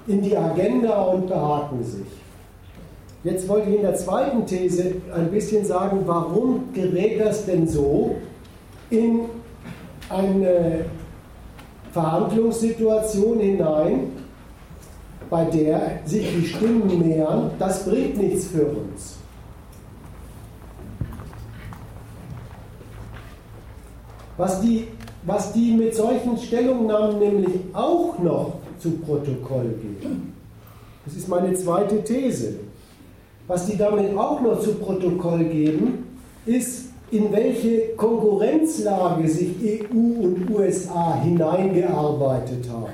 in 0.06 0.20
die 0.20 0.36
Agenda 0.36 1.04
und 1.04 1.26
behaken 1.26 1.82
sich. 1.82 2.17
Jetzt 3.24 3.48
wollte 3.48 3.68
ich 3.70 3.76
in 3.76 3.82
der 3.82 3.96
zweiten 3.96 4.46
These 4.46 4.94
ein 5.14 5.30
bisschen 5.30 5.64
sagen, 5.64 6.02
warum 6.06 6.72
gerät 6.72 7.20
das 7.20 7.46
denn 7.46 7.66
so 7.66 8.16
in 8.90 9.22
eine 10.08 10.84
Verhandlungssituation 11.92 13.40
hinein, 13.40 14.12
bei 15.28 15.44
der 15.44 16.00
sich 16.04 16.26
die 16.34 16.46
Stimmen 16.46 17.06
mehren, 17.06 17.50
das 17.58 17.84
bringt 17.84 18.16
nichts 18.18 18.46
für 18.46 18.64
uns. 18.64 19.16
Was 24.36 24.60
die, 24.60 24.86
was 25.24 25.52
die 25.52 25.72
mit 25.72 25.94
solchen 25.94 26.38
Stellungnahmen 26.38 27.18
nämlich 27.18 27.56
auch 27.72 28.16
noch 28.20 28.54
zu 28.78 28.92
Protokoll 28.92 29.74
geben. 29.82 30.34
Das 31.04 31.16
ist 31.16 31.28
meine 31.28 31.52
zweite 31.54 32.04
These. 32.04 32.67
Was 33.48 33.66
die 33.66 33.76
damit 33.76 34.16
auch 34.16 34.40
noch 34.42 34.60
zu 34.60 34.74
Protokoll 34.74 35.44
geben, 35.44 36.04
ist, 36.44 36.90
in 37.10 37.32
welche 37.32 37.94
Konkurrenzlage 37.96 39.26
sich 39.26 39.54
EU 39.62 39.96
und 39.96 40.50
USA 40.50 41.20
hineingearbeitet 41.22 42.68
haben. 42.70 42.92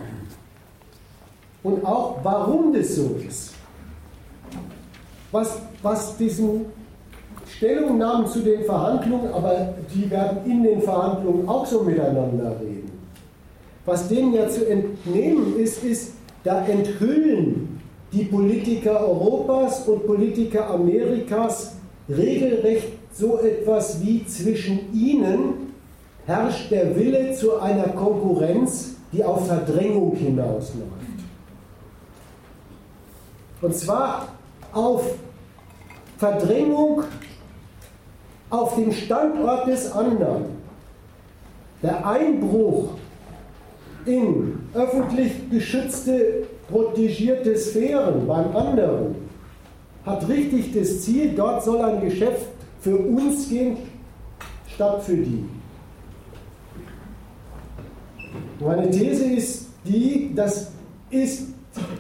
Und 1.65 1.85
auch 1.85 2.19
warum 2.23 2.73
das 2.73 2.95
so 2.95 3.17
ist. 3.27 3.53
Was, 5.33 5.59
was 5.83 6.17
diesen 6.17 6.67
Stellungnahmen 7.57 8.27
zu 8.29 8.41
den 8.41 8.65
Verhandlungen, 8.65 9.33
aber 9.33 9.75
die 9.93 10.09
werden 10.09 10.39
in 10.45 10.63
den 10.63 10.83
Verhandlungen 10.83 11.49
auch 11.49 11.67
so 11.67 11.83
miteinander 11.83 12.57
reden. 12.61 12.93
Was 13.85 14.09
denen 14.09 14.33
ja 14.33 14.49
zu 14.49 14.69
entnehmen 14.69 15.59
ist, 15.59 15.83
ist, 15.83 16.13
da 16.45 16.65
enthüllen 16.67 17.74
die 18.15 18.25
Politiker 18.25 19.01
Europas 19.01 19.89
und 19.89 20.07
Politiker 20.07 20.71
Amerikas 20.71 21.75
regelrecht 22.09 22.93
so 23.13 23.39
etwas 23.41 24.05
wie 24.05 24.25
zwischen 24.27 24.93
ihnen 24.95 25.73
herrscht 26.25 26.71
der 26.71 26.95
Wille 26.97 27.35
zu 27.35 27.61
einer 27.61 27.89
Konkurrenz, 27.89 28.95
die 29.13 29.25
auf 29.25 29.47
Verdrängung 29.47 30.15
hinausläuft. 30.15 30.91
Und 33.61 33.75
zwar 33.75 34.29
auf 34.73 35.15
Verdrängung 36.19 37.03
auf 38.51 38.77
dem 38.77 38.93
Standort 38.93 39.67
des 39.67 39.91
anderen. 39.91 40.45
Der 41.83 42.07
Einbruch 42.07 42.91
in 44.07 44.59
öffentlich 44.73 45.51
geschützte, 45.51 46.47
protegierte 46.69 47.57
Sphären 47.57 48.27
beim 48.27 48.57
anderen 48.57 49.15
hat 50.05 50.29
richtig 50.29 50.73
das 50.75 51.03
Ziel, 51.03 51.33
dort 51.35 51.65
soll 51.65 51.81
ein 51.81 52.01
Geschäft 52.01 52.47
für 52.81 52.97
uns 52.97 53.49
gehen, 53.49 53.79
statt 54.67 55.03
für 55.03 55.17
die. 55.17 55.45
Meine 58.61 58.91
These 58.91 59.25
ist 59.25 59.67
die, 59.85 60.33
das 60.35 60.71
ist 61.11 61.49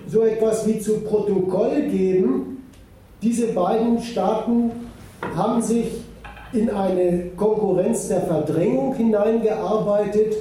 so 0.06 0.22
etwas 0.22 0.66
wie 0.66 0.78
zu 0.78 1.00
Protokoll 1.00 1.82
geben. 1.90 2.62
Diese 3.22 3.48
beiden 3.48 4.00
Staaten 4.00 4.70
haben 5.34 5.62
sich 5.62 5.86
in 6.52 6.70
eine 6.70 7.30
Konkurrenz 7.36 8.08
der 8.08 8.22
Verdrängung 8.22 8.94
hineingearbeitet 8.94 10.36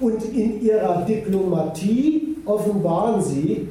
und 0.00 0.24
in 0.34 0.62
ihrer 0.62 1.02
Diplomatie 1.02 2.21
offenbaren 2.44 3.22
sie, 3.22 3.68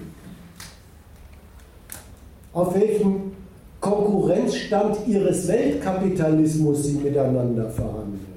auf 2.53 2.75
welchem 2.75 3.31
Konkurrenzstand 3.79 5.07
ihres 5.07 5.47
Weltkapitalismus 5.47 6.83
sie 6.83 6.93
miteinander 6.93 7.69
verhandeln. 7.69 8.31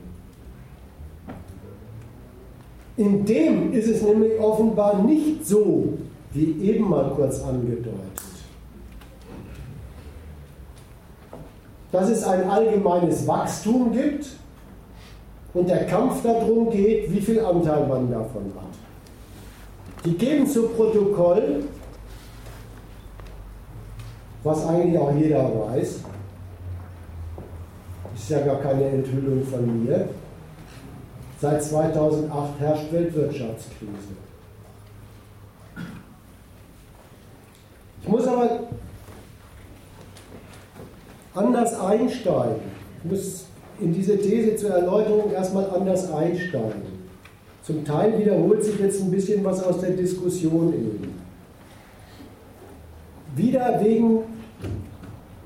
In 2.97 3.24
dem 3.24 3.72
ist 3.72 3.89
es 3.89 4.03
nämlich 4.03 4.39
offenbar 4.39 5.03
nicht 5.03 5.45
so, 5.45 5.95
wie 6.32 6.53
eben 6.62 6.89
mal 6.89 7.11
kurz 7.16 7.43
angedeutet, 7.43 7.93
dass 11.91 12.09
es 12.09 12.24
ein 12.24 12.49
allgemeines 12.49 13.26
Wachstum 13.26 13.93
gibt 13.93 14.26
und 15.55 15.68
der 15.68 15.87
Kampf 15.87 16.22
darum 16.22 16.70
geht, 16.70 17.12
wie 17.12 17.20
viel 17.20 17.41
Anteil 17.41 17.87
man 17.87 18.11
davon 18.11 18.45
hat. 18.57 18.84
Die 20.05 20.14
geben 20.18 20.46
zu 20.46 20.68
Protokoll, 20.68 21.64
was 24.42 24.66
eigentlich 24.66 24.98
auch 24.98 25.14
jeder 25.16 25.44
weiß, 25.44 26.00
ist 28.14 28.30
ja 28.30 28.40
gar 28.40 28.61
keine 28.61 28.84
Enthüllung 28.84 29.44
von 29.46 29.84
mir, 29.84 30.09
seit 31.40 31.62
2008 31.62 32.61
herrscht 32.61 32.92
Weltwirtschaftskrise. 32.92 34.14
Ich 38.02 38.09
muss 38.09 38.26
aber 38.26 38.61
anders 41.34 41.80
einsteigen. 41.80 42.61
Ich 43.02 43.11
muss 43.11 43.46
in 43.80 43.94
diese 43.94 44.18
These 44.18 44.57
zur 44.57 44.70
Erläuterung 44.70 45.32
erstmal 45.32 45.70
anders 45.70 46.12
einsteigen. 46.12 46.93
Zum 47.64 47.82
Teil 47.82 48.18
wiederholt 48.18 48.62
sich 48.62 48.78
jetzt 48.78 49.00
ein 49.00 49.10
bisschen 49.10 49.42
was 49.42 49.62
aus 49.62 49.80
der 49.80 49.92
Diskussion 49.92 50.74
eben. 50.74 51.14
Wieder 53.34 53.80
wegen 53.82 54.18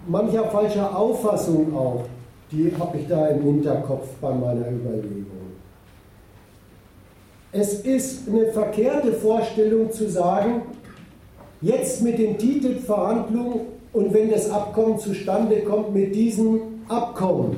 mancher 0.09 0.51
falscher 0.51 0.99
Auffassung 0.99 1.73
auch, 1.77 2.07
die 2.51 2.73
habe 2.77 2.99
ich 2.99 3.07
da 3.07 3.29
im 3.29 3.43
Hinterkopf 3.43 4.09
bei 4.21 4.35
meiner 4.35 4.69
Überlegung. 4.69 5.27
Es 7.53 7.81
ist 7.81 8.29
eine 8.29 8.53
verkehrte 8.53 9.13
Vorstellung 9.13 9.93
zu 9.93 10.11
sagen, 10.11 10.63
jetzt 11.61 12.03
mit 12.03 12.19
den 12.19 12.37
TTIP-Verhandlungen 12.37 13.61
und 13.93 14.13
wenn 14.13 14.29
das 14.31 14.51
Abkommen 14.51 14.99
zustande 14.99 15.61
kommt 15.61 15.95
mit 15.95 16.15
diesem 16.17 16.61
Abkommen, 16.89 17.57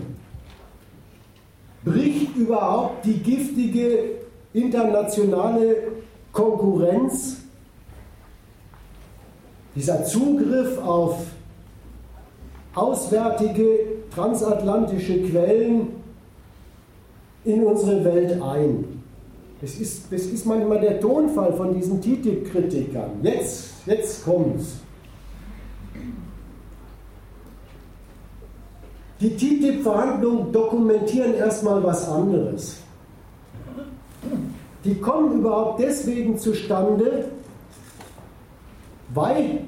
bricht 1.82 2.36
überhaupt 2.36 3.06
die 3.06 3.18
giftige 3.18 4.19
internationale 4.52 5.76
Konkurrenz, 6.32 7.36
dieser 9.74 10.04
Zugriff 10.04 10.78
auf 10.78 11.18
auswärtige 12.74 13.78
transatlantische 14.12 15.22
Quellen 15.22 15.88
in 17.44 17.64
unsere 17.64 18.04
Welt 18.04 18.40
ein. 18.42 19.02
Das 19.60 19.74
ist, 19.74 20.10
das 20.10 20.22
ist 20.22 20.46
manchmal 20.46 20.80
der 20.80 21.00
Tonfall 21.00 21.52
von 21.52 21.74
diesen 21.74 22.00
TTIP-Kritikern. 22.00 23.10
Jetzt, 23.22 23.74
jetzt 23.86 24.24
kommt's. 24.24 24.76
Die 29.20 29.36
TTIP-Verhandlungen 29.36 30.50
dokumentieren 30.50 31.34
erstmal 31.34 31.82
was 31.84 32.08
anderes. 32.08 32.78
Die 34.84 34.94
kommen 34.94 35.40
überhaupt 35.40 35.80
deswegen 35.80 36.38
zustande, 36.38 37.26
weil 39.12 39.60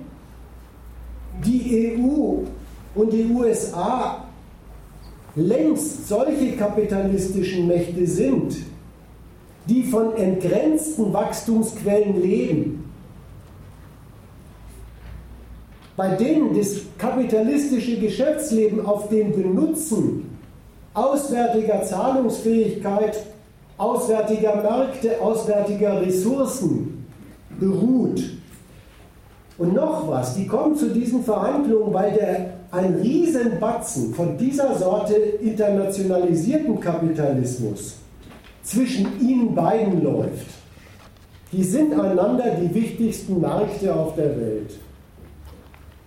die 1.44 1.98
EU 1.98 2.44
und 2.94 3.12
die 3.12 3.26
USA 3.26 4.24
längst 5.34 6.08
solche 6.08 6.56
kapitalistischen 6.56 7.66
Mächte 7.66 8.06
sind, 8.06 8.56
die 9.66 9.84
von 9.84 10.16
entgrenzten 10.16 11.12
Wachstumsquellen 11.12 12.20
leben, 12.20 12.90
bei 15.96 16.08
denen 16.16 16.56
das 16.56 16.80
kapitalistische 16.98 17.98
Geschäftsleben 17.98 18.84
auf 18.84 19.08
dem 19.08 19.32
Benutzen 19.32 20.38
auswärtiger 20.94 21.82
Zahlungsfähigkeit, 21.82 23.31
auswärtiger 23.82 24.56
Märkte, 24.56 25.20
auswärtiger 25.20 26.00
Ressourcen 26.00 27.04
beruht. 27.58 28.22
Und 29.58 29.74
noch 29.74 30.08
was, 30.08 30.34
die 30.34 30.46
kommen 30.46 30.76
zu 30.76 30.90
diesen 30.90 31.22
Verhandlungen, 31.24 31.92
weil 31.92 32.12
der, 32.12 32.52
ein 32.70 32.94
Riesenbatzen 32.94 34.14
von 34.14 34.38
dieser 34.38 34.74
Sorte 34.78 35.14
internationalisierten 35.14 36.80
Kapitalismus 36.80 37.96
zwischen 38.62 39.20
ihnen 39.20 39.54
beiden 39.54 40.02
läuft. 40.02 40.46
Die 41.52 41.62
sind 41.62 41.92
einander 41.92 42.56
die 42.62 42.74
wichtigsten 42.74 43.40
Märkte 43.40 43.94
auf 43.94 44.14
der 44.14 44.30
Welt. 44.40 44.78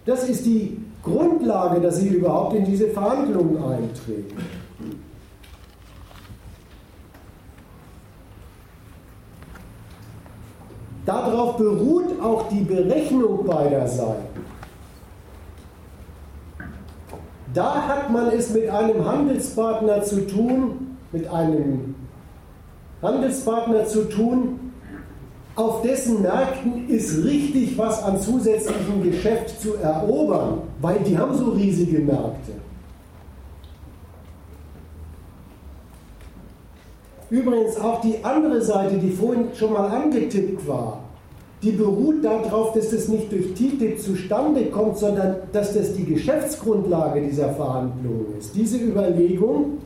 Das 0.06 0.28
ist 0.28 0.46
die 0.46 0.78
Grundlage, 1.04 1.82
dass 1.82 1.98
sie 1.98 2.08
überhaupt 2.08 2.56
in 2.56 2.66
diese 2.66 2.88
Verhandlungen 2.88 3.58
eintreten. 3.58 4.36
Darauf 11.06 11.58
beruht 11.58 12.20
auch 12.22 12.50
die 12.50 12.62
Berechnung 12.62 13.46
beider 13.46 13.88
Seiten. 13.88 14.44
Da 17.54 17.88
hat 17.88 18.12
man 18.12 18.28
es 18.32 18.50
mit 18.50 18.70
einem 18.70 19.06
Handelspartner 19.06 20.04
zu 20.04 20.28
tun, 20.28 20.98
mit 21.12 21.28
einem 21.32 21.96
Handelspartner 23.02 23.86
zu 23.86 24.10
tun, 24.10 24.60
auf 25.56 25.84
dessen 25.84 26.22
Märkten 26.22 26.90
ist 26.90 27.24
richtig 27.24 27.78
was 27.78 28.04
an 28.04 28.20
zusätzlichem 28.20 29.04
Geschäft 29.04 29.62
zu 29.62 29.76
erobern, 29.76 30.64
weil 30.82 31.00
die 31.00 31.18
haben 31.18 31.34
so 31.38 31.52
riesige 31.52 32.00
Märkte. 32.00 32.52
Übrigens 37.30 37.78
auch 37.78 38.02
die 38.02 38.24
andere 38.24 38.62
Seite, 38.62 38.98
die 38.98 39.10
vorhin 39.10 39.48
schon 39.56 39.74
mal 39.74 39.88
angetippt 39.88 40.68
war, 40.68 41.02
die 41.64 41.72
beruht 41.72 42.24
darauf, 42.24 42.74
dass 42.74 42.92
das 42.92 43.08
nicht 43.08 43.32
durch 43.32 43.54
TTIP 43.56 44.00
zustande 44.00 44.66
kommt, 44.66 44.98
sondern 44.98 45.38
dass 45.52 45.74
das 45.74 45.94
die 45.94 46.06
Geschäftsgrundlage 46.06 47.22
dieser 47.22 47.54
Verhandlungen 47.54 48.36
ist. 48.38 48.56
Diese 48.56 48.78
Überlegung, 48.78 49.80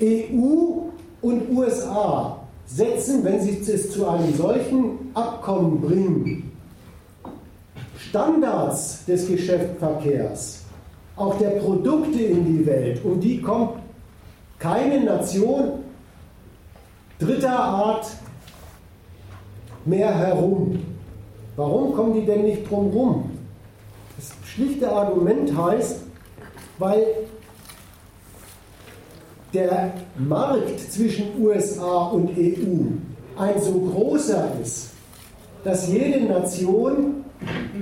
EU 0.00 0.90
und 1.22 1.50
USA 1.50 2.38
setzen, 2.66 3.24
wenn 3.24 3.40
sie 3.40 3.58
es 3.58 3.90
zu 3.90 4.06
einem 4.06 4.32
solchen 4.34 5.10
Abkommen 5.14 5.80
bringen, 5.80 6.52
Standards 7.98 9.04
des 9.06 9.26
Geschäftsverkehrs, 9.26 10.60
auch 11.16 11.36
der 11.38 11.50
Produkte 11.50 12.22
in 12.22 12.44
die 12.44 12.66
Welt, 12.66 13.04
um 13.04 13.18
die 13.20 13.40
kommt 13.40 13.83
keine 14.64 15.04
Nation 15.04 15.84
dritter 17.18 17.58
Art 17.58 18.06
mehr 19.84 20.16
herum. 20.16 20.82
Warum 21.54 21.92
kommen 21.94 22.14
die 22.14 22.24
denn 22.24 22.44
nicht 22.44 22.70
drum 22.70 22.88
rum? 22.88 23.30
Das 24.16 24.32
schlichte 24.48 24.90
Argument 24.90 25.54
heißt, 25.54 26.00
weil 26.78 27.04
der 29.52 29.92
Markt 30.16 30.80
zwischen 30.80 31.44
USA 31.44 32.06
und 32.06 32.30
EU 32.30 32.86
ein 33.36 33.60
so 33.60 33.72
großer 33.72 34.48
ist, 34.62 34.92
dass 35.62 35.88
jede 35.88 36.24
Nation, 36.24 37.26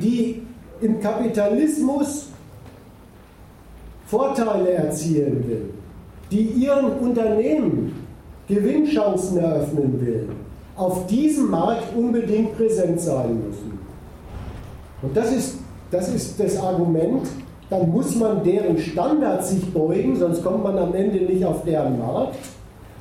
die 0.01 0.43
im 0.81 1.01
Kapitalismus 1.01 2.27
Vorteile 4.07 4.73
erzielen 4.73 5.49
will, 5.49 5.82
die 6.33 6.43
ihren 6.43 6.87
Unternehmen 6.99 7.93
Gewinnchancen 8.49 9.39
eröffnen 9.39 10.01
will, 10.01 10.29
auf 10.77 11.07
diesem 11.07 11.51
Markt 11.51 11.95
unbedingt 11.97 12.57
präsent 12.57 13.01
sein 13.01 13.37
müssen. 13.47 13.79
Und 15.03 15.17
das 15.17 15.33
ist 15.33 15.59
das, 15.91 16.09
ist 16.09 16.41
das 16.41 16.57
Argument, 16.57 17.29
dann 17.69 17.91
muss 17.91 18.17
man 18.17 18.43
deren 18.43 18.79
Standards 18.79 19.51
sich 19.51 19.73
beugen, 19.73 20.17
sonst 20.17 20.43
kommt 20.43 20.65
man 20.65 20.79
am 20.79 20.95
Ende 20.95 21.19
nicht 21.19 21.45
auf 21.45 21.65
deren 21.65 21.99
Markt. 21.99 22.37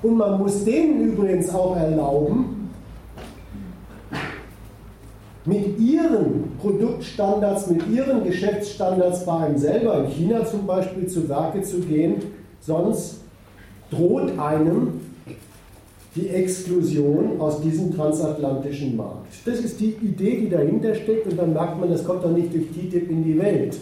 Und 0.04 0.18
man 0.18 0.38
muss 0.38 0.66
denen 0.66 1.02
übrigens 1.02 1.54
auch 1.54 1.76
erlauben, 1.76 2.70
mit 5.46 5.80
ihren 5.80 6.56
Produktstandards, 6.62 7.68
mit 7.68 7.88
ihren 7.90 8.24
Geschäftsstandards 8.24 9.26
bei 9.26 9.38
einem 9.38 9.58
selber, 9.58 10.04
in 10.04 10.12
China 10.12 10.46
zum 10.46 10.68
Beispiel, 10.68 11.08
zu 11.08 11.28
Werke 11.30 11.62
zu 11.62 11.80
gehen, 11.80 12.16
sonst 12.60 13.21
droht 13.92 14.38
einem 14.40 15.02
die 16.16 16.28
Exklusion 16.28 17.40
aus 17.40 17.62
diesem 17.62 17.96
transatlantischen 17.96 18.98
Markt. 18.98 19.28
Das 19.46 19.60
ist 19.60 19.80
die 19.80 19.96
Idee, 20.02 20.42
die 20.42 20.50
dahinter 20.50 20.96
steckt 20.96 21.28
und 21.28 21.38
dann 21.38 21.54
merkt 21.54 21.80
man, 21.80 21.90
das 21.90 22.04
kommt 22.04 22.24
doch 22.24 22.32
nicht 22.32 22.54
durch 22.54 22.68
TTIP 22.68 23.10
in 23.10 23.24
die 23.24 23.38
Welt 23.38 23.78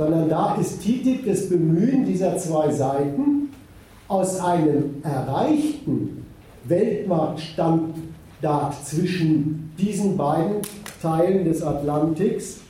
sondern 0.00 0.30
da 0.30 0.54
ist 0.54 0.80
TTIP 0.80 1.26
das 1.26 1.50
Bemühen 1.50 2.06
dieser 2.06 2.38
zwei 2.38 2.72
Seiten, 2.72 3.50
aus 4.08 4.40
einem 4.40 5.02
erreichten 5.02 6.24
Weltmarktstandard 6.64 8.74
zwischen 8.82 9.74
diesen 9.78 10.16
beiden 10.16 10.62
Teilen 11.02 11.44
des 11.44 11.62
Atlantiks 11.62 12.60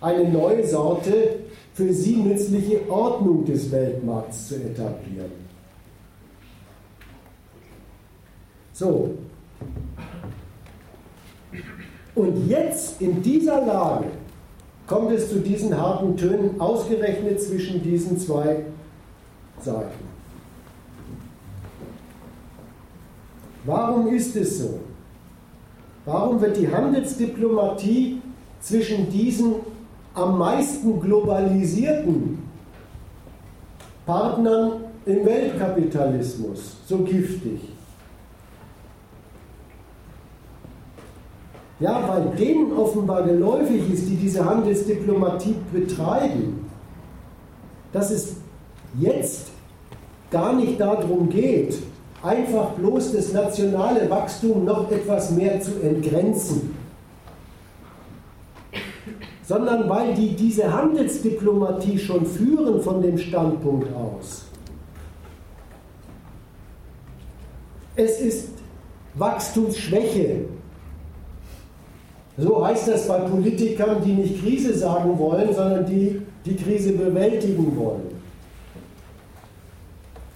eine 0.00 0.30
neue 0.30 0.66
Sorte 0.66 1.40
für 1.80 1.94
sie 1.94 2.16
nützliche 2.16 2.90
Ordnung 2.90 3.42
des 3.46 3.72
Weltmarkts 3.72 4.48
zu 4.48 4.56
etablieren. 4.56 5.30
So. 8.74 9.14
Und 12.14 12.48
jetzt 12.48 13.00
in 13.00 13.22
dieser 13.22 13.64
Lage 13.64 14.08
kommt 14.86 15.10
es 15.12 15.30
zu 15.30 15.38
diesen 15.38 15.74
harten 15.74 16.18
Tönen 16.18 16.60
ausgerechnet 16.60 17.40
zwischen 17.40 17.82
diesen 17.82 18.18
zwei 18.20 18.66
Seiten. 19.58 20.04
Warum 23.64 24.08
ist 24.08 24.36
es 24.36 24.58
so? 24.58 24.80
Warum 26.04 26.42
wird 26.42 26.58
die 26.58 26.68
Handelsdiplomatie 26.68 28.20
zwischen 28.60 29.10
diesen 29.10 29.54
am 30.20 30.38
meisten 30.38 31.00
globalisierten 31.00 32.38
Partnern 34.06 34.72
im 35.06 35.24
Weltkapitalismus 35.24 36.76
so 36.86 36.98
giftig? 36.98 37.60
Ja, 41.78 42.06
weil 42.06 42.36
denen 42.36 42.72
offenbar 42.76 43.22
geläufig 43.22 43.90
ist, 43.90 44.06
die 44.06 44.16
diese 44.16 44.44
Handelsdiplomatie 44.44 45.56
betreiben, 45.72 46.66
dass 47.92 48.10
es 48.10 48.36
jetzt 48.98 49.48
gar 50.30 50.52
nicht 50.52 50.78
darum 50.78 51.30
geht, 51.30 51.78
einfach 52.22 52.72
bloß 52.72 53.12
das 53.12 53.32
nationale 53.32 54.10
Wachstum 54.10 54.66
noch 54.66 54.90
etwas 54.90 55.30
mehr 55.30 55.60
zu 55.60 55.80
entgrenzen, 55.82 56.74
sondern 59.50 59.88
weil 59.88 60.14
die 60.14 60.28
diese 60.36 60.72
Handelsdiplomatie 60.72 61.98
schon 61.98 62.24
führen 62.24 62.80
von 62.80 63.02
dem 63.02 63.18
Standpunkt 63.18 63.88
aus. 63.96 64.44
Es 67.96 68.20
ist 68.20 68.50
Wachstumsschwäche. 69.14 70.42
So 72.38 72.64
heißt 72.64 72.86
das 72.86 73.08
bei 73.08 73.18
Politikern, 73.18 73.96
die 74.04 74.12
nicht 74.12 74.40
Krise 74.40 74.72
sagen 74.72 75.18
wollen, 75.18 75.52
sondern 75.52 75.84
die 75.84 76.22
die 76.44 76.54
Krise 76.54 76.92
bewältigen 76.92 77.76
wollen. 77.76 78.20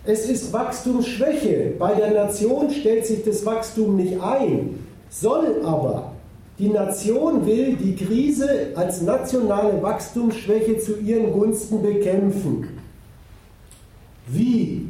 Es 0.04 0.28
ist 0.28 0.52
Wachstumsschwäche. 0.52 1.74
Bei 1.78 1.94
der 1.94 2.10
Nation 2.10 2.68
stellt 2.68 3.06
sich 3.06 3.24
das 3.24 3.46
Wachstum 3.46 3.94
nicht 3.94 4.20
ein, 4.20 4.84
soll 5.08 5.62
aber. 5.64 6.13
Die 6.58 6.68
Nation 6.68 7.44
will 7.46 7.74
die 7.74 7.96
Krise 7.96 8.68
als 8.76 9.02
nationale 9.02 9.82
Wachstumsschwäche 9.82 10.78
zu 10.78 11.00
ihren 11.00 11.32
Gunsten 11.32 11.82
bekämpfen. 11.82 12.68
Wie? 14.28 14.86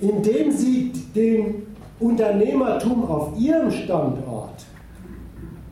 Indem 0.00 0.50
sie 0.50 0.92
dem 1.14 1.66
Unternehmertum 2.00 3.04
auf 3.04 3.38
ihrem 3.38 3.70
Standort 3.70 4.64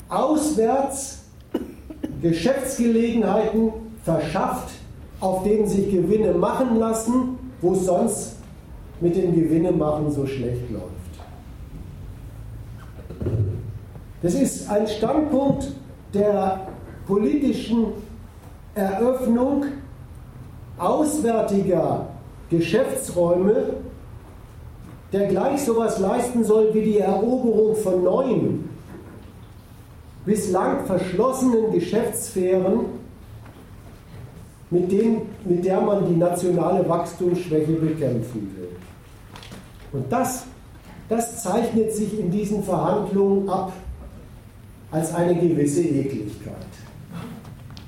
auswärts 0.09 1.23
Geschäftsgelegenheiten 2.21 3.73
verschafft, 4.05 4.71
auf 5.21 5.43
denen 5.45 5.67
sich 5.67 5.91
Gewinne 5.91 6.35
machen 6.35 6.77
lassen, 6.79 7.39
wo 7.63 7.73
es 7.73 7.87
sonst 7.87 8.37
mit 9.01 9.17
dem 9.17 9.35
Gewinnemachen 9.35 10.11
so 10.11 10.27
schlecht 10.27 10.71
läuft. 10.71 11.00
Das 14.23 14.35
ist 14.35 14.69
ein 14.69 14.87
Standpunkt 14.87 15.69
der 16.13 16.67
politischen 17.07 17.87
Eröffnung 18.75 19.65
auswärtiger 20.77 22.07
Geschäftsräume, 22.51 23.75
der 25.13 25.29
gleich 25.29 25.65
sowas 25.65 25.99
leisten 25.99 26.45
soll 26.45 26.73
wie 26.75 26.83
die 26.83 26.99
Eroberung 26.99 27.75
von 27.77 28.05
neuen, 28.05 28.69
bislang 30.27 30.85
verschlossenen 30.85 31.73
Geschäftssphären, 31.73 32.81
mit, 34.71 34.93
denen, 34.93 35.23
mit 35.45 35.65
der 35.65 35.81
man 35.81 36.07
die 36.07 36.17
nationale 36.17 36.89
Wachstumsschwäche 36.89 37.73
bekämpfen 37.73 38.55
will. 38.57 38.69
Und 39.93 40.13
das, 40.13 40.45
das 41.09 41.43
zeichnet 41.43 41.93
sich 41.93 42.21
in 42.21 42.31
diesen 42.31 42.63
Verhandlungen 42.63 43.49
ab 43.49 43.73
als 44.91 45.15
eine 45.15 45.35
gewisse 45.35 45.83
Ekligkeit. 45.83 46.55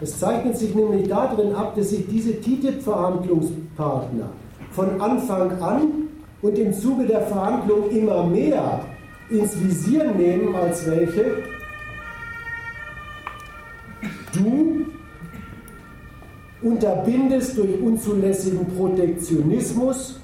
Es 0.01 0.19
zeichnet 0.19 0.57
sich 0.57 0.75
nämlich 0.75 1.09
darin 1.09 1.55
ab, 1.55 1.77
dass 1.77 1.91
sich 1.91 2.07
diese 2.09 2.41
TTIP-Verhandlungspartner 2.41 4.31
von 4.73 5.01
Anfang 5.01 5.63
an 5.63 6.09
und 6.43 6.59
im 6.59 6.73
Zuge 6.73 7.07
der 7.07 7.23
Verhandlungen 7.23 7.91
immer 7.91 8.27
mehr 8.27 8.81
ins 9.31 9.59
Visier 9.63 10.13
nehmen 10.13 10.55
als 10.57 10.85
welche, 10.87 11.45
du 14.35 14.87
unterbindest 16.63 17.57
durch 17.59 17.81
unzulässigen 17.81 18.67
Protektionismus 18.77 20.21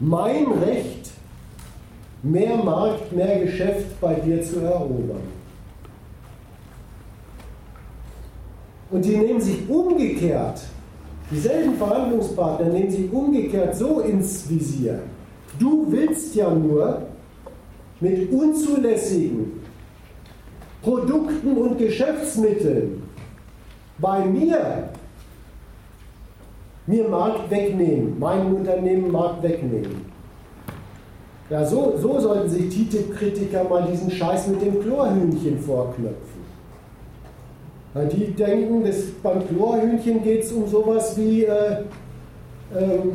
mein 0.00 0.46
Recht, 0.52 1.03
mehr 2.24 2.56
Markt, 2.56 3.12
mehr 3.12 3.40
Geschäft 3.40 4.00
bei 4.00 4.14
dir 4.14 4.42
zu 4.42 4.60
erobern. 4.60 5.22
Und 8.90 9.04
die 9.04 9.16
nehmen 9.16 9.40
sich 9.40 9.68
umgekehrt, 9.68 10.60
dieselben 11.30 11.76
Verhandlungspartner 11.76 12.66
nehmen 12.66 12.90
sich 12.90 13.12
umgekehrt 13.12 13.76
so 13.76 14.00
ins 14.00 14.48
Visier. 14.48 15.00
Du 15.58 15.86
willst 15.90 16.34
ja 16.34 16.52
nur 16.52 17.02
mit 18.00 18.32
unzulässigen 18.32 19.60
Produkten 20.82 21.56
und 21.56 21.78
Geschäftsmitteln 21.78 23.02
bei 23.98 24.24
mir 24.24 24.90
mir 26.86 27.08
Markt 27.08 27.50
wegnehmen, 27.50 28.18
meinem 28.18 28.54
Unternehmen 28.56 29.10
Markt 29.10 29.42
wegnehmen. 29.42 30.13
Ja, 31.50 31.64
so, 31.64 31.94
so 32.00 32.18
sollten 32.18 32.48
sich 32.48 32.68
TTIP-Kritiker 32.68 33.64
mal 33.64 33.86
diesen 33.90 34.10
Scheiß 34.10 34.48
mit 34.48 34.62
dem 34.62 34.80
Chlorhühnchen 34.80 35.58
vorknöpfen. 35.58 36.44
Weil 37.92 38.08
die 38.08 38.32
denken, 38.32 38.82
dass 38.82 38.96
beim 39.22 39.46
Chlorhühnchen 39.46 40.22
geht 40.22 40.44
es 40.44 40.52
um 40.52 40.66
sowas 40.66 41.16
wie 41.18 41.44
äh, 41.44 41.82
ähm, 42.74 43.12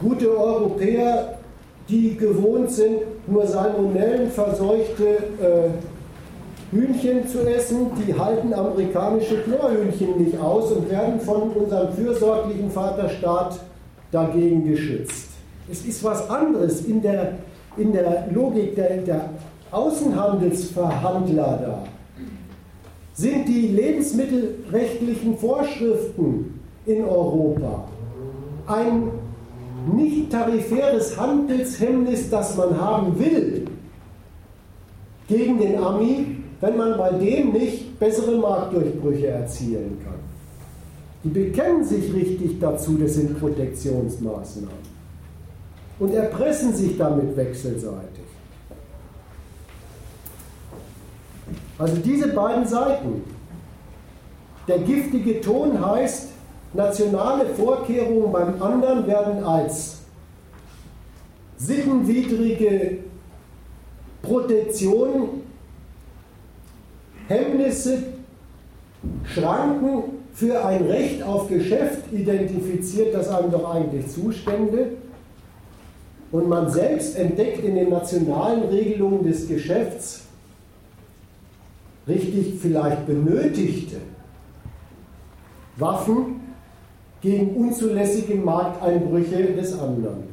gute 0.00 0.36
Europäer, 0.36 1.38
die 1.88 2.16
gewohnt 2.16 2.70
sind, 2.70 2.98
nur 3.26 3.46
salmonellenverseuchte 3.46 5.06
äh, 5.06 6.76
Hühnchen 6.76 7.26
zu 7.28 7.40
essen, 7.48 7.92
die 7.96 8.12
halten 8.12 8.52
amerikanische 8.52 9.42
Chlorhühnchen 9.42 10.22
nicht 10.22 10.38
aus 10.38 10.72
und 10.72 10.90
werden 10.90 11.20
von 11.20 11.50
unserem 11.50 11.92
fürsorglichen 11.92 12.70
Vaterstaat 12.70 13.60
dagegen 14.10 14.64
geschützt. 14.64 15.29
Es 15.70 15.84
ist 15.84 16.02
was 16.02 16.28
anderes 16.28 16.84
in 16.84 17.00
der, 17.00 17.38
in 17.76 17.92
der 17.92 18.28
Logik 18.32 18.74
der, 18.74 18.96
der 18.98 19.30
Außenhandelsverhandler 19.70 21.60
da. 21.62 21.84
Sind 23.14 23.46
die 23.46 23.68
lebensmittelrechtlichen 23.68 25.36
Vorschriften 25.36 26.60
in 26.86 27.04
Europa 27.04 27.84
ein 28.66 29.10
nicht 29.94 30.30
tarifäres 30.30 31.16
Handelshemmnis, 31.18 32.30
das 32.30 32.56
man 32.56 32.78
haben 32.78 33.18
will, 33.18 33.66
gegen 35.28 35.58
den 35.58 35.78
Ami, 35.78 36.36
wenn 36.60 36.76
man 36.76 36.98
bei 36.98 37.10
dem 37.12 37.52
nicht 37.52 37.98
bessere 37.98 38.36
Marktdurchbrüche 38.36 39.28
erzielen 39.28 39.98
kann. 40.04 40.14
Die 41.22 41.28
bekennen 41.28 41.84
sich 41.84 42.12
richtig 42.12 42.58
dazu, 42.60 42.96
das 42.98 43.14
sind 43.14 43.38
Protektionsmaßnahmen 43.38 44.89
und 46.00 46.14
erpressen 46.14 46.74
sich 46.74 46.96
damit 46.96 47.36
wechselseitig. 47.36 48.24
Also 51.78 51.96
diese 51.96 52.28
beiden 52.28 52.66
Seiten. 52.66 53.22
Der 54.66 54.78
giftige 54.78 55.40
Ton 55.40 55.84
heißt, 55.84 56.28
nationale 56.74 57.46
Vorkehrungen 57.46 58.32
beim 58.32 58.62
anderen 58.62 59.06
werden 59.06 59.44
als 59.44 59.98
sittenwidrige 61.56 62.98
Protektion 64.22 65.42
Hemmnisse, 67.28 68.02
Schranken 69.24 70.02
für 70.34 70.64
ein 70.64 70.84
Recht 70.84 71.22
auf 71.22 71.48
Geschäft 71.48 72.12
identifiziert, 72.12 73.14
das 73.14 73.28
einem 73.28 73.50
doch 73.50 73.74
eigentlich 73.74 74.08
zustände. 74.08 74.96
Und 76.32 76.48
man 76.48 76.70
selbst 76.70 77.16
entdeckt 77.16 77.64
in 77.64 77.74
den 77.74 77.90
nationalen 77.90 78.64
Regelungen 78.68 79.24
des 79.24 79.48
Geschäfts 79.48 80.22
richtig 82.06 82.60
vielleicht 82.60 83.06
benötigte 83.06 83.96
Waffen 85.76 86.40
gegen 87.20 87.56
unzulässige 87.56 88.34
Markteinbrüche 88.36 89.54
des 89.54 89.78
anderen. 89.78 90.24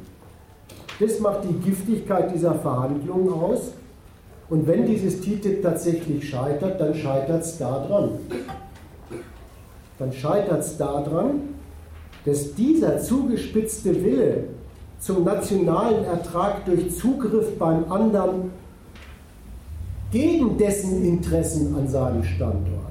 Das 1.00 1.20
macht 1.20 1.40
die 1.44 1.54
Giftigkeit 1.68 2.34
dieser 2.34 2.54
Verhandlungen 2.54 3.32
aus. 3.32 3.72
Und 4.50 4.66
wenn 4.66 4.86
dieses 4.86 5.20
TTIP 5.20 5.62
tatsächlich 5.62 6.28
scheitert, 6.28 6.80
dann 6.80 6.94
scheitert 6.94 7.42
es 7.42 7.58
daran. 7.58 8.10
Dann 9.98 10.12
scheitert 10.12 10.60
es 10.60 10.76
daran, 10.76 11.40
dass 12.24 12.54
dieser 12.54 12.98
zugespitzte 12.98 14.02
Wille 14.02 14.44
zum 14.98 15.24
nationalen 15.24 16.04
Ertrag 16.04 16.64
durch 16.64 16.96
Zugriff 16.96 17.58
beim 17.58 17.90
anderen 17.90 18.50
gegen 20.10 20.56
dessen 20.56 21.04
Interessen 21.04 21.74
an 21.76 21.86
seinem 21.88 22.24
Standort. 22.24 22.84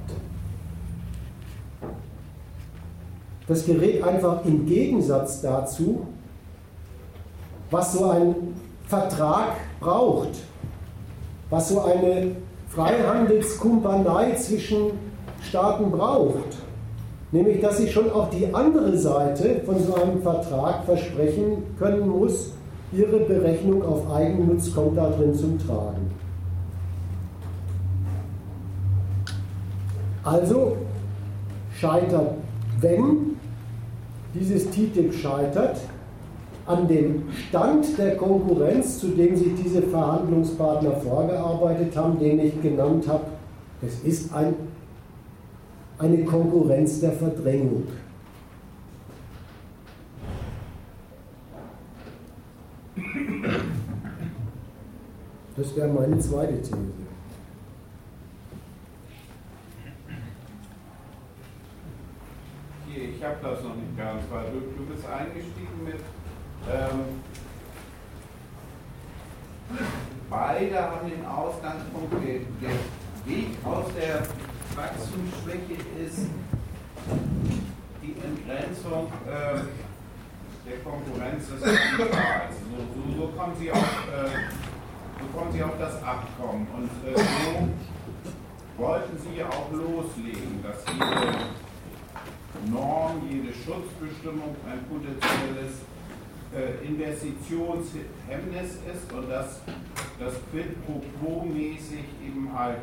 Das 3.46 3.64
gerät 3.64 4.02
einfach 4.04 4.44
im 4.44 4.66
Gegensatz 4.66 5.40
dazu, 5.40 6.06
was 7.70 7.92
so 7.92 8.10
ein 8.10 8.34
Vertrag 8.86 9.56
braucht 9.80 10.38
was 11.50 11.68
so 11.68 11.80
eine 11.82 12.36
Freihandelskumpanei 12.68 14.34
zwischen 14.34 14.92
Staaten 15.42 15.90
braucht. 15.90 16.56
Nämlich, 17.30 17.60
dass 17.60 17.78
sich 17.78 17.92
schon 17.92 18.10
auch 18.10 18.30
die 18.30 18.52
andere 18.54 18.96
Seite 18.96 19.60
von 19.66 19.82
so 19.82 19.94
einem 19.94 20.22
Vertrag 20.22 20.84
versprechen 20.84 21.62
können 21.78 22.08
muss, 22.08 22.52
ihre 22.92 23.18
Berechnung 23.20 23.82
auf 23.82 24.10
Eigennutz 24.10 24.74
kommt 24.74 24.96
da 24.96 25.10
drin 25.10 25.34
zum 25.34 25.58
Tragen. 25.58 26.10
Also 30.24 30.76
scheitert, 31.78 32.34
wenn 32.80 33.36
dieses 34.34 34.70
TTIP 34.70 35.12
scheitert, 35.14 35.78
an 36.66 36.86
dem 36.86 37.22
Stand 37.48 37.96
der 37.96 38.16
Konkurrenz, 38.16 39.00
zu 39.00 39.08
dem 39.08 39.34
sich 39.34 39.54
diese 39.62 39.82
Verhandlungspartner 39.82 40.92
vorgearbeitet 40.96 41.96
haben, 41.96 42.18
den 42.18 42.38
ich 42.40 42.60
genannt 42.60 43.08
habe. 43.08 43.24
Es 43.80 44.00
ist 44.00 44.34
ein, 44.34 44.54
eine 45.98 46.24
Konkurrenz 46.24 47.00
der 47.00 47.12
Verdrängung. 47.12 47.88
Das 55.56 55.74
wäre 55.74 55.88
meine 55.88 56.18
zweite 56.20 56.62
These. 56.62 56.76
Ich 63.16 63.24
habe 63.24 63.36
das 63.42 63.62
noch 63.64 63.74
nicht 63.74 63.96
ganz, 63.98 64.22
weil 64.30 64.44
du, 64.52 64.60
du 64.76 64.86
bist 64.86 65.04
eingestiegen 65.06 65.84
mit 65.84 65.96
ähm, 66.70 67.22
beide 70.30 70.80
haben 70.80 71.10
den 71.10 71.24
Ausgangspunkt, 71.26 72.12
der, 72.24 72.40
der 72.60 72.76
Weg 73.26 73.48
aus 73.64 73.86
der 73.94 74.22
Wachstumsschwäche 74.76 75.80
ist 76.04 76.26
die 78.02 78.14
Entgrenzung 78.20 79.12
äh, 79.26 79.60
der 80.68 80.78
Konkurrenz 80.84 81.48
des 81.48 81.62
Kapitals. 81.62 82.54
So, 82.68 82.76
so, 82.94 83.20
so, 83.20 83.26
kommen 83.28 83.54
sie 83.58 83.70
auf, 83.70 83.78
äh, 83.78 84.28
so 85.20 85.38
kommen 85.38 85.52
sie 85.52 85.62
auf 85.62 85.78
das 85.78 86.02
Abkommen 86.02 86.66
und 86.76 86.90
äh, 87.08 87.16
so 87.16 87.68
wollten 88.76 89.18
sie 89.18 89.42
auch 89.42 89.72
loslegen, 89.72 90.62
dass 90.62 90.84
jede 90.92 91.38
Norm, 92.70 93.22
jede 93.28 93.52
Schutzbestimmung 93.52 94.56
ein 94.66 94.84
potenzielles 94.88 95.82
äh, 96.54 96.86
Investitionshemmnis 96.86 98.78
ist 98.86 99.12
und 99.12 99.28
dass 99.28 99.60
das 100.18 100.34
Quid 100.50 100.86
pro 100.86 101.02
quo 101.20 101.44
mäßig 101.44 102.04
eben 102.24 102.50
halt 102.56 102.78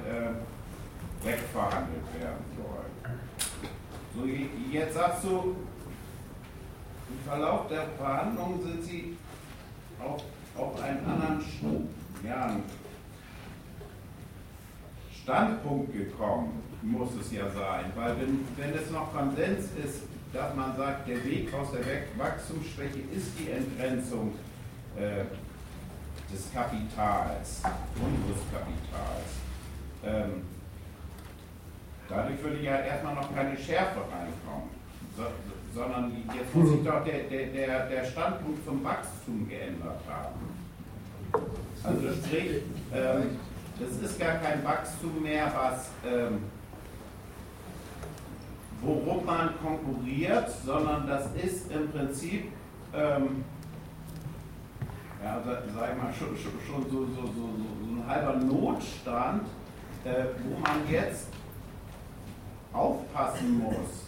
wegverhandelt 1.25 2.05
werden 2.19 2.45
soll. 2.55 2.85
So, 4.15 4.25
jetzt 4.71 4.93
sagst 4.93 5.23
du, 5.23 5.55
im 7.09 7.29
Verlauf 7.29 7.67
der 7.67 7.87
Verhandlungen 7.97 8.61
sind 8.63 8.83
sie 8.83 9.17
auf, 9.99 10.23
auf 10.55 10.81
einen 10.81 11.05
anderen 11.05 11.43
ja, 12.23 12.55
Standpunkt 15.23 15.93
gekommen, 15.93 16.61
muss 16.81 17.09
es 17.19 17.31
ja 17.31 17.49
sein. 17.49 17.91
Weil 17.95 18.15
wenn, 18.19 18.47
wenn 18.57 18.73
es 18.73 18.91
noch 18.91 19.11
Konsens 19.13 19.65
ist, 19.83 20.03
dass 20.31 20.55
man 20.55 20.75
sagt, 20.75 21.07
der 21.07 21.23
Weg 21.25 21.53
aus 21.53 21.69
der 21.71 21.81
Wachstumsschwäche 22.17 22.99
ist 23.15 23.31
die 23.39 23.51
Entgrenzung 23.51 24.33
äh, 24.97 25.23
des 26.31 26.53
Kapitals, 26.53 27.61
unseres 27.95 28.43
Kapitals. 28.51 29.31
Ähm, 30.03 30.54
dadurch 32.09 32.41
würde 32.43 32.61
ja 32.61 32.79
erstmal 32.79 33.15
noch 33.15 33.33
keine 33.33 33.57
Schärfe 33.57 33.99
reinkommen, 33.99 34.69
so, 35.17 35.23
sondern 35.73 36.11
jetzt 36.33 36.55
muss 36.55 36.69
sich 36.69 36.83
doch 36.83 37.03
der, 37.03 37.23
der, 37.23 37.87
der 37.87 38.05
Standpunkt 38.05 38.65
zum 38.65 38.83
Wachstum 38.83 39.47
geändert 39.49 39.99
haben. 40.07 40.55
Also 41.83 42.13
sprich, 42.13 42.61
ähm, 42.93 43.37
das 43.79 44.09
ist 44.09 44.19
gar 44.19 44.35
kein 44.35 44.63
Wachstum 44.63 45.21
mehr, 45.21 45.51
was 45.53 45.89
ähm, 46.09 46.39
worum 48.81 49.25
man 49.25 49.49
konkurriert, 49.61 50.49
sondern 50.65 51.07
das 51.07 51.27
ist 51.35 51.71
im 51.71 51.91
Prinzip, 51.91 52.45
ähm, 52.93 53.43
ja, 55.23 55.41
sag 55.43 55.91
ich 55.91 56.01
mal, 56.01 56.13
schon, 56.13 56.37
schon, 56.37 56.53
schon 56.65 56.83
so, 56.89 57.05
so, 57.05 57.21
so, 57.21 57.31
so, 57.33 57.91
ein 57.91 58.03
halber 58.07 58.35
Notstand, 58.35 59.47
äh, 60.03 60.25
wo 60.43 60.59
man 60.59 60.89
jetzt 60.89 61.27
aufpassen 62.75 63.63
muss, 63.63 64.07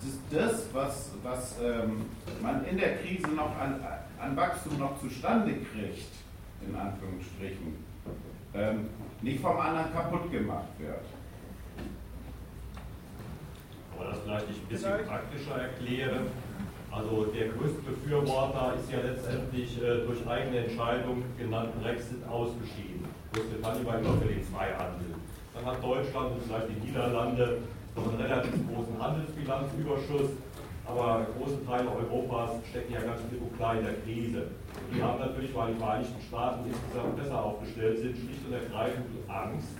dass 0.00 0.18
das, 0.30 0.74
was, 0.74 1.10
was 1.22 1.56
ähm, 1.62 2.06
man 2.42 2.64
in 2.66 2.76
der 2.78 2.98
Krise 2.98 3.28
noch 3.28 3.56
an, 3.58 3.82
an 4.20 4.36
Wachstum 4.36 4.78
noch 4.78 5.00
zustande 5.00 5.52
kriegt, 5.52 6.12
in 6.66 6.76
Anführungsstrichen, 6.76 7.84
ähm, 8.54 8.88
nicht 9.22 9.40
vom 9.40 9.58
anderen 9.58 9.92
kaputt 9.92 10.30
gemacht 10.30 10.68
wird 10.78 11.04
aber 13.98 14.10
das 14.10 14.18
vielleicht 14.24 14.46
ich 14.50 14.56
ein 14.62 14.68
bisschen 14.68 14.92
vielleicht. 14.92 15.08
praktischer 15.08 15.56
erkläre. 15.60 16.20
Also 16.90 17.26
der 17.26 17.48
größte 17.48 17.82
Befürworter 17.82 18.74
ist 18.80 18.90
ja 18.90 18.98
letztendlich 19.00 19.76
äh, 19.82 20.06
durch 20.06 20.26
eigene 20.26 20.64
Entscheidung 20.64 21.22
genannt 21.36 21.70
Brexit 21.82 22.26
ausgeschieden. 22.28 23.04
Großbritannien 23.32 23.86
war 23.86 23.98
immer 23.98 24.14
für 24.16 24.28
den 24.28 24.42
Freihandel. 24.42 25.14
Dann 25.54 25.66
hat 25.66 25.82
Deutschland 25.82 26.32
und 26.32 26.42
vielleicht 26.44 26.68
die 26.70 26.86
Niederlande 26.86 27.58
noch 27.98 28.12
einen 28.12 28.20
relativ 28.20 28.54
großen 28.68 29.02
Handelsbilanzüberschuss, 29.02 30.30
aber 30.86 31.26
große 31.36 31.64
Teile 31.66 31.88
Europas 31.90 32.50
stecken 32.70 32.92
ja 32.92 33.00
ganz 33.00 33.20
klipp 33.28 33.56
klar 33.56 33.76
in 33.78 33.84
der 33.84 33.94
Krise. 34.04 34.42
Die 34.92 35.02
haben 35.02 35.18
natürlich, 35.18 35.54
weil 35.54 35.74
die 35.74 35.78
Vereinigten 35.78 36.20
Staaten 36.22 36.64
insgesamt 36.68 37.16
besser 37.16 37.42
aufgestellt 37.42 37.98
sind, 37.98 38.16
schlicht 38.16 38.46
und 38.46 38.54
ergreifend 38.54 39.06
Angst, 39.28 39.76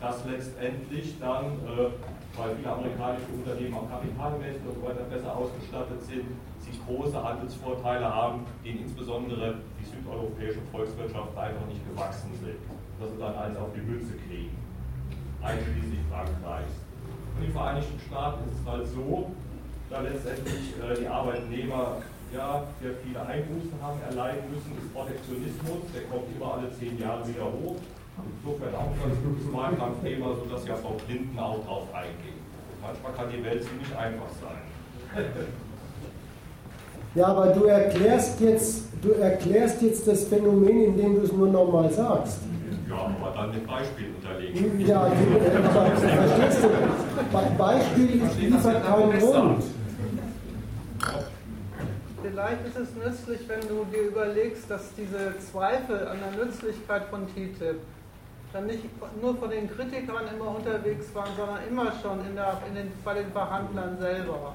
dass 0.00 0.24
letztendlich 0.24 1.18
dann 1.20 1.44
äh, 1.68 1.90
weil 2.36 2.56
viele 2.56 2.72
amerikanische 2.72 3.26
Unternehmen 3.34 3.74
auch 3.74 3.90
kapitalmäßig 3.90 4.62
und 4.64 4.74
so 4.74 4.82
weiter 4.82 5.04
besser 5.04 5.36
ausgestattet 5.36 6.02
sind, 6.02 6.26
sie 6.60 6.72
große 6.86 7.22
Handelsvorteile 7.22 8.06
haben, 8.06 8.46
denen 8.64 8.80
insbesondere 8.80 9.56
die 9.78 9.84
südeuropäische 9.84 10.60
Volkswirtschaft 10.70 11.36
einfach 11.36 11.66
nicht 11.66 11.82
gewachsen 11.88 12.30
sind. 12.40 12.58
Dass 13.00 13.10
sie 13.10 13.18
dann 13.18 13.34
eins 13.36 13.56
auf 13.56 13.72
die 13.74 13.80
Mütze 13.80 14.14
kriegen, 14.28 14.56
einschließlich 15.42 16.00
Frankreichs. 16.10 16.89
In 17.40 17.46
den 17.46 17.52
Vereinigten 17.52 17.98
Staaten 18.06 18.44
ist 18.52 18.60
es 18.60 18.70
halt 18.70 18.86
so, 18.92 19.30
da 19.88 20.00
letztendlich 20.02 20.76
äh, 20.76 21.00
die 21.00 21.08
Arbeitnehmer 21.08 21.96
ja, 22.36 22.64
sehr 22.82 22.92
viele 23.00 23.16
Einbußen 23.16 23.72
haben 23.80 23.96
erleiden 24.04 24.44
müssen, 24.52 24.76
ist 24.76 24.92
Protektionismus, 24.92 25.88
der 25.96 26.04
kommt 26.12 26.28
immer 26.36 26.60
alle 26.60 26.68
zehn 26.76 27.00
Jahre 27.00 27.26
wieder 27.26 27.48
hoch. 27.48 27.80
Insofern 28.20 28.74
auch 28.76 28.92
ein 28.92 29.16
gutes 29.24 29.48
Wahlkampfthema, 29.48 30.36
sodass 30.36 30.68
ja 30.68 30.76
Frau 30.76 31.00
Clinton 31.06 31.38
auch 31.38 31.64
drauf 31.64 31.88
eingeht. 31.96 32.36
Manchmal 32.84 33.12
kann 33.16 33.32
die 33.32 33.42
Welt 33.42 33.64
ziemlich 33.64 33.88
einfach 33.96 34.28
sein. 34.36 35.24
Ja, 37.12 37.26
aber 37.26 37.48
du 37.48 37.64
erklärst 37.64 38.40
jetzt, 38.40 38.84
du 39.02 39.10
erklärst 39.10 39.82
jetzt 39.82 40.06
das 40.06 40.26
Phänomen, 40.26 40.84
indem 40.84 41.16
du 41.16 41.22
es 41.22 41.32
nur 41.32 41.48
nochmal 41.48 41.90
sagst. 41.90 42.38
Ja, 42.90 42.96
aber 42.96 43.32
dann 43.36 43.50
mit 43.52 43.66
Beispiel 43.66 44.06
unterlegen. 44.16 44.80
Ja, 44.86 45.06
verstehst 45.06 46.64
du, 46.64 47.56
Beispiel 47.56 48.22
liefert 48.38 48.84
keinen 48.84 49.18
Grund. 49.18 49.64
Vielleicht 52.22 52.66
ist 52.66 52.76
es 52.76 52.94
nützlich, 52.94 53.48
wenn 53.48 53.60
du 53.60 53.84
dir 53.92 54.08
überlegst, 54.08 54.70
dass 54.70 54.94
diese 54.94 55.38
Zweifel 55.38 56.08
an 56.08 56.18
der 56.20 56.44
Nützlichkeit 56.44 57.04
von 57.10 57.26
TTIP 57.28 57.80
dann 58.52 58.66
nicht 58.66 58.84
nur 59.22 59.36
von 59.36 59.50
den 59.50 59.70
Kritikern 59.70 60.24
immer 60.34 60.56
unterwegs 60.56 61.14
waren, 61.14 61.30
sondern 61.36 61.58
immer 61.68 61.92
schon 62.02 62.18
in 62.26 62.34
der, 62.34 62.60
in 62.68 62.74
den, 62.74 62.92
bei 63.04 63.14
den 63.14 63.30
Verhandlern 63.32 63.96
selber. 63.98 64.54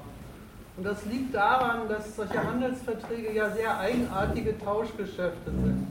Und 0.76 0.84
das 0.84 1.04
liegt 1.06 1.34
daran, 1.34 1.88
dass 1.88 2.14
solche 2.14 2.42
Handelsverträge 2.42 3.32
ja 3.32 3.50
sehr 3.50 3.78
eigenartige 3.78 4.58
Tauschgeschäfte 4.58 5.50
sind. 5.50 5.86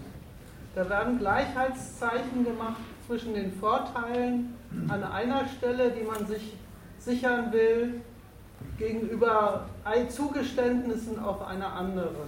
Da 0.75 0.89
werden 0.89 1.19
Gleichheitszeichen 1.19 2.43
gemacht 2.43 2.81
zwischen 3.07 3.33
den 3.33 3.53
Vorteilen 3.53 4.55
an 4.89 5.03
einer 5.03 5.47
Stelle, 5.47 5.91
die 5.91 6.03
man 6.03 6.27
sich 6.27 6.57
sichern 6.99 7.53
will, 7.53 8.01
gegenüber 8.77 9.67
Zugeständnissen 10.09 11.17
auf 11.17 11.47
einer 11.47 11.71
anderen. 11.73 12.27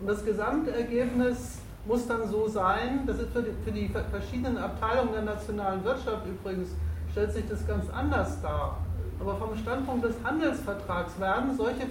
Und 0.00 0.06
das 0.06 0.24
Gesamtergebnis 0.24 1.58
muss 1.84 2.06
dann 2.06 2.28
so 2.28 2.46
sein, 2.46 3.00
das 3.06 3.18
ist 3.18 3.32
für 3.32 3.42
die, 3.42 3.52
für 3.64 3.72
die 3.72 3.88
verschiedenen 3.88 4.58
Abteilungen 4.58 5.12
der 5.12 5.22
nationalen 5.22 5.82
Wirtschaft 5.82 6.26
übrigens, 6.26 6.68
stellt 7.10 7.32
sich 7.32 7.48
das 7.48 7.66
ganz 7.66 7.90
anders 7.90 8.40
dar. 8.40 8.78
Aber 9.18 9.34
vom 9.36 9.56
Standpunkt 9.56 10.04
des 10.04 10.14
Handelsvertrags 10.22 11.18
werden 11.18 11.56
solche, 11.56 11.86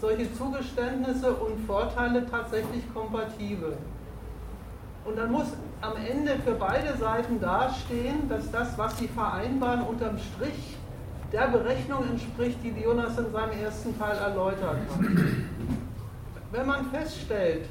solche 0.00 0.32
Zugeständnisse 0.32 1.32
und 1.34 1.66
Vorteile 1.66 2.24
tatsächlich 2.30 2.82
kompatibel. 2.94 3.76
Und 5.04 5.16
dann 5.16 5.32
muss 5.32 5.46
am 5.80 5.94
Ende 5.96 6.36
für 6.44 6.52
beide 6.52 6.96
Seiten 6.96 7.40
dastehen, 7.40 8.28
dass 8.28 8.50
das, 8.50 8.76
was 8.76 8.98
sie 8.98 9.08
vereinbaren, 9.08 9.82
unterm 9.82 10.18
Strich 10.18 10.76
der 11.32 11.48
Berechnung 11.48 12.04
entspricht, 12.08 12.58
die 12.62 12.70
Jonas 12.80 13.18
in 13.18 13.32
seinem 13.32 13.52
ersten 13.52 13.98
Teil 13.98 14.16
erläutert 14.16 14.62
hat. 14.62 15.06
Wenn 16.52 16.66
man 16.66 16.90
feststellt, 16.90 17.66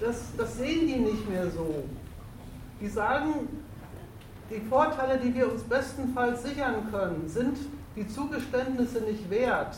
das, 0.00 0.32
das 0.36 0.56
sehen 0.56 0.86
die 0.86 0.96
nicht 0.96 1.28
mehr 1.28 1.50
so. 1.50 1.84
Die 2.80 2.88
sagen, 2.88 3.48
die 4.50 4.60
Vorteile, 4.60 5.18
die 5.18 5.34
wir 5.34 5.50
uns 5.50 5.62
bestenfalls 5.62 6.42
sichern 6.42 6.90
können, 6.90 7.28
sind 7.28 7.58
die 7.94 8.06
Zugeständnisse 8.06 9.00
nicht 9.00 9.28
wert, 9.30 9.76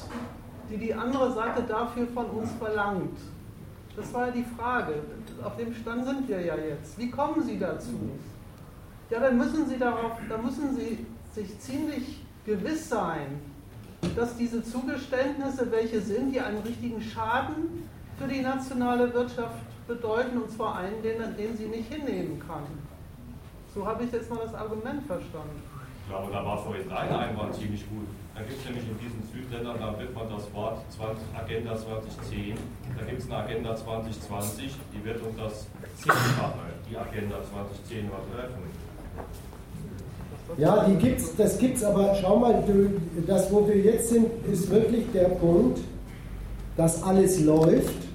die 0.70 0.76
die 0.76 0.94
andere 0.94 1.32
Seite 1.32 1.62
dafür 1.62 2.06
von 2.08 2.26
uns 2.26 2.50
verlangt. 2.58 3.18
Das 3.98 4.14
war 4.14 4.26
ja 4.26 4.32
die 4.32 4.44
Frage. 4.44 4.94
Auf 5.42 5.56
dem 5.56 5.74
Stand 5.74 6.06
sind 6.06 6.28
wir 6.28 6.40
ja 6.40 6.54
jetzt. 6.54 6.96
Wie 6.98 7.10
kommen 7.10 7.42
Sie 7.42 7.58
dazu? 7.58 8.10
Ja, 9.10 9.18
dann 9.18 9.36
müssen 9.36 9.68
Sie 9.68 9.76
darauf, 9.76 10.12
dann 10.28 10.44
müssen 10.44 10.76
Sie 10.76 11.04
sich 11.34 11.58
ziemlich 11.58 12.20
gewiss 12.46 12.88
sein, 12.88 13.40
dass 14.14 14.36
diese 14.36 14.62
Zugeständnisse 14.62 15.70
welche 15.72 16.00
sind, 16.00 16.32
die 16.32 16.40
einen 16.40 16.58
richtigen 16.58 17.00
Schaden 17.02 17.88
für 18.18 18.28
die 18.28 18.40
nationale 18.40 19.12
Wirtschaft 19.12 19.58
bedeuten, 19.88 20.42
und 20.42 20.50
zwar 20.50 20.76
einen, 20.78 21.02
den, 21.02 21.18
den 21.36 21.56
sie 21.56 21.66
nicht 21.66 21.92
hinnehmen 21.92 22.38
kann. 22.46 22.64
So 23.74 23.84
habe 23.84 24.04
ich 24.04 24.12
jetzt 24.12 24.30
mal 24.30 24.40
das 24.44 24.54
Argument 24.54 25.02
verstanden. 25.06 25.62
Ich 26.02 26.08
glaube, 26.08 26.32
da 26.32 26.44
war 26.44 26.58
vorhin 26.58 26.88
dein 26.88 27.10
Einwand 27.10 27.54
ziemlich 27.54 27.88
gut. 27.88 28.06
Da 28.38 28.44
gibt 28.44 28.60
es 28.60 28.66
nämlich 28.66 28.84
in 28.86 28.98
diesen 29.02 29.22
Südländern, 29.34 29.76
da 29.80 29.98
wird 29.98 30.14
man 30.14 30.30
das 30.30 30.46
Wort 30.54 30.78
20, 30.94 31.18
Agenda 31.34 31.76
2010, 31.76 32.54
da 32.96 33.04
gibt 33.04 33.20
es 33.20 33.26
eine 33.26 33.36
Agenda 33.42 33.74
2020, 33.74 34.76
die 34.94 35.04
wird 35.04 35.20
um 35.22 35.36
das 35.36 35.66
Zehnfache, 35.98 36.70
die 36.88 36.96
Agenda 36.96 37.42
2010 37.42 38.06
übertreffen. 38.06 38.62
Ja, 40.56 40.84
die 40.84 40.94
gibt's, 40.94 41.34
das 41.34 41.58
gibt 41.58 41.78
es, 41.78 41.84
aber 41.84 42.14
schau 42.14 42.38
mal, 42.38 42.62
das, 43.26 43.52
wo 43.52 43.66
wir 43.66 43.76
jetzt 43.76 44.10
sind, 44.10 44.28
ist 44.46 44.70
wirklich 44.70 45.10
der 45.12 45.30
Punkt, 45.30 45.80
dass 46.76 47.02
alles 47.02 47.40
läuft 47.40 48.06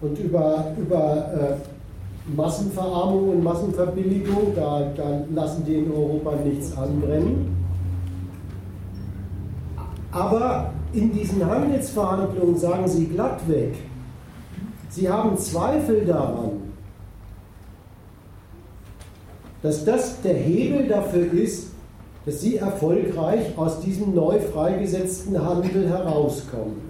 und 0.00 0.18
über, 0.18 0.74
über 0.76 1.60
äh, 1.62 2.34
Massenverarmung 2.36 3.28
und 3.28 3.44
Massenverbilligung, 3.44 4.52
da, 4.56 4.90
da 4.96 5.20
lassen 5.32 5.64
die 5.64 5.76
in 5.76 5.92
Europa 5.92 6.34
nichts 6.44 6.76
anbrennen. 6.76 7.57
Aber 10.10 10.72
in 10.92 11.12
diesen 11.12 11.44
Handelsverhandlungen 11.44 12.56
sagen 12.56 12.88
sie 12.88 13.06
glattweg, 13.06 13.74
sie 14.88 15.08
haben 15.08 15.36
Zweifel 15.36 16.04
daran, 16.06 16.68
dass 19.62 19.84
das 19.84 20.20
der 20.22 20.34
Hebel 20.34 20.86
dafür 20.88 21.32
ist, 21.32 21.72
dass 22.24 22.40
sie 22.40 22.56
erfolgreich 22.56 23.56
aus 23.56 23.80
diesem 23.80 24.14
neu 24.14 24.38
freigesetzten 24.38 25.42
Handel 25.42 25.88
herauskommen. 25.88 26.88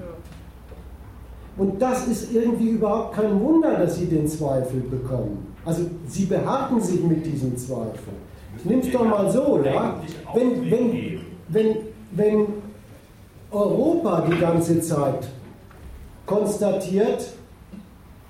Und 1.56 1.82
das 1.82 2.06
ist 2.06 2.32
irgendwie 2.32 2.70
überhaupt 2.70 3.16
kein 3.16 3.40
Wunder, 3.40 3.78
dass 3.78 3.96
sie 3.96 4.06
den 4.06 4.28
Zweifel 4.28 4.80
bekommen. 4.80 5.54
Also 5.64 5.82
sie 6.06 6.26
beharren 6.26 6.80
sich 6.80 7.02
mit 7.02 7.26
diesem 7.26 7.56
Zweifel. 7.56 8.14
Nimm 8.64 8.78
es 8.80 8.90
doch 8.92 9.04
mal 9.04 9.30
so, 9.30 9.60
ja? 9.64 10.00
Wenn, 10.34 10.70
wenn, 10.70 11.20
wenn, 11.48 11.76
wenn 12.12 12.46
Europa 13.50 14.26
die 14.30 14.38
ganze 14.38 14.80
Zeit 14.80 15.26
konstatiert, 16.26 17.26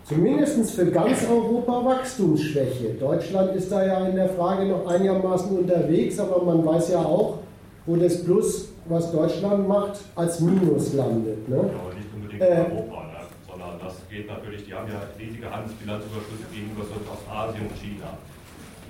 zumindest 0.04 0.70
für 0.70 0.86
ganz 0.86 1.26
Europa 1.28 1.84
Wachstumsschwäche. 1.84 2.94
Deutschland 3.00 3.54
ist 3.56 3.70
da 3.72 3.84
ja 3.84 4.06
in 4.06 4.16
der 4.16 4.28
Frage 4.28 4.66
noch 4.66 4.86
einigermaßen 4.86 5.58
unterwegs, 5.58 6.18
aber 6.20 6.44
man 6.44 6.64
weiß 6.64 6.90
ja 6.90 7.00
auch, 7.00 7.38
wo 7.86 7.96
das 7.96 8.22
Plus, 8.22 8.68
was 8.86 9.10
Deutschland 9.10 9.66
macht, 9.66 10.00
als 10.14 10.40
Minus 10.40 10.94
landet. 10.94 11.48
Ne? 11.48 11.56
Ja, 11.56 11.62
aber 11.62 11.94
nicht 11.94 12.14
unbedingt 12.14 12.42
äh, 12.42 12.64
Europa, 12.70 13.06
ne? 13.06 13.18
sondern 13.50 13.70
das 13.82 13.94
geht 14.08 14.28
natürlich, 14.28 14.64
die 14.64 14.74
haben 14.74 14.88
ja 14.88 15.00
riesige 15.18 15.50
Handelsbilanzüberschüsse 15.50 16.44
gegenüber 16.52 16.84
Ostasien 17.12 17.66
und 17.66 17.76
China. 17.76 18.06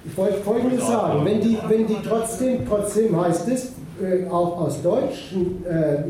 Ich 0.04 0.16
wollte 0.16 0.38
Folgendes 0.38 0.86
sagen, 0.86 1.24
wenn 1.24 1.40
die, 1.40 1.58
wenn 1.68 1.86
die 1.86 1.96
trotzdem, 2.06 2.66
trotzdem 2.68 3.20
heißt 3.20 3.48
es, 3.48 3.72
äh, 4.02 4.28
auch 4.28 4.60
aus 4.60 4.82
deutschen 4.82 5.64
äh, 5.66 6.02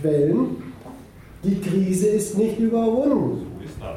Quellen, 0.00 0.56
die 1.44 1.60
Krise 1.60 2.08
ist 2.08 2.38
nicht 2.38 2.58
überwunden. 2.58 3.46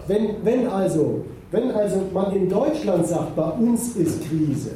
Wenn, 0.08 0.30
wenn, 0.44 0.68
also, 0.68 1.26
wenn 1.52 1.72
also 1.72 2.02
man 2.14 2.36
in 2.36 2.50
Deutschland 2.50 3.06
sagt, 3.08 3.36
bei 3.36 3.50
uns 3.50 3.96
ist 3.96 4.28
Krise, 4.28 4.72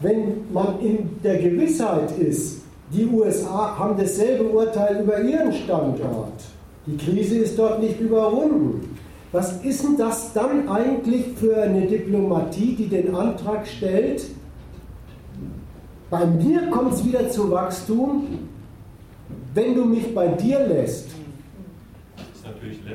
wenn 0.00 0.52
man 0.52 0.80
in 0.80 1.10
der 1.22 1.38
Gewissheit 1.38 2.16
ist, 2.18 2.62
die 2.92 3.06
USA 3.06 3.78
haben 3.78 3.96
dasselbe 3.96 4.44
Urteil 4.44 5.02
über 5.02 5.20
ihren 5.20 5.52
Standort, 5.52 6.32
die 6.86 6.96
Krise 6.96 7.38
ist 7.38 7.58
dort 7.58 7.80
nicht 7.80 8.00
überwunden. 8.00 8.96
Was 9.32 9.62
ist 9.62 9.84
denn 9.84 9.96
das 9.96 10.32
dann 10.32 10.68
eigentlich 10.68 11.26
für 11.36 11.56
eine 11.56 11.86
Diplomatie, 11.86 12.74
die 12.76 12.88
den 12.88 13.14
Antrag 13.14 13.66
stellt, 13.66 14.24
bei 16.10 16.26
mir 16.26 16.68
kommt 16.70 16.94
es 16.94 17.04
wieder 17.04 17.30
zu 17.30 17.50
Wachstum, 17.50 18.48
wenn 19.54 19.74
du 19.74 19.84
mich 19.84 20.14
bei 20.14 20.28
dir 20.28 20.66
lässt? 20.66 21.10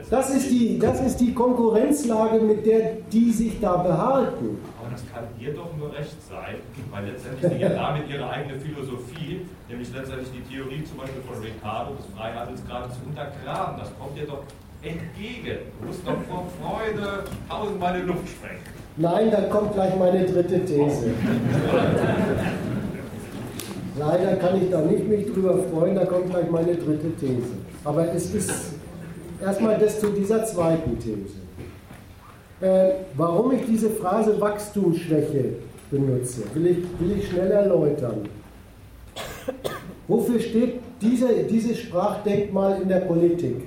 Das 0.10 0.30
ist, 0.30 0.52
die, 0.52 0.78
das 0.78 1.02
ist 1.02 1.18
die 1.18 1.34
Konkurrenzlage, 1.34 2.40
mit 2.40 2.66
der 2.66 2.98
die 3.12 3.32
sich 3.32 3.60
da 3.60 3.78
behalten. 3.78 4.58
Aber 4.80 4.92
das 4.92 5.02
kann 5.12 5.24
ihr 5.40 5.54
doch 5.54 5.76
nur 5.78 5.92
recht 5.94 6.16
sein, 6.30 6.56
weil 6.92 7.06
letztendlich 7.08 7.54
sie 7.54 7.60
ja 7.60 7.70
damit 7.70 8.10
ihre 8.10 8.30
eigene 8.30 8.60
Philosophie, 8.60 9.42
nämlich 9.70 9.92
letztendlich 9.94 10.30
die 10.32 10.54
Theorie 10.54 10.84
zum 10.84 10.98
Beispiel 10.98 11.22
von 11.22 11.42
Ricardo 11.42 11.96
des 11.96 12.06
Freihandelsgrades 12.16 12.94
zu 12.94 13.00
untergraben. 13.08 13.80
Das 13.80 13.90
kommt 13.98 14.18
ihr 14.18 14.28
doch 14.28 14.44
entgegen. 14.84 15.58
Du 15.80 15.88
musst 15.88 16.06
doch 16.06 16.22
vor 16.30 16.46
Freude 16.62 17.24
tausendmal 17.50 18.00
in 18.00 18.08
Luft 18.08 18.28
sprengen. 18.28 18.62
Nein, 18.98 19.32
da 19.32 19.42
kommt 19.44 19.74
gleich 19.74 19.98
meine 19.98 20.26
dritte 20.26 20.64
These. 20.66 21.12
Leider 23.98 24.36
kann 24.36 24.62
ich 24.62 24.70
da 24.70 24.82
nicht 24.82 25.08
mich 25.08 25.26
drüber 25.32 25.58
freuen, 25.72 25.96
da 25.96 26.06
kommt 26.06 26.30
gleich 26.30 26.50
meine 26.52 26.76
dritte 26.76 27.16
These. 27.18 27.56
Aber 27.84 28.14
es 28.14 28.34
ist 28.34 28.52
erstmal 29.42 29.78
das 29.80 30.00
zu 30.00 30.08
dieser 30.08 30.44
zweiten 30.44 31.00
These. 31.00 31.36
Äh, 32.62 33.06
warum 33.16 33.52
ich 33.54 33.66
diese 33.66 33.90
Phrase 33.90 34.40
Wachstumsschwäche 34.40 35.54
benutze, 35.92 36.44
will 36.54 36.68
ich, 36.68 36.78
will 37.00 37.18
ich 37.18 37.30
schnell 37.30 37.52
erläutern. 37.52 38.28
Wofür 40.08 40.40
steht 40.40 40.80
diese, 41.02 41.44
dieses 41.44 41.80
Sprachdenkmal 41.80 42.82
in 42.82 42.90
der 42.90 43.02
Politik? 43.02 43.64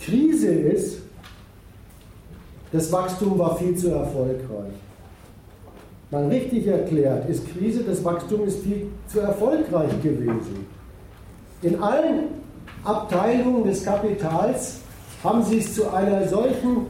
Krise 0.00 0.48
ist, 0.48 0.99
das 2.72 2.90
Wachstum 2.92 3.38
war 3.38 3.56
viel 3.56 3.76
zu 3.76 3.90
erfolgreich. 3.90 4.74
Mal 6.10 6.26
richtig 6.26 6.66
erklärt, 6.66 7.28
ist 7.28 7.48
Krise, 7.52 7.84
das 7.84 8.04
Wachstum 8.04 8.44
ist 8.44 8.62
viel 8.62 8.88
zu 9.06 9.20
erfolgreich 9.20 9.90
gewesen. 10.02 10.66
In 11.62 11.80
allen 11.82 12.24
Abteilungen 12.84 13.64
des 13.64 13.84
Kapitals 13.84 14.78
haben 15.22 15.42
sie 15.44 15.58
es 15.58 15.74
zu, 15.74 15.92
einer 15.92 16.26
solchen, 16.26 16.86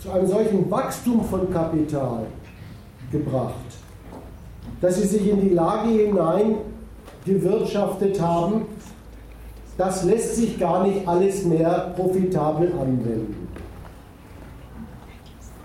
zu 0.00 0.10
einem 0.10 0.26
solchen 0.26 0.70
Wachstum 0.70 1.24
von 1.24 1.52
Kapital 1.52 2.26
gebracht, 3.10 3.54
dass 4.80 4.96
sie 4.96 5.06
sich 5.06 5.26
in 5.26 5.40
die 5.40 5.54
Lage 5.54 5.88
hinein 5.88 6.56
gewirtschaftet 7.24 8.20
haben, 8.20 8.62
das 9.76 10.04
lässt 10.04 10.36
sich 10.36 10.58
gar 10.58 10.86
nicht 10.86 11.08
alles 11.08 11.44
mehr 11.44 11.92
profitabel 11.96 12.72
anwenden. 12.72 13.39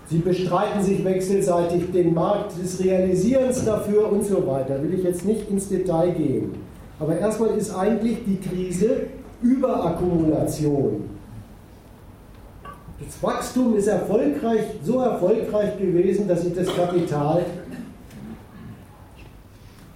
Sie 0.08 0.18
bestreiten 0.18 0.82
sich 0.82 1.04
wechselseitig 1.04 1.90
den 1.92 2.14
Markt 2.14 2.52
des 2.62 2.82
Realisierens 2.82 3.64
dafür 3.64 4.10
und 4.12 4.24
so 4.24 4.46
weiter. 4.46 4.80
Will 4.82 4.94
ich 4.94 5.04
jetzt 5.04 5.24
nicht 5.24 5.50
ins 5.50 5.68
Detail 5.68 6.12
gehen. 6.12 6.54
Aber 7.00 7.18
erstmal 7.18 7.56
ist 7.56 7.74
eigentlich 7.74 8.18
die 8.24 8.38
Krise 8.38 9.08
Überakkumulation. 9.42 11.04
Das 13.04 13.22
Wachstum 13.22 13.76
ist 13.76 13.88
erfolgreich, 13.88 14.62
so 14.82 15.00
erfolgreich 15.00 15.76
gewesen, 15.78 16.26
dass 16.26 16.42
sich 16.42 16.54
das 16.54 16.74
Kapital 16.74 17.44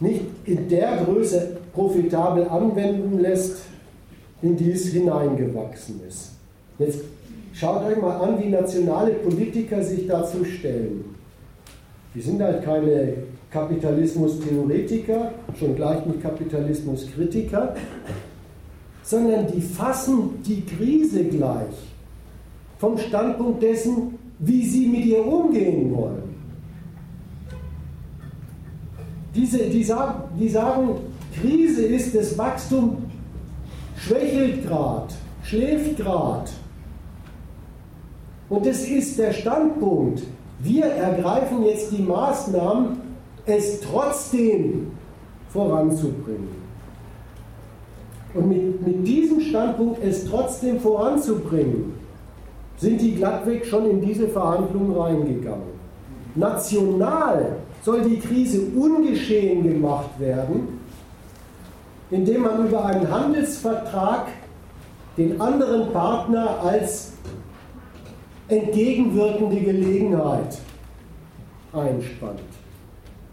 nicht 0.00 0.24
in 0.44 0.68
der 0.68 1.04
Größe 1.04 1.56
profitabel 1.72 2.48
anwenden 2.48 3.20
lässt, 3.20 3.62
in 4.42 4.56
die 4.56 4.72
es 4.72 4.86
hineingewachsen 4.86 6.00
ist. 6.06 6.32
Jetzt 6.78 7.00
Schaut 7.52 7.84
euch 7.84 8.00
mal 8.00 8.16
an, 8.18 8.42
wie 8.42 8.48
nationale 8.48 9.12
Politiker 9.14 9.82
sich 9.82 10.06
dazu 10.06 10.44
stellen. 10.44 11.04
Die 12.14 12.20
sind 12.20 12.40
halt 12.42 12.64
keine 12.64 13.14
Kapitalismus-Theoretiker, 13.50 15.32
schon 15.58 15.76
gleich 15.76 16.04
nicht 16.06 16.22
Kapitalismus-Kritiker, 16.22 17.74
sondern 19.02 19.46
die 19.48 19.60
fassen 19.60 20.40
die 20.46 20.64
Krise 20.64 21.24
gleich 21.24 21.74
vom 22.78 22.96
Standpunkt 22.96 23.62
dessen, 23.62 24.18
wie 24.38 24.64
sie 24.64 24.86
mit 24.86 25.04
ihr 25.04 25.24
umgehen 25.24 25.94
wollen. 25.94 26.30
Diese, 29.34 29.58
die, 29.58 29.84
sagen, 29.84 30.22
die 30.38 30.48
sagen, 30.48 30.96
Krise 31.40 31.82
ist, 31.84 32.14
das 32.14 32.36
Wachstum 32.38 33.04
schwächelt 33.96 34.66
gerade, 34.66 35.12
schläft 35.44 35.96
gerade. 35.98 36.50
Und 38.50 38.66
es 38.66 38.86
ist 38.86 39.18
der 39.18 39.32
Standpunkt. 39.32 40.22
Wir 40.58 40.84
ergreifen 40.84 41.64
jetzt 41.64 41.92
die 41.92 42.02
Maßnahmen, 42.02 43.00
es 43.46 43.80
trotzdem 43.80 44.88
voranzubringen. 45.48 46.60
Und 48.34 48.48
mit, 48.48 48.86
mit 48.86 49.06
diesem 49.06 49.40
Standpunkt, 49.40 50.04
es 50.04 50.28
trotzdem 50.28 50.78
voranzubringen, 50.80 51.94
sind 52.76 53.00
die 53.00 53.14
glattweg 53.14 53.64
schon 53.64 53.88
in 53.88 54.00
diese 54.00 54.28
Verhandlungen 54.28 54.96
reingegangen. 54.96 55.80
National 56.34 57.56
soll 57.82 58.02
die 58.02 58.18
Krise 58.18 58.62
ungeschehen 58.76 59.62
gemacht 59.62 60.10
werden, 60.18 60.80
indem 62.10 62.42
man 62.42 62.66
über 62.66 62.84
einen 62.84 63.10
Handelsvertrag 63.10 64.26
den 65.16 65.40
anderen 65.40 65.92
Partner 65.92 66.60
als 66.62 67.12
entgegenwirkende 68.50 69.60
Gelegenheit 69.60 70.58
einspannt. 71.72 72.40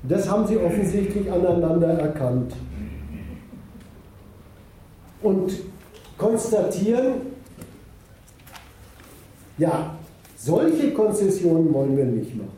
Das 0.04 0.30
haben 0.30 0.48
sie 0.48 0.58
offensichtlich 0.58 1.32
aneinander 1.32 1.90
erkannt. 1.90 2.54
Und 5.22 5.52
konstatieren, 6.18 7.14
ja, 9.58 9.96
solche 10.36 10.94
Konzessionen 10.94 11.74
wollen 11.74 11.98
wir 11.98 12.06
nicht 12.06 12.36
machen. 12.36 12.52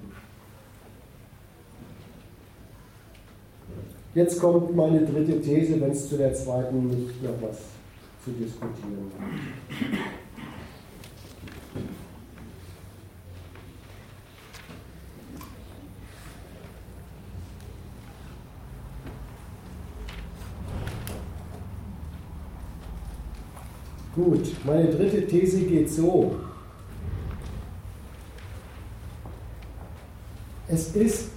Jetzt 4.13 4.39
kommt 4.39 4.75
meine 4.75 5.05
dritte 5.05 5.39
These, 5.39 5.79
wenn 5.79 5.91
es 5.91 6.09
zu 6.09 6.17
der 6.17 6.33
zweiten 6.33 6.87
nicht 6.87 7.23
noch 7.23 7.41
was 7.41 7.59
zu 8.25 8.31
diskutieren 8.31 9.11
gibt. 9.79 10.18
Gut, 24.19 24.51
meine 24.65 24.89
dritte 24.89 25.25
These 25.25 25.61
geht 25.61 25.89
so. 25.89 26.35
Es 30.67 30.93
ist 30.93 31.29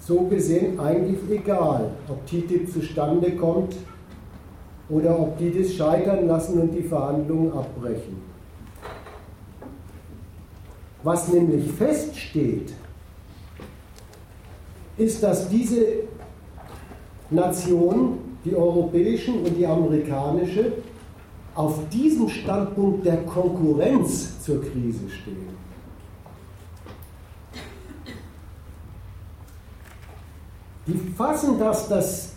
so 0.00 0.20
gesehen 0.24 0.78
eigentlich 0.78 1.18
egal, 1.30 1.92
ob 2.08 2.26
TTIP 2.26 2.70
zustande 2.70 3.32
kommt 3.36 3.74
oder 4.90 5.18
ob 5.18 5.38
die 5.38 5.50
das 5.50 5.72
scheitern 5.72 6.26
lassen 6.26 6.60
und 6.60 6.72
die 6.72 6.82
Verhandlungen 6.82 7.50
abbrechen. 7.52 8.20
Was 11.02 11.28
nämlich 11.28 11.72
feststeht, 11.72 12.74
ist, 14.98 15.22
dass 15.22 15.48
diese 15.48 15.86
Nationen, 17.30 18.38
die 18.44 18.54
europäischen 18.54 19.40
und 19.40 19.56
die 19.56 19.66
amerikanische, 19.66 20.72
auf 21.56 21.88
diesem 21.90 22.28
Standpunkt 22.28 23.06
der 23.06 23.24
Konkurrenz 23.24 24.42
zur 24.42 24.60
Krise 24.60 25.08
stehen. 25.08 25.56
Die 30.86 30.98
fassen 31.16 31.58
das, 31.58 31.88
dass 31.88 32.32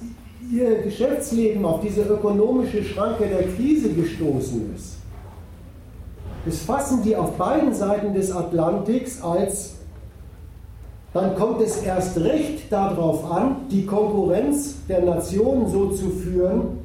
ihr 0.52 0.82
Geschäftsleben 0.82 1.64
auf 1.66 1.82
diese 1.82 2.02
ökonomische 2.02 2.84
Schranke 2.84 3.28
der 3.28 3.44
Krise 3.54 3.94
gestoßen 3.94 4.74
ist. 4.76 4.98
Das 6.46 6.60
fassen 6.60 7.04
die 7.04 7.16
auf 7.16 7.38
beiden 7.38 7.74
Seiten 7.76 8.14
des 8.14 8.32
Atlantiks 8.32 9.22
als, 9.22 9.76
dann 11.14 11.36
kommt 11.36 11.62
es 11.62 11.84
erst 11.84 12.18
recht 12.18 12.72
darauf 12.72 13.30
an, 13.30 13.58
die 13.70 13.86
Konkurrenz 13.86 14.76
der 14.88 15.04
Nationen 15.04 15.68
so 15.68 15.90
zu 15.90 16.10
führen, 16.10 16.80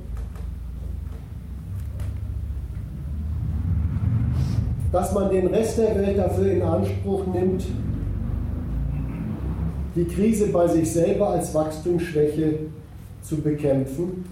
dass 4.94 5.12
man 5.12 5.28
den 5.28 5.48
Rest 5.48 5.76
der 5.76 5.96
Welt 5.96 6.16
dafür 6.16 6.52
in 6.52 6.62
Anspruch 6.62 7.26
nimmt, 7.26 7.64
die 9.96 10.04
Krise 10.04 10.46
bei 10.46 10.68
sich 10.68 10.92
selber 10.92 11.30
als 11.30 11.52
Wachstumsschwäche 11.52 12.60
zu 13.20 13.38
bekämpfen, 13.38 14.24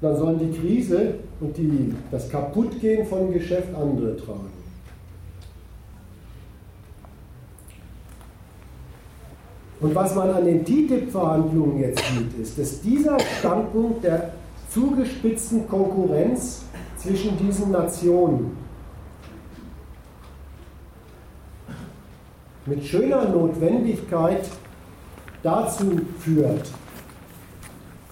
dann 0.00 0.16
sollen 0.16 0.38
die 0.38 0.56
Krise 0.56 1.14
und 1.40 1.56
die, 1.56 1.92
das 2.12 2.30
Kaputtgehen 2.30 3.08
von 3.08 3.32
Geschäft 3.32 3.74
andere 3.74 4.16
tragen. 4.16 4.52
Und 9.80 9.94
was 9.96 10.14
man 10.14 10.30
an 10.30 10.44
den 10.44 10.64
TTIP-Verhandlungen 10.64 11.80
jetzt 11.80 12.04
sieht, 12.04 12.40
ist, 12.40 12.56
dass 12.56 12.80
dieser 12.82 13.18
Standpunkt 13.40 14.04
der 14.04 14.30
zugespitzten 14.70 15.66
Konkurrenz 15.66 16.62
zwischen 16.96 17.36
diesen 17.36 17.72
Nationen 17.72 18.67
mit 22.68 22.84
schöner 22.84 23.28
Notwendigkeit 23.28 24.48
dazu 25.42 26.00
führt, 26.20 26.70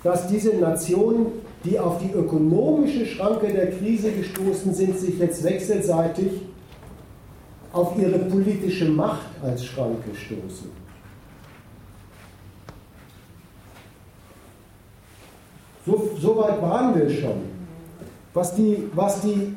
dass 0.03 0.29
diese 0.29 0.57
Nationen, 0.57 1.27
die 1.65 1.79
auf 1.79 1.99
die 1.99 2.13
ökonomische 2.13 3.05
Schranke 3.05 3.53
der 3.53 3.73
Krise 3.73 4.13
gestoßen 4.13 4.73
sind, 4.73 4.99
sich 4.99 5.19
jetzt 5.19 5.43
wechselseitig 5.45 6.31
auf 7.73 7.99
ihre 7.99 8.19
politische 8.19 8.87
Macht 8.87 9.27
als 9.43 9.65
Schranke 9.65 10.15
stoßen. 10.15 10.71
So, 15.85 16.11
so 16.19 16.37
weit 16.37 16.61
waren 16.63 16.99
wir 16.99 17.09
schon. 17.11 17.57
Was, 18.33 18.55
die, 18.55 18.89
was, 18.95 19.21
die, 19.21 19.55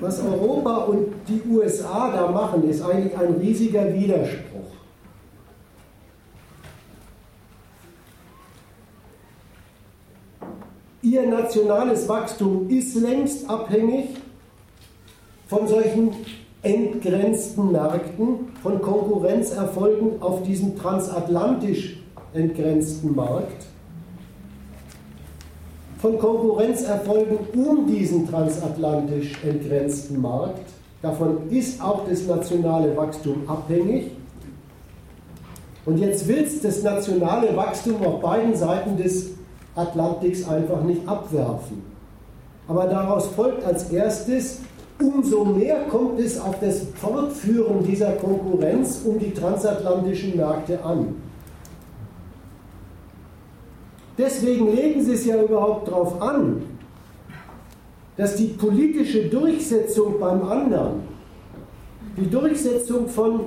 was 0.00 0.22
Europa 0.22 0.76
und 0.84 1.06
die 1.28 1.42
USA 1.48 2.10
da 2.12 2.30
machen, 2.30 2.68
ist 2.68 2.82
eigentlich 2.82 3.16
ein 3.16 3.34
riesiger 3.34 3.92
Widerspruch. 3.92 4.58
Ihr 11.02 11.26
nationales 11.26 12.08
Wachstum 12.08 12.68
ist 12.68 12.94
längst 12.96 13.48
abhängig 13.48 14.16
von 15.46 15.66
solchen 15.66 16.12
entgrenzten 16.62 17.72
Märkten, 17.72 18.52
von 18.62 18.82
Konkurrenzerfolgen 18.82 20.20
auf 20.20 20.42
diesem 20.42 20.76
transatlantisch 20.76 21.98
entgrenzten 22.34 23.14
Markt, 23.14 23.66
von 25.98 26.18
Konkurrenzerfolgen 26.18 27.38
um 27.54 27.86
diesen 27.86 28.28
transatlantisch 28.28 29.32
entgrenzten 29.44 30.20
Markt. 30.20 30.66
Davon 31.02 31.50
ist 31.50 31.82
auch 31.82 32.08
das 32.08 32.26
nationale 32.26 32.96
Wachstum 32.96 33.48
abhängig. 33.48 34.12
Und 35.84 35.98
jetzt 35.98 36.26
will 36.28 36.44
es 36.44 36.60
das 36.60 36.82
nationale 36.82 37.56
Wachstum 37.56 38.04
auf 38.04 38.20
beiden 38.20 38.54
Seiten 38.54 38.96
des 38.96 39.30
Atlantiks 39.74 40.46
einfach 40.46 40.82
nicht 40.82 41.06
abwerfen. 41.08 41.82
Aber 42.66 42.86
daraus 42.86 43.28
folgt 43.28 43.64
als 43.64 43.90
erstes, 43.90 44.60
umso 45.00 45.44
mehr 45.44 45.84
kommt 45.84 46.20
es 46.20 46.38
auf 46.38 46.60
das 46.60 46.82
Fortführen 46.94 47.82
dieser 47.84 48.12
Konkurrenz 48.12 49.00
um 49.04 49.18
die 49.18 49.32
transatlantischen 49.32 50.36
Märkte 50.36 50.82
an. 50.84 51.14
Deswegen 54.18 54.74
legen 54.74 55.04
Sie 55.04 55.12
es 55.12 55.24
ja 55.24 55.40
überhaupt 55.40 55.86
darauf 55.86 56.20
an, 56.20 56.62
dass 58.16 58.34
die 58.34 58.48
politische 58.48 59.26
Durchsetzung 59.26 60.18
beim 60.18 60.42
anderen, 60.42 61.02
die 62.16 62.28
Durchsetzung 62.28 63.08
von 63.08 63.42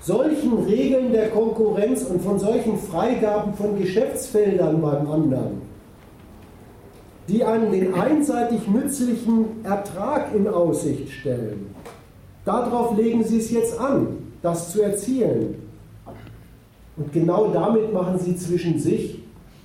solchen 0.00 0.64
Regeln 0.64 1.10
der 1.10 1.30
Konkurrenz 1.30 2.02
und 2.02 2.20
von 2.20 2.38
solchen 2.38 2.76
Freigaben 2.76 3.54
von 3.54 3.78
Geschäftsfeldern 3.78 4.82
beim 4.82 5.10
anderen, 5.10 5.62
die 7.28 7.42
einen 7.42 7.72
den 7.72 7.94
einseitig 7.94 8.68
nützlichen 8.68 9.64
Ertrag 9.64 10.34
in 10.34 10.48
Aussicht 10.48 11.10
stellen. 11.10 11.74
Darauf 12.44 12.94
legen 12.98 13.24
Sie 13.24 13.38
es 13.38 13.50
jetzt 13.50 13.80
an, 13.80 14.18
das 14.42 14.72
zu 14.72 14.82
erzielen. 14.82 15.54
Und 16.96 17.10
genau 17.12 17.48
damit 17.54 17.90
machen 17.92 18.18
Sie 18.18 18.36
zwischen 18.36 18.78
sich 18.78 19.21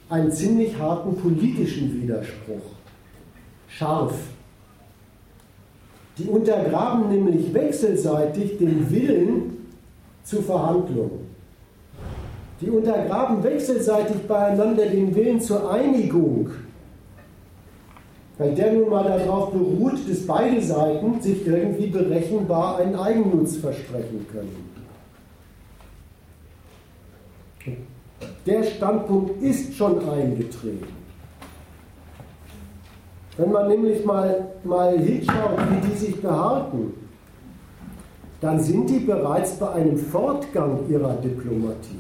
einen 0.10 0.32
ziemlich 0.32 0.78
harten 0.78 1.16
politischen 1.18 2.02
Widerspruch. 2.02 2.62
Scharf. 3.68 4.14
Die 6.18 6.26
untergraben 6.26 7.10
nämlich 7.10 7.54
wechselseitig 7.54 8.58
den 8.58 8.90
Willen 8.90 9.68
zu 10.24 10.42
Verhandlungen. 10.42 11.28
Die 12.60 12.70
untergraben 12.70 13.44
wechselseitig 13.44 14.24
beieinander 14.28 14.88
den 14.88 15.14
Willen 15.14 15.40
zur 15.40 15.72
Einigung. 15.72 16.50
weil 18.40 18.54
der 18.54 18.74
nun 18.74 18.90
mal 18.90 19.04
darauf 19.04 19.52
beruht, 19.52 20.08
dass 20.08 20.26
beide 20.28 20.62
Seiten 20.62 21.20
sich 21.22 21.46
irgendwie 21.46 21.88
berechenbar 21.88 22.78
einen 22.78 22.96
Eigennutz 22.96 23.58
versprechen 23.58 24.28
können. 24.32 24.68
Der 28.48 28.64
Standpunkt 28.64 29.44
ist 29.44 29.76
schon 29.76 30.00
eingetreten. 30.10 30.88
Wenn 33.36 33.52
man 33.52 33.68
nämlich 33.68 34.06
mal, 34.06 34.48
mal 34.64 34.98
hinschaut, 34.98 35.60
wie 35.70 35.88
die 35.88 35.96
sich 35.98 36.22
behalten, 36.22 36.94
dann 38.40 38.60
sind 38.62 38.90
die 38.90 39.00
bereits 39.00 39.58
bei 39.58 39.70
einem 39.74 39.98
Fortgang 39.98 40.80
ihrer 40.90 41.16
Diplomatie. 41.16 42.00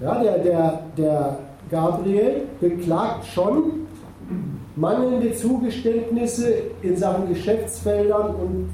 Ja, 0.00 0.22
der, 0.22 0.38
der, 0.38 0.80
der 0.96 1.38
Gabriel 1.70 2.42
beklagt 2.58 3.26
schon 3.26 3.86
mangelnde 4.76 5.34
Zugeständnisse 5.34 6.54
in 6.82 6.96
Sachen 6.96 7.28
Geschäftsfeldern 7.28 8.34
und 8.34 8.70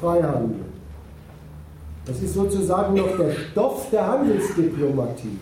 Freihandel. 0.00 0.69
Das 2.06 2.20
ist 2.20 2.34
sozusagen 2.34 2.94
noch 2.94 3.16
der 3.16 3.32
Stoff 3.32 3.88
der 3.90 4.06
Handelsdiplomatie. 4.06 5.38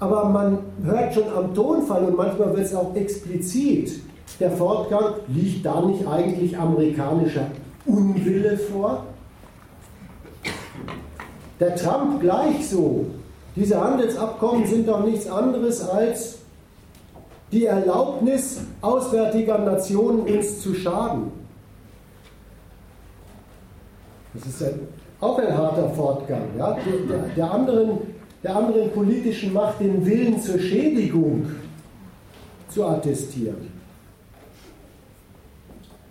Aber 0.00 0.28
man 0.28 0.58
hört 0.82 1.14
schon 1.14 1.32
am 1.34 1.54
Tonfall 1.54 2.04
und 2.04 2.16
manchmal 2.16 2.54
wird 2.54 2.66
es 2.66 2.74
auch 2.74 2.94
explizit, 2.94 4.00
der 4.40 4.50
Fortgang, 4.50 5.14
liegt 5.28 5.64
da 5.64 5.80
nicht 5.82 6.06
eigentlich 6.06 6.58
amerikanischer 6.58 7.46
Unwille 7.86 8.56
vor? 8.56 9.04
Der 11.60 11.76
Trump 11.76 12.20
gleich 12.20 12.68
so. 12.68 13.06
Diese 13.54 13.80
Handelsabkommen 13.80 14.66
sind 14.66 14.88
doch 14.88 15.04
nichts 15.04 15.28
anderes 15.28 15.88
als 15.88 16.38
die 17.52 17.66
Erlaubnis 17.66 18.62
auswärtiger 18.80 19.58
Nationen 19.58 20.22
uns 20.22 20.60
zu 20.60 20.74
schaden. 20.74 21.30
Das 24.32 24.46
ist 24.46 24.62
ein, 24.64 24.80
auch 25.24 25.38
ein 25.38 25.56
harter 25.56 25.88
Fortgang. 25.90 26.42
Ja? 26.58 26.76
Der, 27.08 27.18
der, 27.36 27.50
anderen, 27.50 27.98
der 28.42 28.56
anderen 28.56 28.90
politischen 28.90 29.52
Macht 29.52 29.80
den 29.80 30.04
Willen 30.04 30.40
zur 30.40 30.58
Schädigung 30.58 31.46
zu 32.68 32.84
attestieren. 32.84 33.72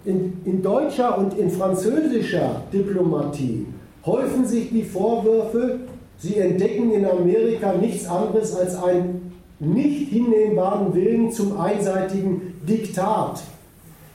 In, 0.05 0.41
in 0.43 0.61
deutscher 0.61 1.17
und 1.17 1.37
in 1.37 1.49
französischer 1.49 2.61
Diplomatie 2.73 3.67
häufen 4.05 4.45
sich 4.45 4.69
die 4.69 4.83
Vorwürfe, 4.83 5.79
sie 6.17 6.37
entdecken 6.37 6.91
in 6.91 7.05
Amerika 7.05 7.73
nichts 7.73 8.05
anderes 8.07 8.53
als 8.55 8.75
einen 8.83 9.33
nicht 9.59 10.09
hinnehmbaren 10.09 10.93
Willen 10.93 11.31
zum 11.31 11.57
einseitigen 11.57 12.53
Diktat, 12.67 13.41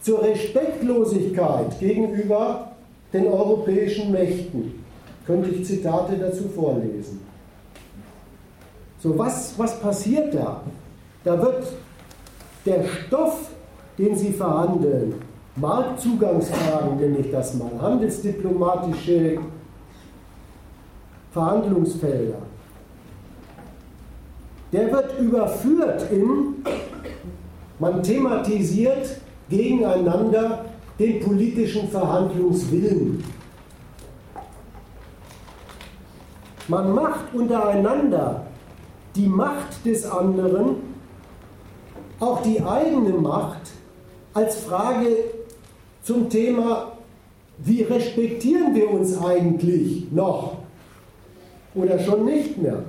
zur 0.02 0.22
Respektlosigkeit 0.22 1.78
gegenüber 1.80 2.72
den 3.14 3.26
europäischen 3.26 4.12
Mächten. 4.12 4.77
Könnte 5.28 5.50
ich 5.50 5.66
Zitate 5.66 6.16
dazu 6.16 6.48
vorlesen. 6.48 7.20
So, 8.98 9.16
was, 9.18 9.58
was 9.58 9.78
passiert 9.78 10.34
da? 10.34 10.62
Da 11.22 11.38
wird 11.38 11.66
der 12.64 12.82
Stoff, 12.84 13.50
den 13.98 14.16
Sie 14.16 14.32
verhandeln, 14.32 15.16
Marktzugangsfragen 15.56 16.96
nenne 16.98 17.18
ich 17.18 17.30
das 17.30 17.52
mal, 17.54 17.70
handelsdiplomatische 17.78 19.38
Verhandlungsfelder, 21.32 22.38
der 24.72 24.90
wird 24.90 25.18
überführt 25.18 26.10
in, 26.10 26.64
man 27.78 28.02
thematisiert 28.02 29.20
gegeneinander 29.50 30.64
den 30.98 31.20
politischen 31.20 31.86
Verhandlungswillen. 31.88 33.22
Man 36.68 36.94
macht 36.94 37.32
untereinander 37.32 38.46
die 39.16 39.26
Macht 39.26 39.84
des 39.86 40.04
anderen, 40.04 40.76
auch 42.20 42.42
die 42.42 42.60
eigene 42.62 43.14
Macht, 43.14 43.62
als 44.34 44.56
Frage 44.56 45.16
zum 46.02 46.28
Thema, 46.28 46.92
wie 47.58 47.82
respektieren 47.82 48.74
wir 48.74 48.90
uns 48.90 49.18
eigentlich 49.18 50.12
noch 50.12 50.58
oder 51.74 51.98
schon 51.98 52.26
nicht 52.26 52.58
mehr. 52.58 52.82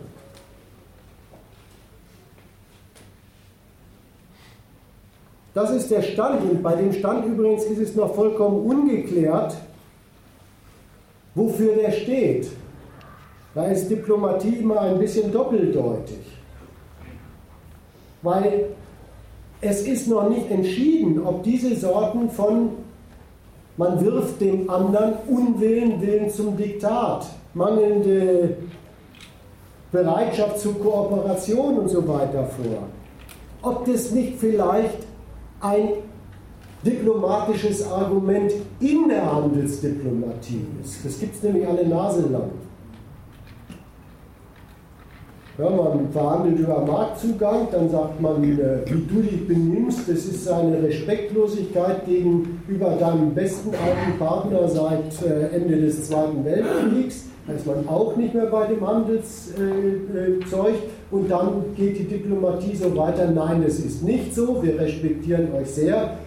Das 5.53 5.71
ist 5.71 5.89
der 5.89 6.01
Stand 6.01 6.49
und 6.49 6.61
bei 6.61 6.75
dem 6.75 6.93
Stand 6.93 7.25
übrigens 7.25 7.63
ist 7.63 7.79
es 7.79 7.95
noch 7.95 8.13
vollkommen 8.13 8.65
ungeklärt, 8.65 9.55
wofür 11.33 11.75
der 11.75 11.91
steht. 11.91 12.49
Da 13.55 13.65
ist 13.65 13.89
Diplomatie 13.89 14.57
immer 14.57 14.81
ein 14.81 14.99
bisschen 14.99 15.31
doppeldeutig. 15.31 16.19
Weil 18.21 18.65
es 19.61 19.81
ist 19.81 20.07
noch 20.07 20.29
nicht 20.29 20.49
entschieden, 20.51 21.25
ob 21.25 21.43
diese 21.43 21.75
Sorten 21.75 22.29
von 22.29 22.69
man 23.77 24.03
wirft 24.03 24.41
dem 24.41 24.69
anderen 24.69 25.13
Unwillen, 25.29 26.01
Willen 26.01 26.29
zum 26.29 26.57
Diktat, 26.57 27.25
mangelnde 27.53 28.57
Bereitschaft 29.89 30.59
zur 30.59 30.77
Kooperation 30.79 31.79
und 31.79 31.87
so 31.89 32.05
weiter 32.05 32.45
vor. 32.45 32.83
Ob 33.61 33.85
das 33.85 34.11
nicht 34.11 34.37
vielleicht 34.37 34.97
ein 35.61 35.91
diplomatisches 36.85 37.89
Argument 37.89 38.51
in 38.81 39.07
der 39.07 39.33
Handelsdiplomatie 39.33 40.65
ist. 40.83 41.05
Das 41.05 41.17
gibt 41.17 41.35
es 41.35 41.43
nämlich 41.43 41.65
alle 41.65 41.87
Nase 41.87 42.27
lang. 42.29 42.51
Ja, 45.59 45.69
man 45.69 46.09
verhandelt 46.13 46.57
über 46.57 46.85
Marktzugang, 46.85 47.67
dann 47.69 47.89
sagt 47.89 48.21
man, 48.21 48.41
äh, 48.43 48.79
wie 48.85 49.13
du 49.13 49.21
dich 49.21 49.45
benimmst, 49.45 50.07
das 50.07 50.19
ist 50.19 50.49
eine 50.49 50.81
Respektlosigkeit 50.81 52.05
gegenüber 52.05 52.91
deinem 52.97 53.33
besten 53.33 53.71
alten 53.71 54.17
Partner 54.17 54.69
seit 54.69 55.21
äh, 55.21 55.53
Ende 55.53 55.75
des 55.81 56.07
Zweiten 56.07 56.45
Weltkriegs. 56.45 57.25
Da 57.45 57.53
ist 57.53 57.65
man 57.65 57.85
auch 57.89 58.15
nicht 58.15 58.33
mehr 58.33 58.45
bei 58.45 58.67
dem 58.67 58.87
Handelszeug. 58.87 59.55
Äh, 60.53 61.13
und 61.13 61.29
dann 61.29 61.65
geht 61.75 61.99
die 61.99 62.05
Diplomatie 62.05 62.77
so 62.77 62.95
weiter, 62.95 63.29
nein, 63.29 63.61
es 63.67 63.79
ist 63.79 64.01
nicht 64.01 64.33
so, 64.33 64.63
wir 64.63 64.79
respektieren 64.79 65.49
euch 65.53 65.71
sehr, 65.71 66.19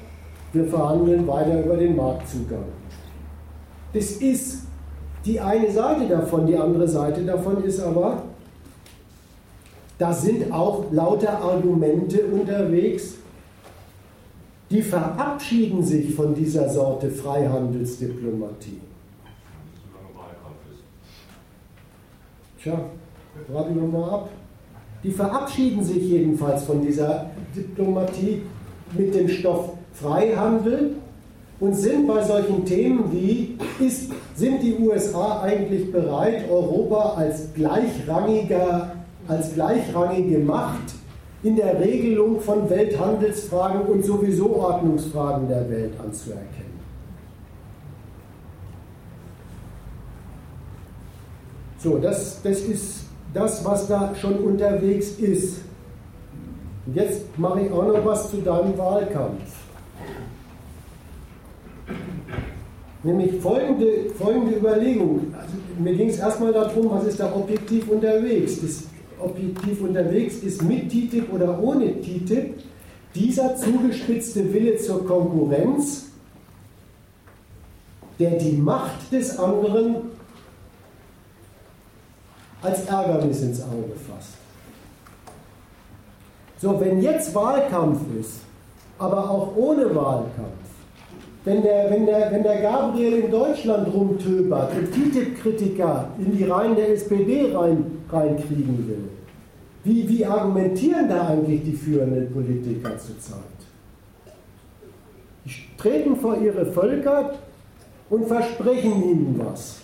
wir 0.53 0.65
verhandeln 0.67 1.27
weiter 1.27 1.65
über 1.65 1.79
den 1.79 1.97
Marktzugang. 1.97 2.67
Das 3.95 4.11
ist 4.11 4.65
die 5.25 5.41
eine 5.41 5.71
Seite 5.71 6.07
davon, 6.07 6.47
die 6.47 6.57
andere 6.57 6.87
Seite 6.87 7.23
davon 7.23 7.65
ist 7.65 7.81
aber, 7.81 8.25
da 10.03 10.13
sind 10.13 10.51
auch 10.51 10.87
lauter 10.91 11.39
Argumente 11.41 12.25
unterwegs, 12.25 13.15
die 14.69 14.83
verabschieden 14.83 15.85
sich 15.85 16.13
von 16.13 16.35
dieser 16.35 16.69
Sorte 16.69 17.09
Freihandelsdiplomatie. 17.09 18.81
Tja, 22.61 22.81
warten 23.47 23.77
wir 23.77 23.87
mal 23.87 24.11
ab. 24.11 24.31
Die 25.05 25.13
verabschieden 25.13 25.85
sich 25.85 26.03
jedenfalls 26.03 26.65
von 26.65 26.83
dieser 26.83 27.31
Diplomatie 27.55 28.43
mit 28.99 29.15
dem 29.15 29.29
Stoff 29.29 29.75
Freihandel 29.93 30.97
und 31.61 31.75
sind 31.75 32.09
bei 32.09 32.25
solchen 32.25 32.65
Themen 32.65 33.13
wie, 33.13 33.57
ist, 33.79 34.11
sind 34.35 34.65
die 34.65 34.75
USA 34.81 35.43
eigentlich 35.43 35.93
bereit, 35.93 36.51
Europa 36.51 37.15
als 37.19 37.55
gleichrangiger 37.55 38.97
als 39.29 39.55
gleichrangige 39.55 40.39
Macht 40.39 40.95
in 41.43 41.57
der 41.57 41.81
Regelung 41.81 42.41
von 42.41 42.69
Welthandelsfragen 42.71 43.83
und 43.83 44.05
sowieso 44.05 44.57
Ordnungsfragen 44.57 45.49
der 45.49 45.69
Welt 45.69 45.93
anzuerkennen. 45.99 46.73
So, 51.79 51.99
das, 51.99 52.41
das 52.43 52.61
ist 52.61 53.07
das, 53.35 53.65
was 53.65 53.89
da 53.89 54.15
schon 54.15 54.37
unterwegs 54.37 55.19
ist. 55.19 55.63
Und 56.87 56.95
jetzt 56.95 57.23
mache 57.37 57.63
ich 57.63 57.73
auch 57.73 57.87
noch 57.87 58.05
was 58.05 58.31
zu 58.31 58.37
deinem 58.37 58.77
Wahlkampf. 58.79 59.41
Nämlich 63.03 63.41
folgende, 63.41 64.11
folgende 64.17 64.59
Überlegung. 64.59 65.35
Also, 65.37 65.55
mir 65.81 65.95
ging 65.95 66.09
es 66.09 66.19
erstmal 66.19 66.53
darum, 66.53 66.89
was 66.91 67.05
ist 67.05 67.19
da 67.19 67.35
objektiv 67.35 67.89
unterwegs. 67.89 68.61
Das 68.61 68.85
objektiv 69.23 69.81
unterwegs 69.83 70.37
ist, 70.37 70.63
mit 70.63 70.91
TTIP 70.91 71.33
oder 71.33 71.59
ohne 71.61 72.01
TTIP, 72.01 72.61
dieser 73.15 73.57
zugespitzte 73.57 74.53
Wille 74.53 74.77
zur 74.79 75.07
Konkurrenz, 75.07 76.07
der 78.19 78.33
die 78.33 78.53
Macht 78.53 79.13
des 79.13 79.39
anderen 79.39 79.97
als 82.63 82.87
Ärgernis 82.87 83.43
ins 83.43 83.63
Auge 83.63 83.93
fasst. 84.09 84.35
So, 86.61 86.81
wenn 86.81 87.03
jetzt 87.03 87.35
Wahlkampf 87.35 88.01
ist 88.19 88.43
aber 89.03 89.29
auch 89.29 89.57
ohne 89.57 89.95
Wahlkampf. 89.95 90.72
Wenn 91.45 91.63
der, 91.63 91.91
wenn, 91.91 92.07
der, 92.07 92.31
wenn 92.31 92.43
der 92.45 92.61
Gabriel 92.61 93.25
in 93.25 93.31
Deutschland 93.31 93.93
rumtöbert 93.93 94.73
und 94.77 94.93
TTIP-Kritiker 94.93 96.11
in 96.19 96.37
die 96.37 96.45
Reihen 96.45 96.77
der 96.77 96.91
SPD 96.91 97.53
rein, 97.53 97.85
reinkriegen 98.09 98.87
will, 98.87 99.09
wie, 99.83 100.09
wie 100.09 100.25
argumentieren 100.25 101.09
da 101.09 101.27
eigentlich 101.27 101.65
die 101.65 101.73
führenden 101.73 102.33
Politiker 102.33 102.97
zurzeit? 102.97 103.41
Die 105.45 105.51
treten 105.77 106.15
vor 106.15 106.41
ihre 106.41 106.67
Völker 106.67 107.33
und 108.09 108.29
versprechen 108.29 109.03
ihnen 109.03 109.41
was. 109.45 109.79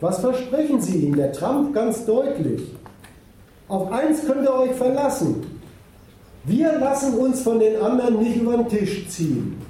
Was 0.00 0.18
versprechen 0.18 0.80
sie 0.80 1.04
ihnen? 1.04 1.16
Der 1.16 1.32
Trump 1.32 1.72
ganz 1.72 2.04
deutlich. 2.04 2.74
Auf 3.68 3.92
eins 3.92 4.26
könnt 4.26 4.42
ihr 4.42 4.54
euch 4.54 4.72
verlassen. 4.72 5.46
Wir 6.44 6.78
lassen 6.78 7.14
uns 7.14 7.42
von 7.42 7.60
den 7.60 7.80
anderen 7.80 8.20
nicht 8.20 8.36
über 8.36 8.56
den 8.56 8.68
Tisch 8.68 9.08
ziehen. 9.08 9.65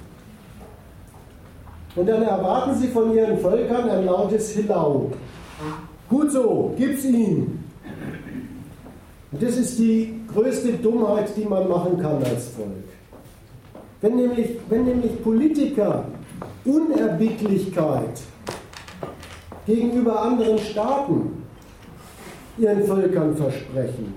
Und 1.97 2.07
dann 2.07 2.21
erwarten 2.21 2.75
sie 2.75 2.89
von 2.89 3.11
ihren 3.13 3.39
Völkern 3.39 3.89
ein 3.89 4.05
lautes 4.05 4.51
Hillau. 4.51 5.11
Gut 6.07 6.31
so, 6.31 6.73
gib's 6.77 7.03
ihnen. 7.03 7.63
Und 9.31 9.41
das 9.41 9.57
ist 9.57 9.79
die 9.79 10.21
größte 10.31 10.73
Dummheit, 10.73 11.35
die 11.35 11.45
man 11.45 11.67
machen 11.67 11.99
kann 11.99 12.23
als 12.23 12.49
Volk. 12.49 12.69
Wenn 13.99 14.15
nämlich, 14.15 14.51
wenn 14.69 14.85
nämlich 14.85 15.23
Politiker 15.23 16.05
Unerbittlichkeit 16.65 18.21
gegenüber 19.65 20.21
anderen 20.21 20.59
Staaten 20.59 21.43
ihren 22.59 22.83
Völkern 22.83 23.35
versprechen, 23.35 24.13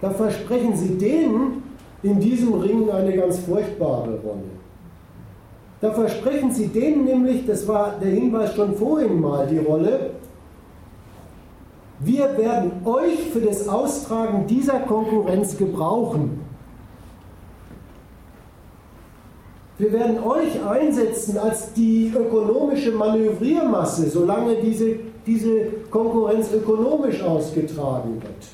da 0.00 0.10
versprechen 0.10 0.76
sie 0.76 0.98
denen 0.98 1.62
in 2.02 2.18
diesem 2.18 2.54
Ring 2.54 2.90
eine 2.90 3.14
ganz 3.14 3.38
furchtbare 3.38 4.18
Rolle. 4.18 4.59
Da 5.80 5.92
versprechen 5.92 6.50
sie 6.50 6.66
denen 6.66 7.04
nämlich, 7.04 7.46
das 7.46 7.66
war 7.66 7.94
der 8.00 8.10
Hinweis 8.10 8.54
schon 8.54 8.74
vorhin 8.76 9.20
mal, 9.20 9.46
die 9.46 9.58
Rolle, 9.58 10.10
wir 12.00 12.36
werden 12.36 12.72
euch 12.84 13.18
für 13.32 13.40
das 13.40 13.68
Austragen 13.68 14.46
dieser 14.46 14.80
Konkurrenz 14.80 15.56
gebrauchen. 15.56 16.40
Wir 19.76 19.92
werden 19.92 20.22
euch 20.22 20.62
einsetzen 20.66 21.38
als 21.38 21.72
die 21.72 22.12
ökonomische 22.14 22.92
Manövriermasse, 22.92 24.10
solange 24.10 24.56
diese, 24.56 24.96
diese 25.26 25.66
Konkurrenz 25.90 26.52
ökonomisch 26.52 27.22
ausgetragen 27.22 28.20
wird. 28.20 28.48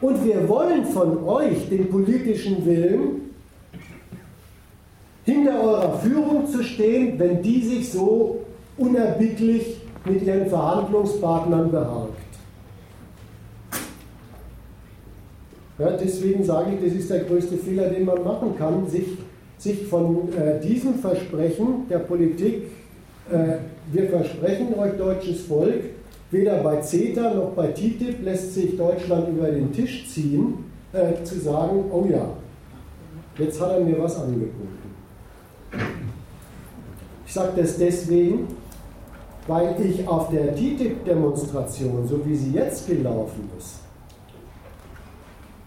Und 0.00 0.24
wir 0.24 0.48
wollen 0.48 0.84
von 0.86 1.24
euch 1.26 1.68
den 1.68 1.90
politischen 1.90 2.64
Willen, 2.66 3.23
hinter 5.24 5.62
eurer 5.62 5.98
Führung 5.98 6.46
zu 6.46 6.62
stehen, 6.62 7.18
wenn 7.18 7.42
die 7.42 7.62
sich 7.62 7.90
so 7.90 8.40
unerbittlich 8.76 9.80
mit 10.04 10.22
ihren 10.22 10.46
Verhandlungspartnern 10.46 11.70
behagt. 11.70 12.10
Ja, 15.78 15.90
deswegen 15.90 16.44
sage 16.44 16.72
ich, 16.74 16.84
das 16.84 16.98
ist 17.00 17.10
der 17.10 17.20
größte 17.20 17.56
Fehler, 17.56 17.88
den 17.88 18.04
man 18.04 18.22
machen 18.22 18.56
kann, 18.56 18.86
sich, 18.88 19.06
sich 19.58 19.86
von 19.86 20.28
äh, 20.32 20.60
diesem 20.60 20.94
Versprechen 20.94 21.88
der 21.90 21.98
Politik, 21.98 22.70
äh, 23.30 23.56
wir 23.92 24.08
versprechen 24.08 24.78
euch 24.78 24.92
deutsches 24.96 25.42
Volk, 25.42 25.82
weder 26.30 26.62
bei 26.62 26.80
CETA 26.80 27.34
noch 27.34 27.50
bei 27.52 27.68
TTIP 27.68 28.22
lässt 28.22 28.54
sich 28.54 28.76
Deutschland 28.76 29.28
über 29.30 29.48
den 29.48 29.72
Tisch 29.72 30.08
ziehen, 30.08 30.64
äh, 30.92 31.24
zu 31.24 31.40
sagen, 31.40 31.84
oh 31.90 32.06
ja, 32.08 32.28
jetzt 33.38 33.60
hat 33.60 33.72
er 33.72 33.80
mir 33.80 33.98
was 33.98 34.16
angeboten. 34.16 34.83
Sage 37.34 37.62
das 37.62 37.76
deswegen, 37.76 38.46
weil 39.48 39.74
ich 39.84 40.06
auf 40.06 40.28
der 40.28 40.54
TTIP-Demonstration, 40.54 42.06
so 42.06 42.24
wie 42.24 42.36
sie 42.36 42.52
jetzt 42.52 42.86
gelaufen 42.86 43.50
ist, 43.58 43.80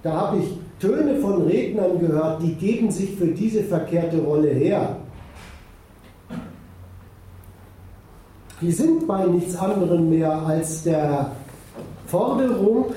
da 0.02 0.14
habe 0.14 0.38
ich 0.38 0.58
Töne 0.80 1.20
von 1.20 1.42
Rednern 1.42 2.00
gehört, 2.00 2.42
die 2.42 2.54
geben 2.54 2.90
sich 2.90 3.18
für 3.18 3.28
diese 3.28 3.64
verkehrte 3.64 4.20
Rolle 4.20 4.52
her. 4.52 4.96
Die 8.62 8.72
sind 8.72 9.06
bei 9.06 9.26
nichts 9.26 9.58
anderem 9.58 10.10
mehr 10.10 10.32
als 10.32 10.84
der 10.84 11.32
Forderung, 12.06 12.94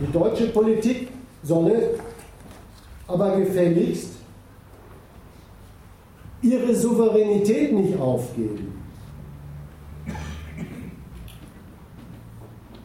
die 0.00 0.12
deutsche 0.12 0.48
Politik 0.48 1.08
solle 1.42 1.94
aber 3.08 3.38
gefälligst 3.38 4.15
ihre 6.46 6.74
Souveränität 6.74 7.72
nicht 7.72 7.98
aufgeben. 7.98 8.72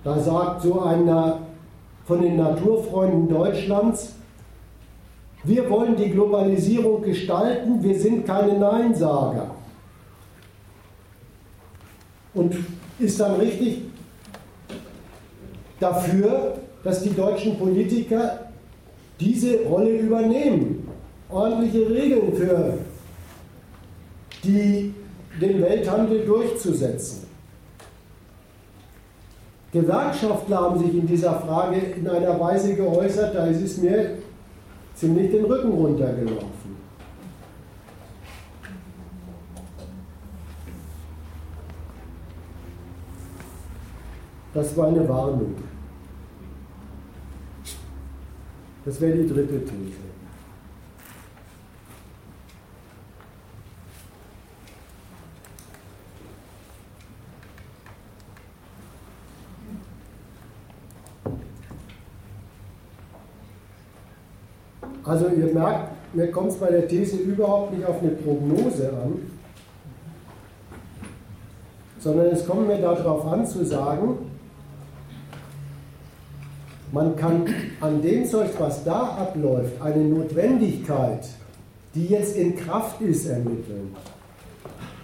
Da 0.04 0.20
sagt 0.20 0.64
so 0.64 0.82
einer 0.82 1.40
von 2.06 2.22
den 2.22 2.38
Naturfreunden 2.38 3.30
Deutschlands, 3.30 4.16
wir 5.44 5.70
wollen 5.70 5.96
die 5.96 6.10
Globalisierung 6.10 7.02
gestalten, 7.02 7.82
wir 7.82 8.00
sind 8.00 8.26
keine 8.26 8.58
Neinsager. 8.58 9.52
Und 12.34 12.56
ist 13.00 13.20
dann 13.20 13.36
richtig 13.36 13.82
dafür, 15.80 16.56
dass 16.84 17.04
die 17.04 17.14
deutschen 17.14 17.58
Politiker 17.58 18.52
diese 19.20 19.64
Rolle 19.66 19.98
übernehmen, 19.98 20.88
ordentliche 21.30 21.90
Regeln 21.90 22.34
für 22.34 22.78
die, 24.44 24.94
den 25.40 25.62
Welthandel 25.62 26.26
durchzusetzen. 26.26 27.28
Gewerkschaftler 29.72 30.58
haben 30.58 30.80
sich 30.80 30.94
in 30.94 31.08
dieser 31.08 31.40
Frage 31.40 31.78
in 31.78 32.08
einer 32.08 32.38
Weise 32.40 32.76
geäußert, 32.76 33.34
da 33.34 33.46
ist 33.46 33.62
es 33.62 33.78
mir 33.78 34.18
ziemlich 34.96 35.32
den 35.32 35.46
Rücken 35.46 35.72
runtergelaufen. 35.72 36.72
Das 44.54 44.76
war 44.76 44.88
eine 44.88 45.08
Warnung. 45.08 45.56
Das 48.84 49.00
wäre 49.00 49.18
die 49.18 49.28
dritte 49.28 49.64
These. 49.64 50.11
Also 65.12 65.28
ihr 65.28 65.54
merkt, 65.54 65.90
mir 66.14 66.32
kommt 66.32 66.52
es 66.52 66.56
bei 66.56 66.72
der 66.72 66.88
These 66.88 67.18
überhaupt 67.18 67.74
nicht 67.74 67.86
auf 67.86 68.02
eine 68.02 68.12
Prognose 68.12 68.94
an, 68.94 69.20
sondern 72.00 72.28
es 72.28 72.48
kommt 72.48 72.68
mir 72.68 72.78
darauf 72.78 73.26
an 73.26 73.46
zu 73.46 73.66
sagen, 73.66 74.20
man 76.94 77.14
kann 77.18 77.46
an 77.82 78.02
dem 78.02 78.26
Zeug, 78.26 78.52
was 78.58 78.86
da 78.86 79.02
abläuft, 79.02 79.82
eine 79.82 80.02
Notwendigkeit, 80.02 81.28
die 81.94 82.06
jetzt 82.06 82.38
in 82.38 82.56
Kraft 82.56 83.02
ist, 83.02 83.26
ermitteln. 83.26 83.94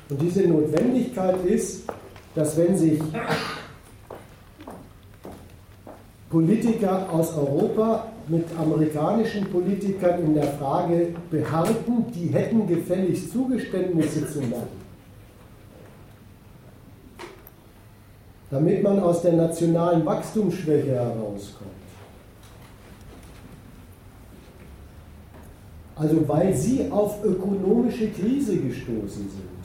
Und 0.09 0.21
diese 0.21 0.47
Notwendigkeit 0.47 1.43
ist, 1.43 1.83
dass 2.33 2.55
wenn 2.55 2.77
sich 2.77 3.01
Politiker 6.29 7.09
aus 7.11 7.35
Europa 7.35 8.07
mit 8.29 8.45
amerikanischen 8.57 9.45
Politikern 9.45 10.23
in 10.23 10.33
der 10.33 10.47
Frage 10.47 11.13
beharrten, 11.31 12.05
die 12.13 12.27
hätten 12.27 12.67
gefälligst 12.67 13.31
Zugeständnisse 13.31 14.27
zu 14.31 14.39
machen. 14.41 14.87
Damit 18.49 18.83
man 18.83 18.99
aus 18.99 19.21
der 19.21 19.33
nationalen 19.33 20.05
Wachstumsschwäche 20.05 20.91
herauskommt. 20.91 21.71
Also 25.95 26.27
weil 26.27 26.53
sie 26.53 26.89
auf 26.91 27.23
ökonomische 27.23 28.09
Krise 28.09 28.57
gestoßen 28.57 29.29
sind, 29.29 29.57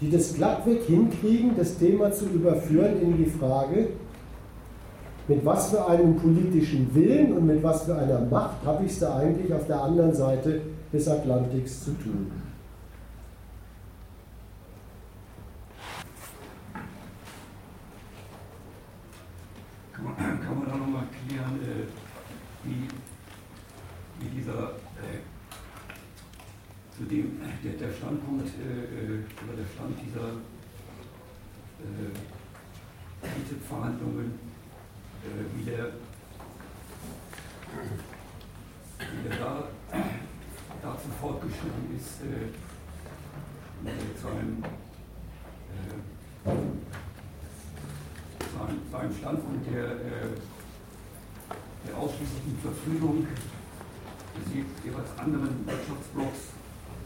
die 0.00 0.10
das 0.10 0.34
glattweg 0.34 0.82
hinkriegen, 0.84 1.52
das 1.56 1.78
Thema 1.78 2.10
zu 2.12 2.26
überführen 2.26 3.00
in 3.00 3.16
die 3.16 3.30
Frage, 3.30 3.88
mit 5.28 5.44
was 5.44 5.70
für 5.70 5.86
einem 5.86 6.16
politischen 6.16 6.92
Willen 6.94 7.34
und 7.34 7.46
mit 7.46 7.62
was 7.62 7.84
für 7.84 7.94
einer 7.94 8.20
Macht 8.20 8.64
habe 8.64 8.84
ich 8.84 8.92
es 8.92 9.00
da 9.00 9.16
eigentlich 9.18 9.52
auf 9.52 9.66
der 9.66 9.82
anderen 9.82 10.14
Seite 10.14 10.62
des 10.90 11.06
Atlantiks 11.06 11.84
zu 11.84 11.90
tun. 11.92 12.32
Kann 19.92 20.04
man, 20.04 20.16
da 20.66 20.76
nochmal 20.76 21.04
klären, 21.28 21.60
äh, 21.62 21.86
wie 22.64 22.88
der, 24.48 24.54
äh, 24.54 25.20
zu 26.96 27.04
dem, 27.04 27.40
der, 27.62 27.72
der 27.72 27.94
Standpunkt 27.94 28.46
äh, 28.46 29.22
oder 29.44 29.56
der 29.58 29.66
Stand 29.74 29.94
dieser 30.04 30.28
äh, 31.80 32.10
Verhandlungen, 33.68 34.32
äh, 35.24 35.44
wie 35.56 35.64
der, 35.64 35.86
wie 38.98 39.28
der 39.28 39.38
da, 39.38 39.64
dazu 40.82 41.08
fortgeschritten 41.20 41.96
ist, 41.96 42.22
äh, 42.22 42.50
zu 44.20 44.28
einem 44.28 44.62
äh, 44.64 46.50
seinem 48.90 49.14
Standpunkt 49.14 49.66
der, 49.72 49.84
äh, 49.84 50.34
der 51.86 51.96
ausschließlichen 51.96 52.58
Verfügung 52.62 53.26
des 54.36 54.54
jeweils 54.84 55.18
anderen 55.18 55.66
Wirtschaftsblocks 55.66 56.52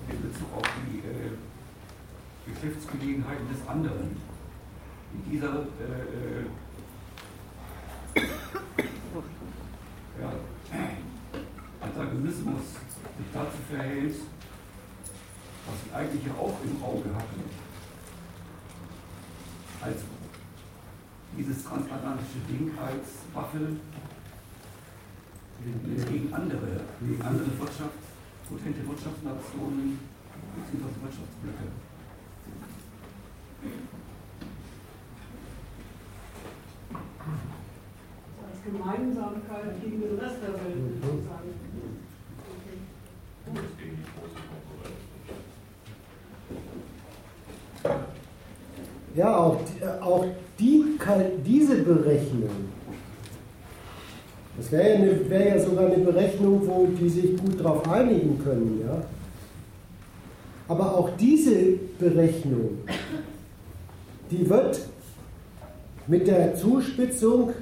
in 0.08 0.22
Bezug 0.22 0.48
auf 0.56 0.68
die 0.86 0.98
äh, 0.98 1.32
Geschäftsgelegenheiten 2.52 3.48
des 3.48 3.68
anderen. 3.68 4.16
In 5.14 5.30
dieser 5.30 5.66
äh, 5.80 6.40
äh 6.40 6.61
ja, 10.20 10.32
Antagonismus 11.80 12.62
sich 13.18 13.26
dazu 13.32 13.58
verhält, 13.70 14.14
was 15.66 15.76
ich 15.86 15.94
eigentlich 15.94 16.26
ja 16.26 16.32
auch 16.32 16.56
im 16.64 16.82
Auge 16.82 17.14
hatte, 17.14 17.40
als 19.80 19.96
dieses 21.36 21.64
transatlantische 21.64 22.40
Ding 22.48 22.70
als 22.78 23.24
Waffe 23.34 23.76
gegen 25.64 26.34
andere, 26.34 26.80
gegen 27.00 27.22
andere 27.22 27.58
Wirtschafts, 27.58 28.06
potente 28.48 28.86
Wirtschaftsnationen 28.86 29.98
bzw. 30.54 30.84
Wirtschaftsblöcke. 31.02 31.91
Als 39.02 39.14
Gemeinsamkeit 39.14 39.82
gegen 39.82 40.00
den 40.00 40.18
Rest 40.18 40.36
der 40.42 40.52
Welt 40.54 40.76
sozusagen. 41.02 41.50
Okay. 42.46 42.78
Konkurrenz. 44.64 45.02
Ja, 49.14 49.36
auch, 49.36 49.58
auch 50.00 50.26
die, 50.58 50.84
diese 51.44 51.76
Berechnung, 51.82 52.50
das 54.56 54.70
wäre 54.70 55.06
ja, 55.06 55.30
wär 55.30 55.48
ja 55.48 55.58
sogar 55.58 55.86
eine 55.86 56.04
Berechnung, 56.04 56.62
wo 56.66 56.86
die 56.86 57.08
sich 57.08 57.36
gut 57.36 57.58
darauf 57.58 57.88
einigen 57.90 58.38
können. 58.42 58.84
Ja? 58.86 59.02
Aber 60.68 60.96
auch 60.96 61.10
diese 61.18 61.78
Berechnung, 61.98 62.78
die 64.30 64.48
wird 64.48 64.80
mit 66.06 66.26
der 66.26 66.54
Zuspitzung 66.54 67.52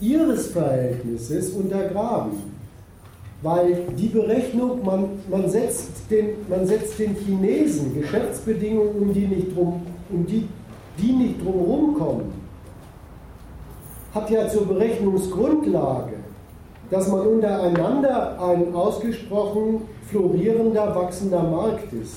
ihres 0.00 0.48
Verhältnisses 0.48 1.50
untergraben. 1.50 2.32
Weil 3.42 3.86
die 3.96 4.08
Berechnung, 4.08 4.84
man, 4.84 5.08
man, 5.30 5.48
setzt 5.48 6.10
den, 6.10 6.46
man 6.48 6.66
setzt 6.66 6.98
den 6.98 7.14
Chinesen 7.16 7.98
Geschäftsbedingungen, 7.98 8.94
um 9.00 9.14
die 9.14 9.26
nicht 9.26 9.56
drum, 9.56 9.82
um 10.10 10.26
die, 10.26 10.46
die 10.98 11.12
nicht 11.12 11.42
drumherum 11.42 11.94
kommen, 11.94 12.32
hat 14.14 14.28
ja 14.28 14.46
zur 14.48 14.66
Berechnungsgrundlage, 14.66 16.16
dass 16.90 17.08
man 17.08 17.26
untereinander 17.26 18.38
ein 18.42 18.74
ausgesprochen 18.74 19.82
florierender, 20.10 20.94
wachsender 20.94 21.42
Markt 21.42 21.92
ist. 21.92 22.16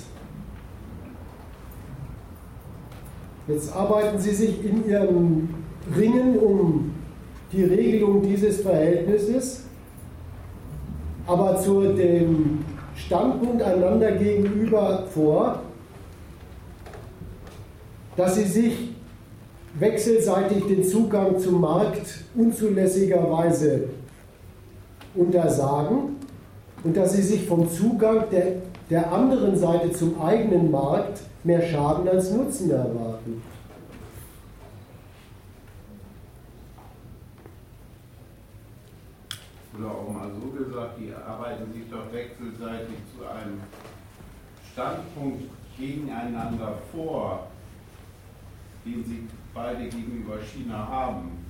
Jetzt 3.47 3.73
arbeiten 3.75 4.19
Sie 4.19 4.33
sich 4.33 4.65
in 4.65 4.89
Ihrem 4.89 5.49
Ringen 5.95 6.37
um 6.39 6.92
die 7.53 7.63
Regelung 7.63 8.21
dieses 8.21 8.61
Verhältnisses 8.61 9.63
aber 11.25 11.57
zu 11.59 11.93
dem 11.93 12.65
Standpunkt 12.95 13.61
einander 13.61 14.11
gegenüber 14.11 15.05
vor, 15.13 15.61
dass 18.15 18.35
sie 18.35 18.43
sich 18.43 18.89
wechselseitig 19.79 20.65
den 20.65 20.83
Zugang 20.83 21.39
zum 21.39 21.61
Markt 21.61 22.23
unzulässigerweise 22.35 23.85
untersagen 25.15 26.17
und 26.83 26.97
dass 26.97 27.13
sie 27.13 27.23
sich 27.23 27.45
vom 27.45 27.69
Zugang 27.71 28.25
der, 28.31 28.57
der 28.89 29.11
anderen 29.11 29.55
Seite 29.55 29.91
zum 29.91 30.21
eigenen 30.21 30.69
Markt 30.69 31.21
mehr 31.43 31.61
Schaden 31.61 32.07
als 32.07 32.31
Nutzen 32.31 32.69
erwarten. 32.69 33.41
Oder 39.83 39.95
auch 39.95 40.09
mal 40.13 40.31
so 40.31 40.49
gesagt, 40.49 40.99
die 40.99 41.13
arbeiten 41.13 41.71
sich 41.73 41.89
doch 41.89 42.11
wechselseitig 42.11 42.97
zu 43.15 43.25
einem 43.27 43.61
Standpunkt 44.71 45.43
gegeneinander 45.77 46.77
vor, 46.91 47.47
den 48.85 49.03
sie 49.03 49.27
beide 49.53 49.83
gegenüber 49.89 50.37
China 50.39 50.87
haben. 50.87 51.45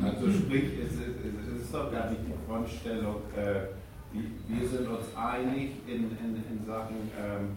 Also 0.00 0.30
sprich, 0.30 0.78
es 0.78 0.92
ist, 0.92 1.00
es 1.00 1.62
ist 1.62 1.74
doch 1.74 1.90
gar 1.90 2.10
nicht 2.10 2.22
die 2.26 2.46
Frontstellung, 2.46 3.16
äh, 3.36 3.76
wir 4.12 4.68
sind 4.68 4.88
uns 4.88 5.14
einig 5.16 5.72
in, 5.86 6.16
in, 6.16 6.44
in 6.50 6.66
Sachen 6.66 7.10
ähm, 7.18 7.56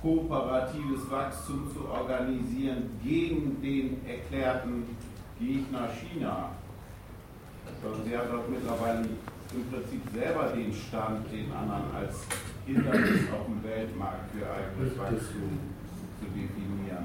kooperatives 0.00 1.10
Wachstum 1.10 1.70
zu 1.72 1.88
organisieren 1.88 2.90
gegen 3.02 3.60
den 3.60 4.06
erklärten 4.06 4.84
gehe 5.42 5.58
ich 5.58 5.70
nach 5.70 5.90
China. 5.92 6.50
Also 7.82 8.02
sie 8.04 8.16
hat 8.16 8.32
dort 8.32 8.48
mittlerweile 8.48 9.00
im 9.00 9.64
Prinzip 9.70 10.02
selber 10.14 10.52
den 10.54 10.72
Stand, 10.72 11.26
den 11.32 11.52
anderen 11.52 11.90
als 11.94 12.14
Hindernis 12.64 13.28
auf 13.32 13.46
dem 13.46 13.62
Weltmarkt 13.68 14.30
für 14.32 14.46
eigenes 14.46 14.98
Wachstum 14.98 15.58
zu 16.20 16.26
definieren. 16.26 17.04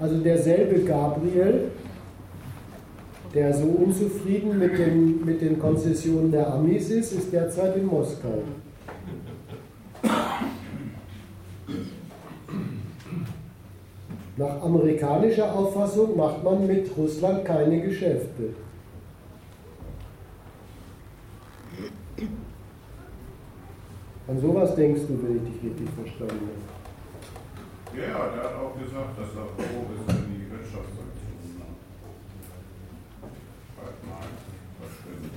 Also 0.00 0.18
derselbe 0.18 0.80
Gabriel, 0.80 1.70
der 3.34 3.54
so 3.54 3.66
unzufrieden 3.66 4.58
mit 4.58 4.76
den, 4.76 5.24
mit 5.24 5.40
den 5.40 5.58
Konzessionen 5.58 6.32
der 6.32 6.52
Amis 6.52 6.90
ist, 6.90 7.12
ist 7.12 7.32
derzeit 7.32 7.76
in 7.76 7.86
Moskau. 7.86 8.42
Nach 14.40 14.62
amerikanischer 14.62 15.54
Auffassung 15.54 16.16
macht 16.16 16.42
man 16.42 16.66
mit 16.66 16.90
Russland 16.96 17.44
keine 17.44 17.78
Geschäfte. 17.82 18.54
An 24.26 24.40
sowas 24.40 24.74
denkst 24.74 25.02
du, 25.08 25.22
wenn 25.22 25.36
ich 25.36 25.42
dich 25.42 25.62
richtig 25.62 25.90
verstanden 25.90 26.48
habe. 26.48 28.00
Ja, 28.00 28.30
der 28.34 28.44
hat 28.44 28.54
auch 28.56 28.72
gesagt, 28.80 29.18
dass 29.18 29.28
er 29.36 29.44
froh 29.44 29.84
ist, 29.92 30.08
wenn 30.08 30.24
die 30.32 30.50
Wirtschaftssanktionen 30.50 31.76
bald 33.76 33.98
mal 34.08 34.24
verschwinden. 34.80 35.36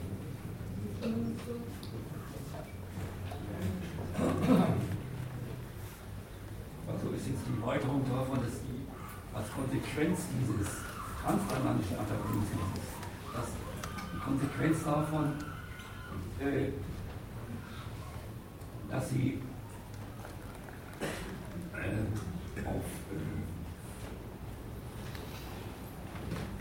Also 6.87 7.05
ist 7.17 7.27
jetzt 7.27 7.43
die 7.49 7.61
Erweiterung 7.61 8.01
davon, 8.05 8.39
dass 8.39 8.62
Konsequenz 9.63 10.19
dieses 10.39 10.67
transatlantischen 11.23 11.97
Antagonismus, 11.97 12.67
dass 13.33 13.47
die 14.13 14.19
Konsequenz 14.19 14.83
davon, 14.83 15.33
äh, 16.39 16.69
dass 18.91 19.09
sie 19.09 19.39
äh, 21.73 22.67
auf, 22.67 22.83
äh, 23.09 23.43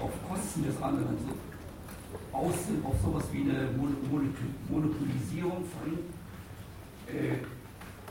auf 0.03 0.12
Kosten 0.29 0.65
des 0.65 0.81
anderen 0.81 1.19
so 1.19 1.35
aus 2.37 2.66
sind, 2.66 2.87
auf 2.87 2.95
sowas 3.03 3.24
wie 3.33 3.43
eine 3.43 3.69
Monopolisierung 4.69 5.65
von 5.65 5.99
äh, 7.09 7.39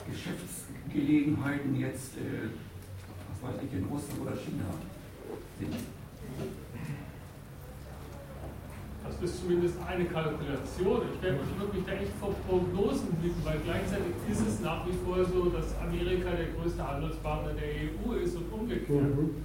Geschäftsgelegenheiten 0.10 1.76
jetzt 1.80 2.18
äh, 2.18 2.50
weiß 3.42 3.58
ich, 3.66 3.74
in 3.74 3.86
Russland 3.86 4.22
oder 4.22 4.36
China 4.38 4.66
sind. 5.60 5.76
Das 9.04 9.30
ist 9.30 9.42
zumindest 9.42 9.76
eine 9.86 10.06
Kalkulation. 10.06 11.02
Ich 11.14 11.22
werde 11.22 11.40
mich 11.74 11.86
da 11.86 11.94
echt 11.94 12.14
vor 12.20 12.34
Prognosen 12.48 13.10
blicken, 13.20 13.42
weil 13.44 13.60
gleichzeitig 13.66 14.14
ist 14.30 14.42
es 14.48 14.60
nach 14.62 14.86
wie 14.88 14.94
vor 15.06 15.26
so, 15.26 15.50
dass 15.50 15.76
Amerika 15.82 16.32
der 16.32 16.54
größte 16.58 16.88
Handelspartner 16.88 17.54
der 17.54 17.70
EU 17.90 18.14
ist 18.14 18.36
und 18.36 18.52
umgekehrt. 18.54 19.02
Mhm. 19.02 19.36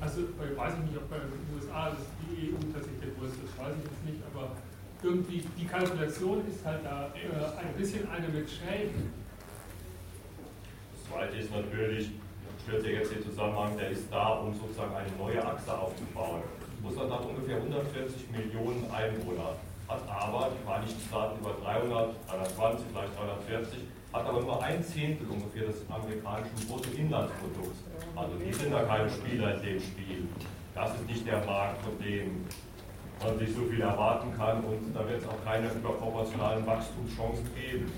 Also 0.00 0.22
ich 0.22 0.56
weiß 0.58 0.74
nicht, 0.78 0.96
ob 0.96 1.08
bei 1.08 1.18
den 1.18 1.30
USA 1.54 1.96
die 2.26 2.50
EU 2.50 2.58
tatsächlich 2.72 3.00
der 3.00 3.12
größte 3.14 3.44
ist, 3.46 3.56
weiß 3.56 3.74
ich 3.78 3.84
jetzt 3.84 4.04
nicht, 4.04 4.20
aber 4.34 4.56
irgendwie 5.02 5.44
die 5.58 5.66
Kalkulation 5.66 6.42
ist 6.48 6.64
halt 6.64 6.84
da 6.84 7.12
äh, 7.14 7.58
ein 7.60 7.74
bisschen 7.78 8.08
eine 8.10 8.28
mit 8.28 8.50
Schrägen. 8.50 9.12
Das 10.92 11.10
zweite 11.10 11.36
ist 11.36 11.50
natürlich, 11.52 12.10
stellt 12.62 12.82
sich 12.82 12.92
jetzt 12.92 13.12
den 13.12 13.22
Zusammenhang, 13.22 13.76
der 13.76 13.90
ist 13.90 14.06
da, 14.10 14.38
um 14.38 14.54
sozusagen 14.54 14.94
eine 14.94 15.10
neue 15.18 15.44
Achse 15.44 15.76
aufzubauen. 15.76 16.42
Russland 16.84 17.12
hat 17.12 17.24
ungefähr 17.24 17.56
140 17.56 18.30
Millionen 18.30 18.86
Einwohner, 18.90 19.54
hat 19.88 20.02
aber 20.08 20.50
die 20.50 20.64
Vereinigten 20.64 21.00
Staaten 21.00 21.40
über 21.40 21.54
300, 21.62 22.14
320, 22.28 22.86
vielleicht 22.90 23.18
340, 23.18 23.78
hat 24.12 24.26
aber 24.26 24.40
nur 24.40 24.62
ein 24.62 24.82
Zehntel 24.82 25.26
ungefähr 25.30 25.66
des 25.66 25.82
amerikanischen 25.88 26.68
Bruttoinlandsprodukts. 26.68 27.80
Also 28.14 28.34
die 28.36 28.52
sind 28.52 28.72
da 28.72 28.82
keine 28.82 29.10
Spieler 29.10 29.54
in 29.56 29.62
dem 29.62 29.80
Spiel. 29.80 30.28
Das 30.74 30.94
ist 30.94 31.06
nicht 31.06 31.26
der 31.26 31.44
Markt, 31.44 31.82
von 31.82 31.98
dem 31.98 32.46
man 33.22 33.38
sich 33.38 33.54
so 33.54 33.62
viel 33.62 33.80
erwarten 33.80 34.32
kann 34.36 34.64
und 34.64 34.92
da 34.94 35.06
wird 35.08 35.22
es 35.22 35.28
auch 35.28 35.44
keine 35.44 35.68
überproportionalen 35.70 36.66
Wachstumschancen 36.66 37.48
geben. 37.54 37.92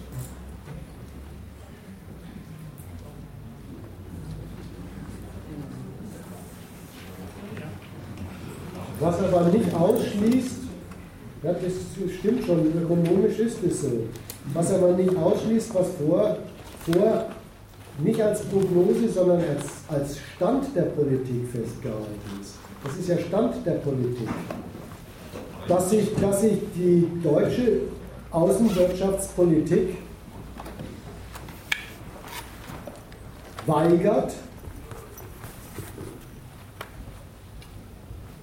Was 9.01 9.19
aber 9.19 9.49
nicht 9.49 9.75
ausschließt, 9.75 10.57
ja, 11.43 11.53
das 11.53 12.12
stimmt 12.19 12.45
schon, 12.45 12.73
ökonomisch 12.83 13.39
ist 13.39 13.62
es 13.65 13.83
so, 13.83 14.05
was 14.53 14.73
aber 14.73 14.93
nicht 14.93 15.15
ausschließt, 15.16 15.75
was 15.75 15.89
vor, 15.99 16.37
vor 16.87 17.27
nicht 17.99 18.21
als 18.21 18.43
Prognose, 18.43 19.09
sondern 19.09 19.41
als, 19.41 19.66
als 19.89 20.19
Stand 20.19 20.75
der 20.75 20.83
Politik 20.83 21.47
festgehalten 21.53 22.41
ist. 22.41 22.55
Das 22.83 22.97
ist 22.97 23.09
ja 23.09 23.19
Stand 23.19 23.65
der 23.66 23.73
Politik. 23.73 24.29
Dass 25.69 25.91
sich, 25.91 26.15
dass 26.21 26.41
sich 26.43 26.59
die 26.75 27.09
deutsche 27.23 27.81
Außenwirtschaftspolitik 28.31 29.97
weigert, 33.66 34.35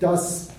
das 0.02 0.50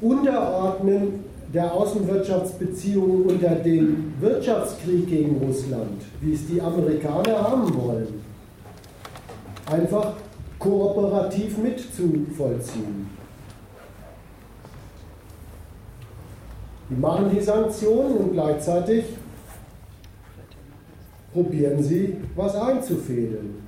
Unterordnen 0.00 1.24
der 1.52 1.72
Außenwirtschaftsbeziehungen 1.72 3.26
unter 3.26 3.56
dem 3.56 4.14
Wirtschaftskrieg 4.20 5.06
gegen 5.06 5.36
Russland, 5.36 6.02
wie 6.20 6.32
es 6.32 6.46
die 6.46 6.60
Amerikaner 6.60 7.42
haben 7.42 7.74
wollen, 7.74 8.22
einfach 9.66 10.14
kooperativ 10.58 11.58
mitzuvollziehen. 11.58 13.10
Die 16.88 17.00
machen 17.00 17.30
die 17.34 17.40
Sanktionen 17.40 18.16
und 18.16 18.32
gleichzeitig 18.32 19.04
probieren 21.32 21.82
sie, 21.82 22.16
was 22.34 22.54
einzufädeln. 22.54 23.61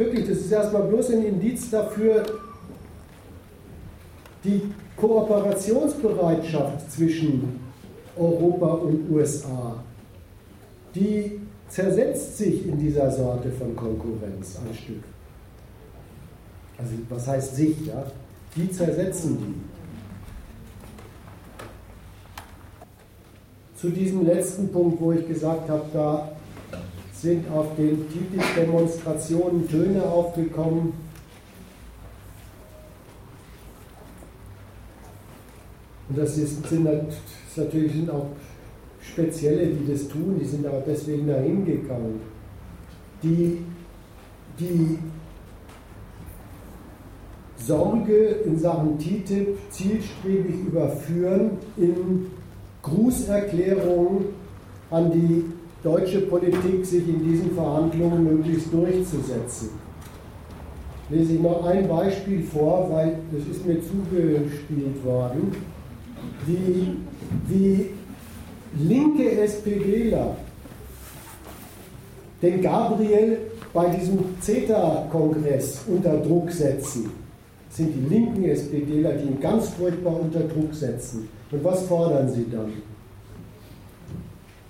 Wirklich, 0.00 0.26
das 0.28 0.38
ist 0.38 0.50
erstmal 0.50 0.82
bloß 0.84 1.10
ein 1.10 1.24
Indiz 1.24 1.70
dafür, 1.70 2.24
die 4.42 4.62
Kooperationsbereitschaft 4.96 6.90
zwischen 6.90 7.60
Europa 8.16 8.66
und 8.66 9.10
USA, 9.10 9.76
die 10.94 11.40
zersetzt 11.68 12.38
sich 12.38 12.66
in 12.66 12.78
dieser 12.78 13.10
Sorte 13.10 13.52
von 13.52 13.76
Konkurrenz 13.76 14.56
ein 14.56 14.74
Stück. 14.74 15.04
Also 16.78 16.92
was 17.08 17.26
heißt 17.26 17.56
sich, 17.56 17.86
ja? 17.86 18.04
Die 18.56 18.70
zersetzen 18.70 19.38
die. 19.38 19.54
Zu 23.78 23.90
diesem 23.90 24.26
letzten 24.26 24.72
Punkt, 24.72 25.00
wo 25.00 25.12
ich 25.12 25.28
gesagt 25.28 25.68
habe, 25.68 25.84
da 25.92 26.32
sind 27.20 27.50
auf 27.50 27.76
den 27.76 28.06
TTIP-Demonstrationen 28.08 29.68
Töne 29.68 30.02
aufgekommen. 30.02 30.94
Und 36.08 36.18
das 36.18 36.38
ist, 36.38 36.66
sind 36.66 36.88
natürlich 37.56 37.92
sind 37.92 38.10
auch 38.10 38.26
Spezielle, 39.00 39.66
die 39.66 39.92
das 39.92 40.08
tun, 40.08 40.38
die 40.40 40.46
sind 40.46 40.66
aber 40.66 40.82
deswegen 40.86 41.26
dahin 41.26 41.64
gegangen. 41.64 42.20
Die, 43.22 43.58
die 44.58 44.98
Sorge 47.58 48.26
in 48.46 48.58
Sachen 48.58 48.98
TTIP 48.98 49.58
zielstrebig 49.70 50.54
überführen 50.66 51.50
in 51.76 52.26
Grußerklärungen 52.82 54.26
an 54.90 55.12
die 55.12 55.44
deutsche 55.82 56.20
Politik, 56.22 56.84
sich 56.84 57.08
in 57.08 57.24
diesen 57.24 57.52
Verhandlungen 57.52 58.24
möglichst 58.24 58.72
durchzusetzen. 58.72 59.70
Lese 61.08 61.34
ich 61.34 61.40
noch 61.40 61.64
ein 61.64 61.88
Beispiel 61.88 62.42
vor, 62.42 62.88
weil 62.90 63.18
das 63.32 63.48
ist 63.48 63.66
mir 63.66 63.80
zugespielt 63.80 65.04
worden, 65.04 65.52
wie, 66.46 66.96
wie 67.48 67.86
linke 68.78 69.30
SPDler 69.40 70.36
den 72.42 72.62
Gabriel 72.62 73.38
bei 73.72 73.88
diesem 73.88 74.18
CETA-Kongress 74.40 75.82
unter 75.88 76.18
Druck 76.18 76.50
setzen. 76.50 77.10
Das 77.68 77.76
sind 77.76 77.94
die 77.94 78.14
linken 78.14 78.44
SPDler, 78.44 79.12
die 79.12 79.28
ihn 79.28 79.40
ganz 79.40 79.68
furchtbar 79.70 80.20
unter 80.20 80.40
Druck 80.40 80.74
setzen. 80.74 81.28
Und 81.50 81.64
was 81.64 81.82
fordern 81.82 82.28
sie 82.28 82.46
dann? 82.50 82.72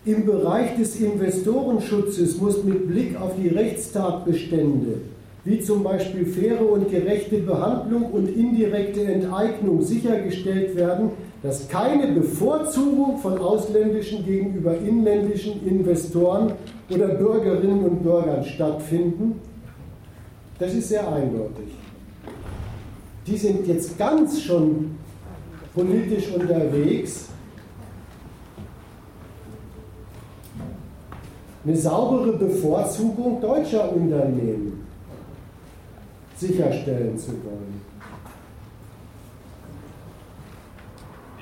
Im 0.07 0.25
Bereich 0.25 0.77
des 0.77 0.99
Investorenschutzes 0.99 2.41
muss 2.41 2.65
mit 2.65 2.89
Blick 2.89 3.21
auf 3.21 3.33
die 3.37 3.49
Rechtstatbestände, 3.49 5.03
wie 5.45 5.61
zum 5.61 5.83
Beispiel 5.83 6.25
faire 6.25 6.67
und 6.71 6.91
gerechte 6.91 7.37
Behandlung 7.37 8.05
und 8.07 8.35
indirekte 8.35 9.05
Enteignung, 9.05 9.83
sichergestellt 9.83 10.75
werden, 10.75 11.11
dass 11.43 11.69
keine 11.69 12.13
Bevorzugung 12.13 13.19
von 13.19 13.39
ausländischen 13.39 14.25
gegenüber 14.25 14.75
inländischen 14.79 15.67
Investoren 15.67 16.53
oder 16.89 17.09
Bürgerinnen 17.09 17.85
und 17.85 18.03
Bürgern 18.03 18.43
stattfinden. 18.43 19.35
Das 20.59 20.73
ist 20.73 20.89
sehr 20.89 21.07
eindeutig. 21.13 21.75
Die 23.27 23.37
sind 23.37 23.67
jetzt 23.67 23.99
ganz 23.99 24.41
schon 24.41 24.93
politisch 25.75 26.33
unterwegs 26.35 27.30
eine 31.65 31.77
saubere 31.77 32.33
Bevorzugung 32.33 33.41
deutscher 33.41 33.93
Unternehmen 33.93 34.87
sicherstellen 36.37 37.19
zu 37.19 37.33
wollen. 37.45 37.83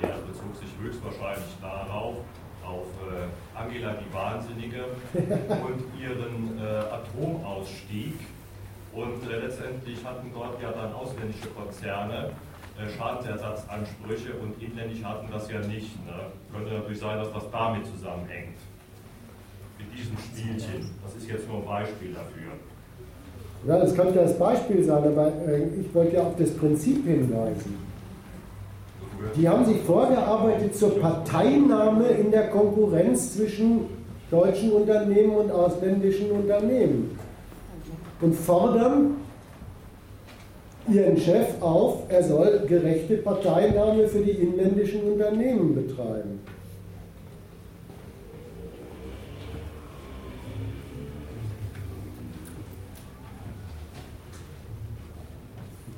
Der 0.03 0.09
bezog 0.09 0.57
sich 0.57 0.71
höchstwahrscheinlich 0.83 1.57
darauf, 1.61 2.17
auf 2.65 2.87
äh, 3.07 3.59
Angela 3.59 3.95
die 3.95 4.13
Wahnsinnige 4.13 4.85
und 5.15 6.01
ihren 6.01 6.59
äh, 6.59 6.83
Atomausstieg. 6.93 8.15
Und 8.93 9.31
äh, 9.31 9.39
letztendlich 9.39 10.05
hatten 10.05 10.31
dort 10.35 10.61
ja 10.61 10.73
dann 10.73 10.93
ausländische 10.93 11.49
Konzerne 11.49 12.31
Schadensersatzansprüche 12.97 14.35
und 14.35 14.63
inländisch 14.63 15.03
hatten 15.03 15.29
das 15.33 15.51
ja 15.51 15.59
nicht. 15.59 15.97
Ne? 16.07 16.13
Könnte 16.53 16.75
natürlich 16.75 17.01
sein, 17.01 17.19
dass 17.19 17.33
das 17.33 17.51
damit 17.51 17.85
zusammenhängt 17.87 18.57
diesem 19.99 20.17
Spielchen. 20.19 20.91
Das 21.03 21.15
ist 21.17 21.29
jetzt 21.29 21.49
nur 21.49 21.59
ein 21.59 21.65
Beispiel 21.65 22.13
dafür. 22.13 22.53
Ja, 23.67 23.79
das 23.79 23.95
könnte 23.95 24.15
das 24.15 24.39
Beispiel 24.39 24.85
sein, 24.85 25.03
aber 25.05 25.33
äh, 25.47 25.81
ich 25.81 25.93
wollte 25.95 26.17
ja 26.17 26.23
auf 26.23 26.37
das 26.39 26.51
Prinzip 26.51 27.05
hinweisen. 27.05 27.89
Die 29.35 29.49
haben 29.49 29.65
sich 29.65 29.81
vorgearbeitet 29.83 30.77
zur 30.77 31.01
Parteinahme 31.01 32.07
in 32.07 32.31
der 32.31 32.51
Konkurrenz 32.51 33.35
zwischen 33.35 33.87
deutschen 34.31 34.71
Unternehmen 34.71 35.35
und 35.35 35.51
ausländischen 35.51 36.31
Unternehmen 36.31 37.19
und 38.21 38.35
fordern 38.35 39.17
ihren 40.89 41.17
Chef 41.17 41.61
auf, 41.61 42.03
er 42.09 42.23
soll 42.23 42.63
gerechte 42.69 43.17
Parteinahme 43.17 44.07
für 44.07 44.21
die 44.21 44.31
inländischen 44.31 45.03
Unternehmen 45.03 45.75
betreiben. 45.75 46.41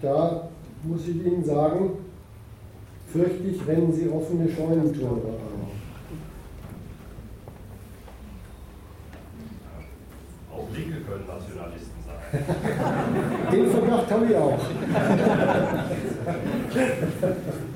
Da 0.02 0.48
muss 0.82 1.06
ich 1.06 1.24
Ihnen 1.24 1.44
sagen, 1.44 1.90
fürchtig 3.12 3.60
rennen 3.66 3.92
Sie 3.92 4.08
offene 4.08 4.48
Scheunentore 4.48 5.10
an. 5.10 5.50
Auch 10.52 10.66
Linke 10.74 11.00
können 11.00 11.26
Nationalisten 11.26 12.00
sein. 12.06 12.16
Den 13.52 13.70
Verdacht 13.70 14.10
habe 14.10 14.26
ich 14.26 14.36
auch. 14.36 14.58